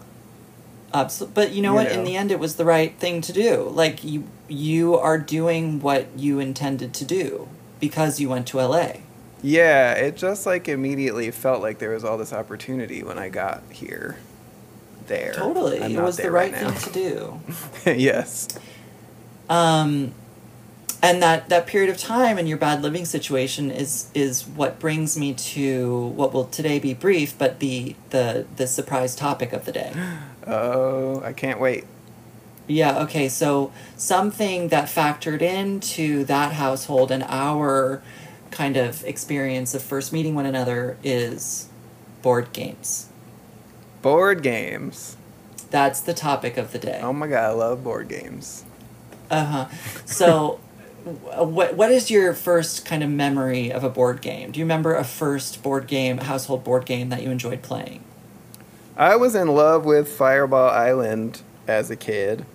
[0.94, 1.34] Absolutely.
[1.34, 1.88] But you know You what?
[1.88, 2.00] know.
[2.00, 3.64] In the end, it was the right thing to do.
[3.70, 7.48] Like you, you are doing what you intended to do
[7.80, 8.94] because you went to LA.
[9.42, 13.64] Yeah, it just like immediately felt like there was all this opportunity when I got
[13.72, 14.18] here.
[15.08, 15.34] There.
[15.34, 17.40] Totally, I'm it was the there right thing to do.
[17.92, 18.48] yes.
[19.50, 20.14] Um,
[21.02, 25.18] and that that period of time and your bad living situation is is what brings
[25.18, 29.72] me to what will today be brief, but the the the surprise topic of the
[29.72, 29.94] day.
[30.50, 31.86] Oh, I can't wait.
[32.68, 38.02] Yeah, okay, so something that factored into that household and our
[38.52, 41.70] kind of experience of first meeting one another is
[42.22, 43.10] board games.
[44.02, 45.18] Board games.
[45.72, 47.00] That's the topic of the day.
[47.02, 48.66] Oh my god, I love board games.
[49.30, 49.68] Uh huh.
[50.06, 50.60] So,
[51.04, 54.52] what what is your first kind of memory of a board game?
[54.52, 58.04] Do you remember a first board game, household board game that you enjoyed playing?
[59.00, 62.46] I was in love with Fireball Island as a kid.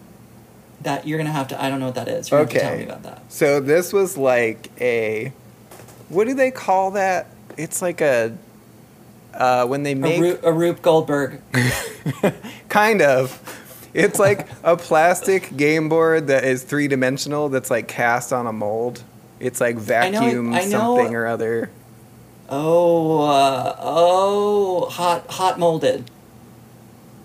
[0.82, 1.60] That you're gonna have to.
[1.62, 2.30] I don't know what that is.
[2.30, 3.32] You're to tell me about that.
[3.32, 5.32] So this was like a
[6.10, 7.28] what do they call that?
[7.56, 8.36] It's like a
[9.32, 11.40] uh, when they A, make Ru- a Rube Goldberg.
[12.68, 13.60] kind of.
[13.94, 18.52] It's like a plastic game board that is three dimensional that's like cast on a
[18.52, 19.02] mold.
[19.40, 21.70] It's like know vacuum I know- something or other.
[22.50, 26.10] Oh, uh, oh, hot hot molded.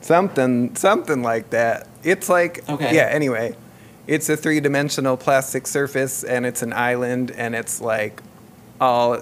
[0.01, 1.87] Something something like that.
[2.03, 2.95] It's like Okay.
[2.95, 3.55] yeah, anyway.
[4.07, 8.21] It's a three dimensional plastic surface and it's an island and it's like
[8.81, 9.19] all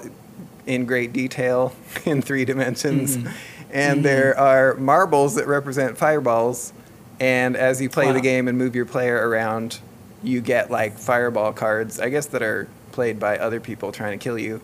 [0.65, 1.73] in great detail
[2.05, 3.17] in three dimensions.
[3.17, 3.31] Mhm.
[3.71, 4.03] And Mhm.
[4.03, 6.71] there are marbles that represent fireballs.
[7.19, 8.13] And as you play Wow.
[8.13, 9.79] the game and move your player around,
[10.23, 14.23] you get like fireball cards, I guess that are played by other people trying to
[14.23, 14.61] kill you.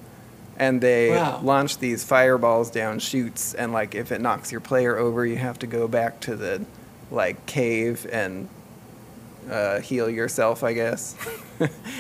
[0.57, 1.39] And they Wow.
[1.43, 5.57] launch these fireballs down chutes and like if it knocks your player over, you have
[5.59, 6.63] to go back to the
[7.11, 8.47] like cave and
[9.49, 11.15] uh, heal yourself, I guess.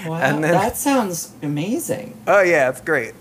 [0.05, 2.17] Wow, and then that sounds amazing.
[2.27, 3.13] Oh yeah, it's great.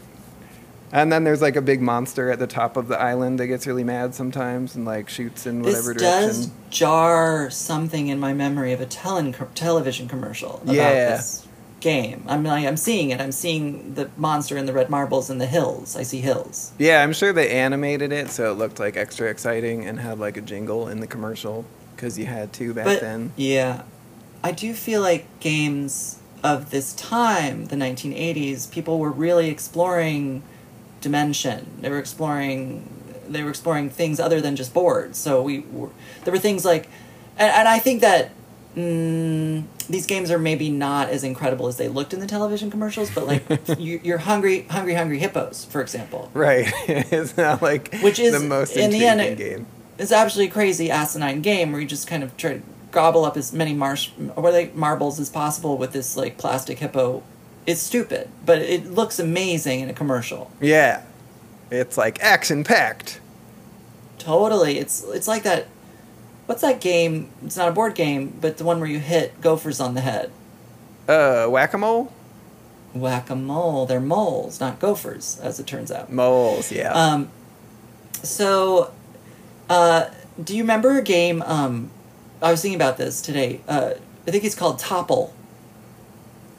[0.90, 3.66] And then there's like a big monster at the top of the island that gets
[3.66, 6.26] really mad sometimes and like shoots in whatever direction.
[6.28, 11.16] This whatever does jar something in my memory of a tele- television commercial about Yeah.
[11.16, 11.41] this
[11.82, 12.24] game.
[12.26, 13.20] I'm like, I'm seeing it.
[13.20, 15.96] I'm seeing the monster in the red marbles in the hills.
[15.96, 16.72] I see hills.
[16.78, 20.36] Yeah, I'm sure they animated it so it looked like extra exciting and had like
[20.36, 23.32] a jingle in the commercial because you had to back but then.
[23.36, 23.82] yeah,
[24.42, 30.42] I do feel like games of this time, the 1980s, people were really exploring
[31.00, 31.78] dimension.
[31.80, 32.88] They were exploring
[33.28, 35.18] they were exploring things other than just boards.
[35.18, 35.90] So we were,
[36.24, 36.88] there were things like,
[37.38, 38.30] and, and I think that
[38.76, 43.10] mm, these games are maybe not as incredible as they looked in the television commercials.
[43.10, 43.44] But like
[43.78, 46.30] you, you're hungry, hungry, hungry hippos, for example.
[46.34, 46.72] Right.
[46.88, 49.66] it's not like Which is, the most in the end, game.
[49.98, 53.52] It's absolutely crazy asinine game where you just kind of try to gobble up as
[53.52, 57.22] many marsh or like marbles as possible with this like plastic hippo.
[57.66, 60.50] It's stupid, but it looks amazing in a commercial.
[60.60, 61.02] Yeah.
[61.72, 63.18] It's like action packed.
[64.18, 65.66] Totally, it's it's like that.
[66.52, 67.30] What's that game?
[67.42, 70.30] It's not a board game, but the one where you hit gophers on the head.
[71.08, 72.12] Uh, whack a mole?
[72.92, 73.86] Whack a mole.
[73.86, 76.12] They're moles, not gophers, as it turns out.
[76.12, 76.92] Moles, yeah.
[76.92, 77.30] Um,
[78.22, 78.92] so,
[79.70, 80.10] uh,
[80.44, 81.40] do you remember a game?
[81.40, 81.90] Um,
[82.42, 83.62] I was thinking about this today.
[83.66, 83.94] Uh,
[84.26, 85.32] I think it's called Topple.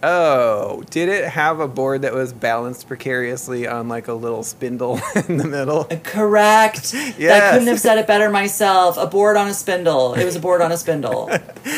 [0.06, 5.00] Oh, did it have a board that was balanced precariously on like a little spindle
[5.30, 5.88] in the middle?
[5.90, 6.94] Uh, Correct.
[6.94, 7.14] I
[7.52, 8.98] couldn't have said it better myself.
[8.98, 10.14] A board on a spindle.
[10.14, 11.30] It was a board on a spindle.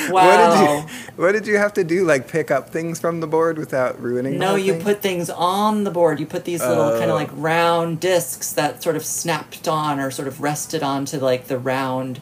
[0.09, 0.25] Wow.
[0.25, 2.03] What did you What did you have to do?
[2.03, 4.39] Like pick up things from the board without ruining?
[4.39, 4.81] No, you thing?
[4.81, 6.19] put things on the board.
[6.19, 7.15] You put these little kind Oh.
[7.15, 11.45] of like round discs that sort of snapped on or sort of rested onto like
[11.47, 12.21] the round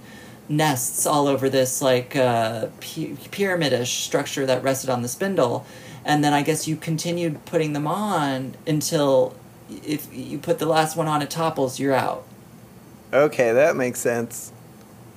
[0.49, 5.65] nests all over this like uh, pyramidish structure that rested on the spindle.
[6.05, 9.35] And then I guess you continued putting them on until
[9.69, 12.25] if you put the last one on, it topples, you're out.
[13.13, 14.51] Okay, that makes sense.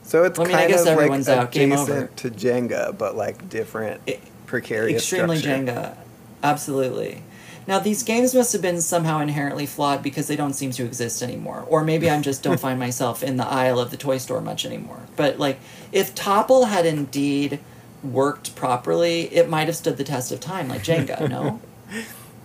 [0.02, 2.08] So it's Well, I mean, I kind guess of like everyone's out, game over.
[2.16, 5.02] to Jenga, but like different It- precarious.
[5.02, 5.64] extremely structure.
[5.72, 5.96] Jenga.
[6.42, 7.22] Absolutely.
[7.66, 11.20] Now these games must have been somehow inherently flawed because they don't seem to exist
[11.22, 11.64] anymore.
[11.68, 14.64] Or maybe I'm just don't find myself in the aisle of the toy store much
[14.64, 15.00] anymore.
[15.16, 15.58] But like
[15.90, 17.58] if Topple had indeed
[18.02, 21.28] worked properly, it might have stood the test of time, like Jenga.
[21.28, 21.60] no,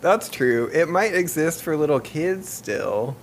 [0.01, 0.69] That's true.
[0.73, 3.15] It might exist for little kids still,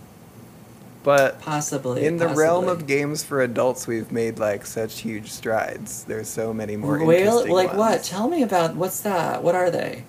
[1.03, 6.05] but possibly in the realm of games for adults, we've made like such huge strides.
[6.05, 8.05] There's so many more Well, like what?
[8.05, 9.43] Tell me about what's that?
[9.43, 10.05] What are they?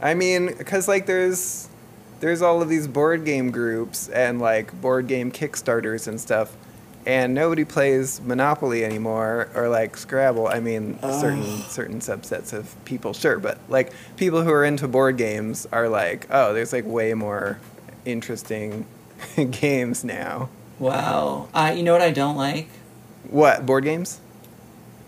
[0.00, 1.68] I mean, because like there's
[2.20, 6.56] there's all of these board game groups and like board game Kickstarters and stuff,
[7.06, 10.48] and nobody plays Monopoly anymore or like Scrabble.
[10.48, 11.20] I mean, ah.
[11.20, 15.88] certain certain subsets of people, sure, but like people who are into board games are
[15.88, 17.58] like, oh, there's like way more
[18.04, 18.86] interesting
[19.50, 20.48] games now.
[20.78, 21.48] Wow.
[21.54, 22.68] I you know what I don't like?
[23.30, 24.20] What board games?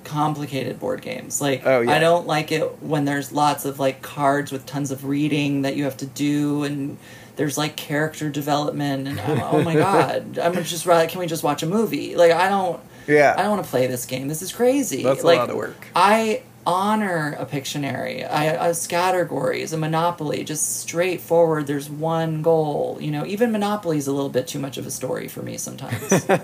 [0.04, 1.40] Complicated board games.
[1.40, 1.92] Like Oh, yeah.
[1.92, 5.76] I don't like it when there's lots of like cards with tons of reading that
[5.76, 6.98] you have to do and
[7.40, 10.38] there's like character development and I'm, oh my god.
[10.42, 12.14] I'm just rather can we just watch a movie?
[12.14, 14.28] Like I don't Yeah, I don't want to play this game.
[14.28, 15.02] This is crazy.
[15.02, 15.86] That's a lot of work.
[15.96, 20.44] I honor a Pictionary, I, a Scattergories, a Monopoly.
[20.44, 21.66] Just straightforward.
[21.66, 22.98] There's one goal.
[23.00, 25.56] You know, even Monopoly is a little bit too much of a story for me
[25.56, 26.26] sometimes.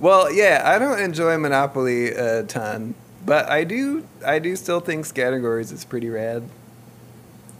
[0.00, 4.04] Well, yeah, I don't enjoy Monopoly a ton, but I do.
[4.26, 6.42] I do still think Scattergories is pretty rad.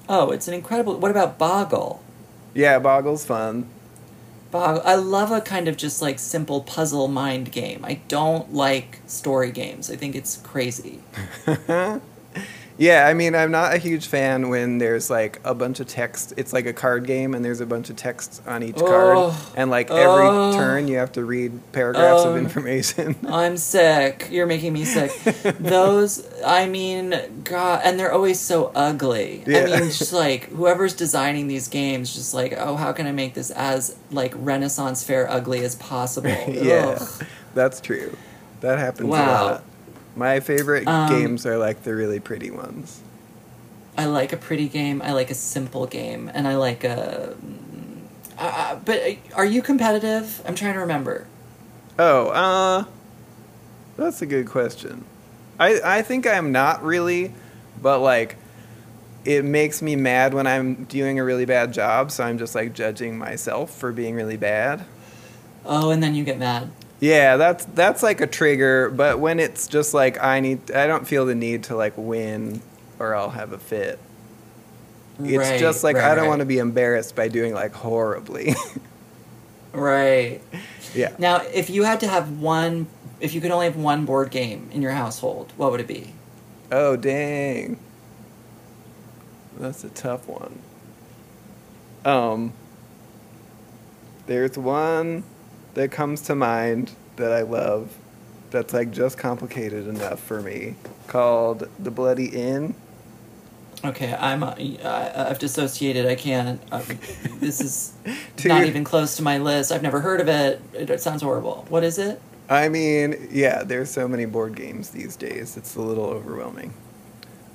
[0.09, 0.99] oh, it's an incredible.
[0.99, 2.03] What about Boggle?
[2.55, 3.69] Yeah, Boggle's fun.
[4.51, 4.83] Boggle.
[4.85, 7.85] I love a kind of just like simple puzzle mind game.
[7.85, 9.91] I don't like story games.
[9.91, 11.01] I think it's crazy.
[12.79, 16.33] Yeah, I mean, I'm not a huge fan when there's like a bunch of text.
[16.37, 19.53] It's like a card game, and there's a bunch of text on each card, Oh.
[19.57, 20.53] and like every Oh.
[20.55, 23.15] turn you have to read paragraphs of um, information.
[23.29, 24.29] I'm sick.
[24.31, 25.13] You're making me sick.
[25.61, 29.43] Those, I mean, God, and they're always so ugly.
[29.47, 29.65] I Yeah.
[29.67, 33.51] mean, just like whoever's designing these games, just like, oh, how can I make this
[33.51, 36.31] as like Renaissance fair ugly as possible?
[36.49, 37.27] yeah, Ugh.
[37.55, 38.17] that's true.
[38.61, 39.65] That happens a lot.
[40.15, 43.01] My favorite Um, games are like the really pretty ones.
[43.97, 45.03] I like a pretty game.
[45.03, 47.35] I like a simple game, and I like a.
[48.39, 50.43] Uh, uh, but uh, are you competitive?
[50.47, 51.27] I'm trying to remember.
[51.99, 52.85] Oh, uh,
[53.97, 55.05] that's a good question.
[55.61, 57.33] I I think I'm not really,
[57.81, 58.37] but like,
[59.25, 62.11] it makes me mad when I'm doing a really bad job.
[62.11, 64.85] So I'm just like judging myself for being really bad.
[65.65, 66.71] Oh, and then you get mad.
[67.03, 68.89] Yeah, that's that's like a trigger.
[68.89, 72.63] But when it's just like I need, I don't feel the need to like win,
[73.01, 73.99] or I'll have a fit.
[75.19, 76.29] It's Right, just like right, I don't right.
[76.29, 78.55] want to be embarrassed by doing like horribly.
[79.73, 80.43] Right.
[80.95, 81.15] yeah.
[81.19, 82.89] Now, if you had to have one,
[83.21, 86.13] if you could only have one board game in your household, what would it be?
[86.71, 87.79] Oh dang.
[89.59, 90.59] That's a tough one.
[92.05, 92.53] Um
[94.27, 95.25] there's one
[95.75, 97.97] that comes to mind that I love
[98.51, 100.75] that's like just complicated enough for me
[101.07, 102.75] called The Bloody Inn.
[103.85, 104.43] Okay, I'm.
[104.45, 104.55] Uh,
[105.17, 106.07] I've dissociated.
[106.07, 106.61] I can't.
[106.71, 106.83] Uh,
[107.41, 107.93] this is
[108.45, 109.73] not your- even close to my list.
[109.73, 110.61] I've never heard of it.
[110.73, 111.67] It, it sounds horrible.
[111.69, 112.21] What is it?
[112.49, 115.57] I mean, yeah, there's so many board games these days.
[115.57, 116.75] It's a little overwhelming.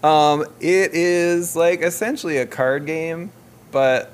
[0.04, 3.32] Um, it is like essentially a card game,
[3.72, 4.12] but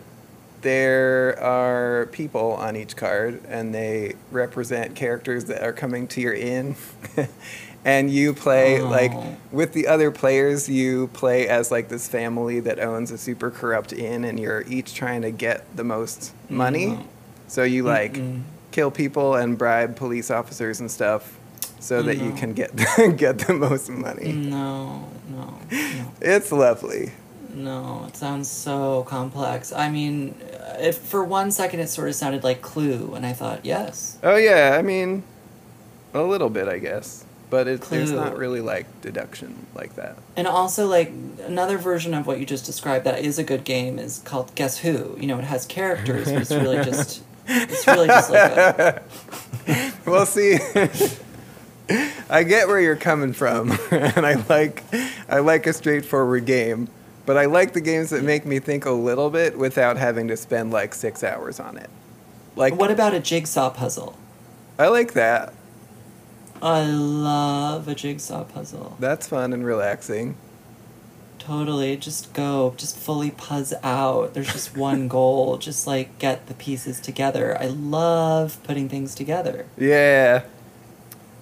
[0.63, 6.33] there are people on each card, and they represent characters that are coming to your
[6.33, 6.75] inn.
[7.85, 9.35] and you play like Oh.
[9.51, 10.67] with the other players.
[10.69, 14.93] You play as like this family that owns a super corrupt inn, and you're each
[14.95, 16.87] trying to get the most money.
[16.87, 17.05] Mm.
[17.47, 18.41] So you like Mm-mm.
[18.71, 21.37] kill people and bribe police officers and stuff
[21.79, 22.75] so that you can get
[23.17, 24.31] get the most money.
[24.31, 27.11] No, no, no, It's lovely.
[27.53, 28.05] no.
[28.07, 29.71] It sounds so complex.
[29.73, 30.33] I mean,
[30.79, 34.35] if for one second it sort of sounded like Clue, and I thought, yes, Oh
[34.35, 35.23] yeah, I mean
[36.13, 37.25] a little bit I guess.
[37.49, 40.17] But it, there's not really like deduction like that.
[40.35, 41.11] and also like
[41.45, 44.79] another version of what you just described that is a good game is called Guess
[44.79, 45.15] Who.
[45.19, 47.21] You know, it has characters, but it's really just.
[47.45, 49.03] It's really just like a,
[50.07, 50.57] well, see,
[52.29, 54.81] I get where you're coming from, and I like
[55.29, 56.87] I like a straightforward game,
[57.25, 60.37] but I like the games that make me think a little bit without having to
[60.37, 61.89] spend like six hours on it.
[62.55, 64.17] Like what about a jigsaw puzzle?
[64.77, 65.53] I like that.
[66.61, 68.95] I love a jigsaw puzzle.
[68.99, 70.37] That's fun and relaxing.
[71.39, 71.97] Totally.
[71.97, 72.73] Just go.
[72.77, 74.33] Just fully puzz out.
[74.33, 75.57] There's just one goal.
[75.57, 77.57] Just like get the pieces together.
[77.59, 79.65] I love putting things together.
[79.77, 80.43] Yeah.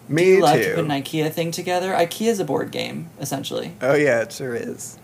[0.10, 1.94] Me Do you love to put an IKEA thing together?
[1.94, 3.74] IKEA is a board game, essentially.
[3.82, 4.98] oh yeah, it sure is.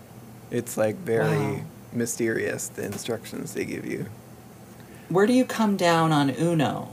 [0.52, 1.60] It's like very Wow.
[1.94, 4.06] mysterious the instructions they give you.
[5.10, 6.90] Where do you come down on Uno?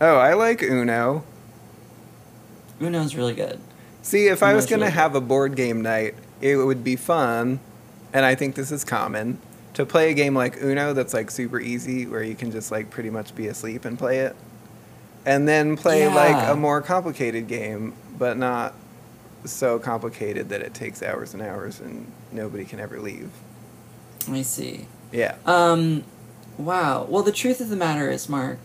[0.00, 1.24] Oh, I like Uno.
[2.80, 3.58] Uno's really good.
[4.02, 6.96] See, if I was going to really have a board game night, it would be
[6.96, 7.60] fun,
[8.12, 9.38] and I think this is common,
[9.74, 12.90] to play a game like Uno that's like super easy, where you can just like
[12.90, 14.36] pretty much be asleep and play it.
[15.26, 18.74] And then play like a more complicated game, but not
[19.44, 23.30] so complicated that it takes hours and hours and nobody can ever leave.
[24.22, 24.86] Let me see.
[25.12, 25.36] Yeah.
[25.46, 26.04] Um,
[26.56, 27.04] wow.
[27.08, 28.58] Well, the truth of the matter is, Mark,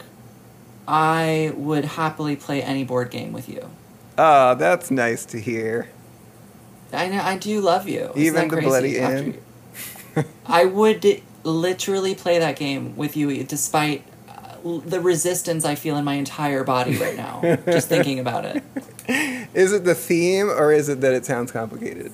[0.88, 3.70] I would happily play any board game with you.
[4.18, 5.90] Oh, that's nice to hear.
[6.92, 8.12] I know I do love you.
[8.16, 8.68] Isn't Even the crazy?
[8.68, 9.42] Bloody Inn?
[10.46, 16.06] I would literally play that game with you, despite uh, the resistance I feel in
[16.06, 18.64] my entire body right now, just thinking about it.
[19.54, 22.12] Is it the theme or is it that it sounds complicated?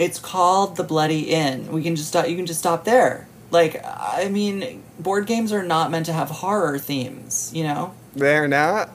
[0.00, 1.70] It's called the Bloody Inn.
[1.70, 3.28] We can just stop, you can just stop there.
[3.50, 7.92] Like I mean, board games are not meant to have horror themes, you know.
[8.16, 8.90] They're not?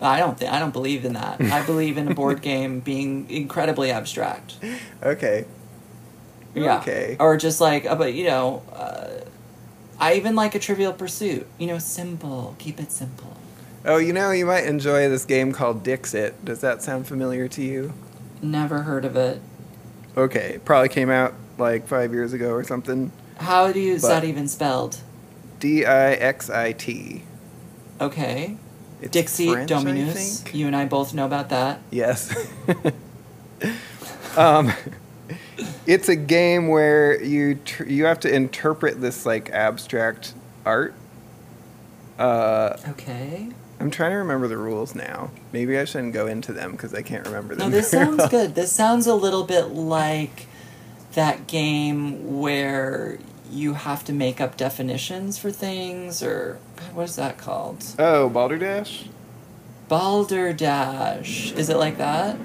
[0.00, 1.40] I don't think I don't believe in that.
[1.40, 4.56] I believe in a board game being incredibly abstract.
[5.02, 5.44] Okay.
[6.54, 6.78] Yeah.
[6.78, 7.16] Okay.
[7.20, 9.24] Or just like, uh, but you know, uh,
[10.00, 11.46] I even like a Trivial Pursuit.
[11.58, 12.56] You know, simple.
[12.58, 13.36] Keep it simple.
[13.84, 16.44] Oh, you know, you might enjoy this game called Dixit.
[16.44, 17.92] Does that sound familiar to you?
[18.40, 19.40] Never heard of it.
[20.16, 23.12] Okay, probably came out like five years ago or something.
[23.36, 24.98] How do you is But- that even spelled?
[25.60, 27.22] D I X I T.
[28.00, 28.56] Okay.
[29.00, 30.40] It's Dixie French, I Dominus.
[30.42, 30.54] think.
[30.54, 31.80] You and I both know about that.
[31.90, 32.34] Yes.
[34.36, 34.72] um,
[35.86, 40.34] it's a game where you tr- you have to interpret this like abstract
[40.64, 40.94] art.
[42.18, 43.48] Uh, Okay.
[43.82, 45.32] I'm trying to remember the rules now.
[45.52, 47.70] Maybe I shouldn't go into them because I can't remember them.
[47.70, 48.28] No, this very sounds well.
[48.28, 48.54] good.
[48.54, 50.46] This sounds a little bit like
[51.14, 53.18] that game where
[53.50, 56.58] you have to make up definitions for things, or
[56.94, 57.84] what is that called?
[57.98, 59.06] Oh, Balderdash.
[59.88, 61.52] Balderdash.
[61.52, 62.36] Is it like that?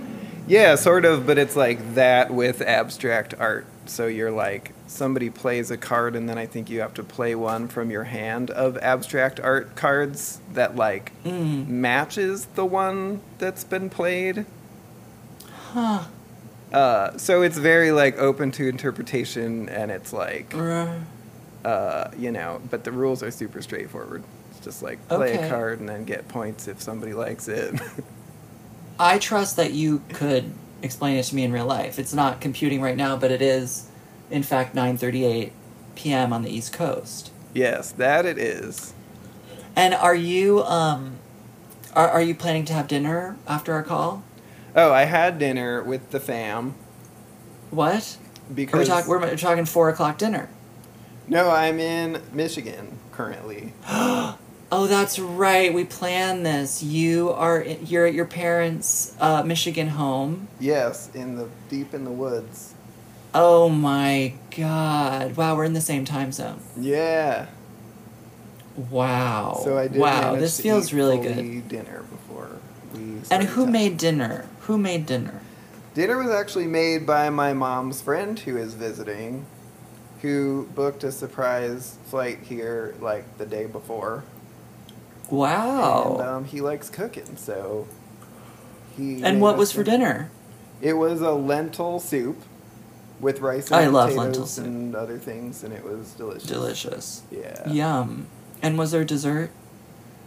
[0.47, 3.67] Yeah, sort of, but it's like that with abstract art.
[3.85, 7.35] So you're like somebody plays a card, and then I think you have to play
[7.35, 11.67] one from your hand of abstract art cards that like Mm.
[11.67, 14.45] matches the one that's been played.
[15.73, 16.03] Huh.
[16.73, 20.87] Uh, so it's very like open to interpretation, and it's like Uh,
[21.65, 24.23] uh, you know, but the rules are super straightforward.
[24.51, 25.45] It's just like play Okay.
[25.47, 27.75] a card and then get points if somebody likes it.
[28.99, 30.51] I trust that you could
[30.81, 31.99] explain it to me in real life.
[31.99, 33.87] It's not computing right now, but it is,
[34.29, 35.51] in fact, 9:38
[35.95, 36.31] p.m.
[36.33, 37.31] on the East Coast.
[37.53, 38.93] yes, that it is.
[39.75, 41.17] And are you um,
[41.93, 44.23] are are you planning to have dinner after our call?
[44.75, 46.75] Oh, I had dinner with the fam
[47.71, 48.17] What?
[48.19, 50.49] Are we because talk, we're talking four o'clock dinner.
[51.27, 53.73] no, I'm in Michigan currently.
[54.69, 55.73] Oh, that's right.
[55.73, 56.83] We planned this.
[56.83, 60.49] You are you're at your parents' uh, Michigan home.
[60.59, 62.73] Yes, in the deep in the woods.
[63.39, 65.37] Oh my god!
[65.37, 66.59] Wow, we're in the same time zone.
[66.75, 67.45] Yeah.
[68.89, 69.61] Wow.
[69.63, 70.01] So I did.
[70.01, 71.67] Wow, this feels really good.
[71.67, 72.57] Dinner before
[72.95, 73.21] we.
[73.29, 73.71] And who talking.
[73.71, 74.47] made dinner?
[74.61, 75.41] Who made dinner?
[75.93, 79.45] Dinner was actually made by my mom's friend who is visiting,
[80.23, 84.23] who booked a surprise flight here like the day before.
[85.29, 86.13] Wow.
[86.13, 87.87] And um, he likes cooking, so
[88.95, 89.23] he.
[89.23, 90.31] And what was for dinner?
[90.81, 92.41] It was a lentil soup
[93.19, 94.65] with rice and I love lentil soup.
[94.65, 96.47] and other things, and it was delicious.
[96.47, 97.21] Delicious.
[97.31, 97.69] Yeah.
[97.69, 98.27] Yum.
[98.61, 99.51] And was there dessert?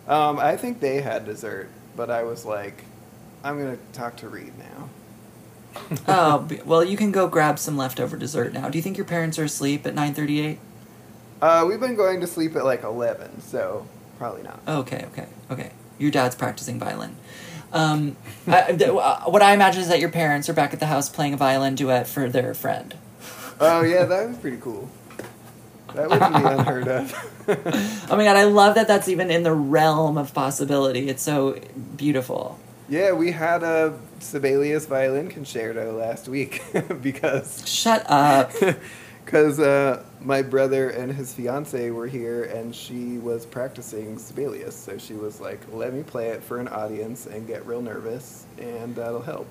[0.09, 2.85] Um, I think they had dessert, but I was like,
[3.45, 4.89] I'm gonna talk to Reed now.
[6.09, 8.69] oh, well, you can go grab some leftover dessert now.
[8.69, 10.59] Do you think your parents are asleep at 9:38?
[11.41, 13.87] Uh, we've been going to sleep at like 11, so
[14.19, 14.61] probably not.
[14.69, 15.71] Okay, okay, okay.
[15.99, 17.17] Your dad's practicing violin.
[17.73, 18.17] Um,
[18.47, 21.09] I, th- uh, what I imagine is that your parents are back at the house
[21.09, 22.97] playing a violin duet for their friend.
[23.61, 24.89] Oh yeah, that was pretty cool.
[25.95, 28.07] That wouldn't be unheard of.
[28.11, 31.09] Oh my god, I love that that's even in the realm of possibility.
[31.09, 31.59] It's so
[31.97, 32.59] beautiful.
[32.89, 36.63] yeah, we had a Sibelius violin concerto last week
[37.03, 38.53] because Shut up.
[39.31, 44.99] because uh, my brother and his fiance were here and she was practicing Sibelius, so
[44.99, 48.97] she was like, "Let me play it for an audience and get real nervous, and
[48.97, 49.47] that'll help."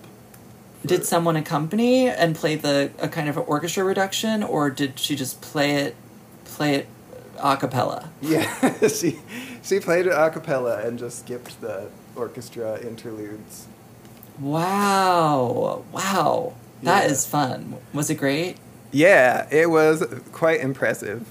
[0.85, 5.15] Did someone accompany and play the a kind of an orchestra reduction, or did she
[5.15, 5.95] just play it,
[6.43, 6.87] play it
[7.41, 8.09] a cappella?
[8.21, 9.19] Yeah, she
[9.63, 13.67] she played it a cappella and just skipped the orchestra interludes.
[14.39, 16.53] Wow, wow,
[16.83, 17.31] that is Yeah.
[17.31, 17.77] fun.
[17.93, 18.57] Was it great?
[18.91, 21.27] Yeah, it was quite impressive.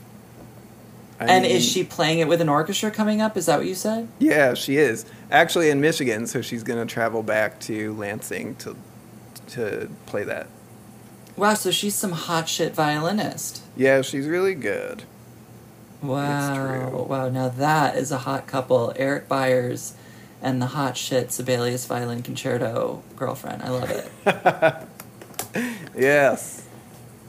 [1.20, 3.36] I and mean, is she playing it with an orchestra coming up?
[3.36, 4.08] Is that what you said?
[4.20, 8.76] Yeah, she is actually in Michigan, so she's gonna travel back to Lansing to
[9.48, 10.46] to play that.
[11.36, 13.62] Wow, so she's some hot shit violinist.
[13.76, 15.04] Yeah, she's really good.
[16.00, 16.54] Wow.
[16.54, 17.02] true.
[17.02, 18.92] Wow, now that is a hot couple.
[18.94, 19.94] Eric Byers
[20.40, 23.62] and the hot shit Sibelius Violin Concerto girlfriend.
[23.62, 24.88] I love it.
[25.96, 26.67] Yes.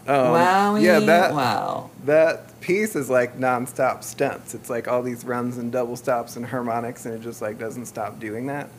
[0.10, 0.82] Um, Wowie.
[0.82, 1.92] Yeah, that wow.
[2.06, 4.56] that piece is like nonstop stunts.
[4.56, 7.86] It's like all these runs and double stops and harmonics, and it just like doesn't
[7.86, 8.70] stop doing that.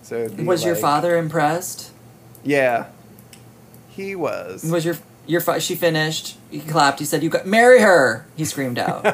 [0.00, 1.90] So Was your father impressed?
[2.42, 2.86] Yeah,
[3.90, 4.64] he was.
[4.64, 4.96] Was your
[5.26, 6.38] your fa- she finished?
[6.50, 7.00] He clapped.
[7.00, 9.04] He said, "You got marry her." He screamed out.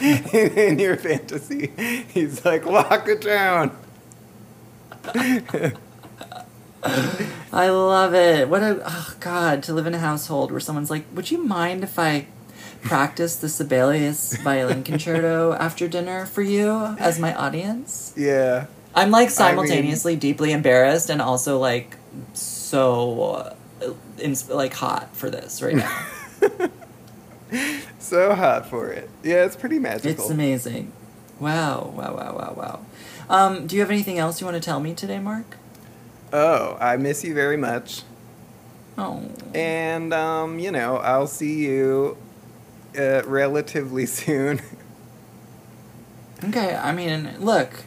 [0.00, 1.70] in your fantasy,
[2.12, 3.76] he's like lock it down.
[7.52, 8.48] I love it.
[8.48, 11.82] What a oh god to live in a household where someone's like, "Would you mind
[11.82, 12.26] if I
[12.82, 19.28] practice the Sibelius violin concerto after dinner for you as my audience?" Yeah, I'm like
[19.28, 21.96] I simultaneously deeply embarrassed and also like
[22.34, 26.06] so uh, in, like hot for this right now.
[27.98, 29.08] so hot for it.
[29.22, 30.10] Yeah, it's pretty magical.
[30.24, 30.92] it's amazing.
[31.38, 32.86] Wow, wow, wow, wow, wow.
[33.28, 35.56] Um, do you have anything else you want to tell me today, Mark?
[36.36, 38.02] Oh, I miss you very much.
[38.98, 39.22] Oh,
[39.54, 42.18] And, um, you know, I'll see you
[42.98, 44.60] uh, relatively soon.
[46.44, 46.74] okay.
[46.76, 47.84] I mean, look,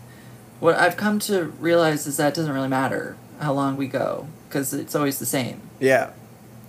[0.60, 4.28] what I've come to realize is that it doesn't really matter how long we go
[4.48, 5.62] because it's always the same.
[5.80, 6.10] yeah,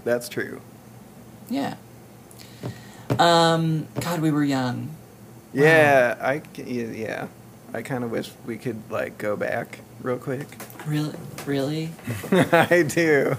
[0.04, 0.60] that's true.
[1.48, 1.76] Yeah.
[3.18, 4.90] Um, God, we were young.
[5.54, 7.28] Yeah, I c- yeah.
[7.72, 10.46] I kind of wish we could like go back real quick.
[10.86, 11.14] Really,
[11.46, 11.90] really.
[12.32, 13.36] I do.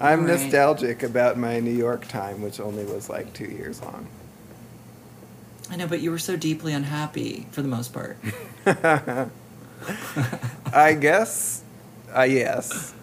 [0.00, 0.40] I'm Right.
[0.40, 4.06] nostalgic about my New York time, which only was like two years long.
[5.70, 8.16] I know, but you were so deeply unhappy for the most part.
[10.72, 11.62] I guess.
[12.16, 12.94] Uh, yes.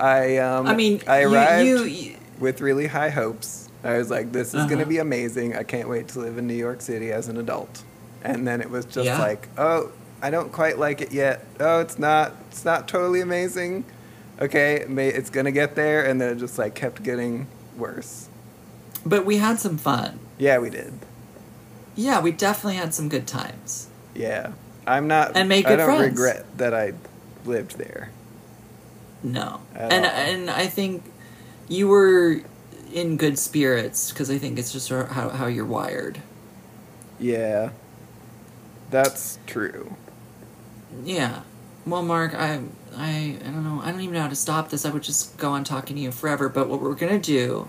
[0.00, 0.66] I um.
[0.66, 3.68] I mean, I arrived you, you, with really high hopes.
[3.84, 4.68] I was like, "This is Uh-huh.
[4.68, 5.56] gonna be amazing.
[5.56, 7.82] I can't wait to live in New York City as an adult."
[8.22, 9.18] And then it was just Yeah.
[9.18, 11.44] like, "Oh, I don't quite like it yet.
[11.60, 12.34] Oh, it's not.
[12.50, 13.84] It's not totally amazing.
[14.40, 17.46] Okay, it's gonna get there." And then it just like kept getting
[17.76, 18.28] worse.
[19.06, 20.18] but we had some fun.
[20.38, 20.92] Yeah, we did.
[21.94, 23.88] Yeah, we definitely had some good times.
[24.14, 24.52] Yeah,
[24.86, 25.36] I'm not.
[25.36, 26.10] And made I good don't friends.
[26.10, 26.92] regret that I
[27.44, 28.10] lived there.
[29.22, 30.10] No, At and all.
[30.12, 31.02] and I think
[31.68, 32.40] you were
[32.92, 36.20] in good spirits because I think it's just how how you're wired.
[37.18, 37.70] Yeah,
[38.90, 39.94] that's true.
[41.04, 41.42] Yeah.
[41.86, 42.60] Well, Mark, I,
[42.96, 43.80] I, I don't know.
[43.82, 44.84] I don't even know how to stop this.
[44.84, 46.48] I would just go on talking to you forever.
[46.48, 47.68] But what we're gonna do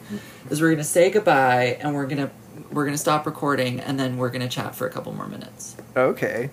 [0.49, 2.29] is we're gonna say goodbye, and we're gonna
[2.71, 5.77] we're gonna stop recording, and then we're gonna chat for a couple more minutes.
[5.95, 6.49] Okay.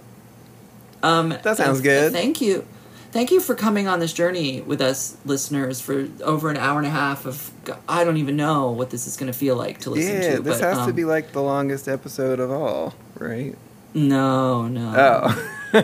[1.03, 2.13] Um, That sounds good.
[2.13, 2.67] Thank you,
[3.11, 6.87] thank you for coming on this journey with us, listeners, for over an hour and
[6.87, 7.51] a half of.
[7.89, 10.43] I don't even know what this is gonna feel like to listen Yeah, to.
[10.43, 13.57] this but, has to um, be like the longest episode of all, right?
[13.93, 14.95] No, no.
[14.97, 15.53] Oh.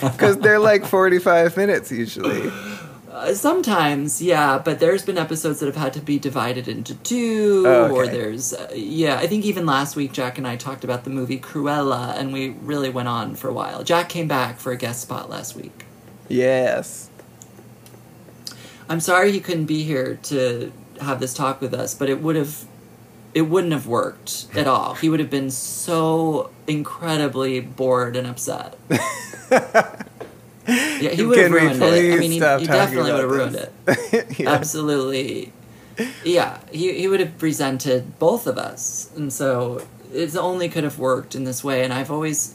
[0.00, 2.50] Because they're like 45 minutes usually.
[3.10, 7.64] Uh, sometimes, yeah, but there's been episodes that have had to be divided into two,
[7.66, 11.04] Oh, or there's, uh, yeah, I think even last week Jack and I talked about
[11.04, 13.82] the movie Cruella, and we really went on for a while.
[13.82, 15.84] Jack came back for a guest spot last week.
[16.28, 17.10] Yes.
[18.88, 22.36] I'm sorry he couldn't be here to have this talk with us, but it would
[22.36, 22.64] have,
[23.34, 24.94] it wouldn't have worked at all.
[24.94, 28.76] He would have been so incredibly bored and upset.
[30.66, 32.14] Yeah, he would have ruined it.
[32.14, 34.12] I mean, he, he definitely would have ruined this?
[34.12, 34.26] it.
[34.38, 34.50] Yeah.
[34.50, 35.52] Absolutely.
[36.24, 39.10] Yeah, he, he would have presented both of us.
[39.16, 39.84] And so
[40.14, 41.82] it only could have worked in this way.
[41.82, 42.54] And I've always,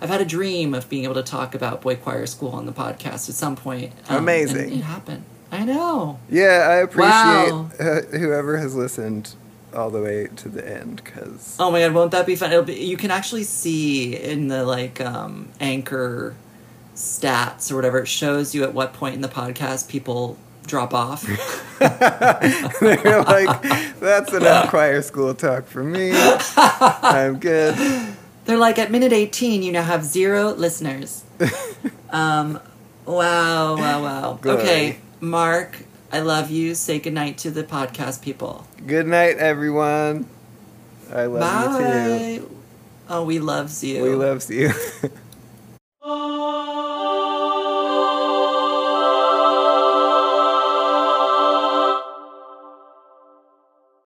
[0.00, 2.72] I've had a dream of being able to talk about Boy Choir School on the
[2.72, 3.92] podcast at some point.
[4.08, 4.72] um, Amazing.
[4.72, 5.24] it happened.
[5.50, 6.20] I know.
[6.30, 7.70] Yeah, I appreciate Wow.
[7.80, 9.34] uh, whoever has listened
[9.78, 12.52] all the way to the end because Oh my god, won't that be fun?
[12.52, 16.34] It'll be, you can actually see in the like um, anchor
[16.94, 20.36] stats or whatever, it shows you at what point in the podcast people
[20.66, 21.22] drop off.
[22.80, 23.62] they're like,
[24.00, 26.12] "That's enough choir school talk for me.
[26.14, 27.76] I'm good."
[28.44, 31.22] They're like, at minute 18, you now have zero listeners.
[32.10, 32.58] um,
[33.04, 34.38] wow, wow, wow.
[34.40, 34.58] Glory.
[34.58, 35.76] Okay, Mark,
[36.10, 36.74] I love you.
[36.74, 38.66] Say goodnight to the podcast people.
[38.86, 40.26] Good night, everyone.
[41.12, 42.30] I love Bye.
[42.32, 42.56] you too.
[43.10, 44.02] Oh, we loves you.
[44.02, 44.72] We loves you.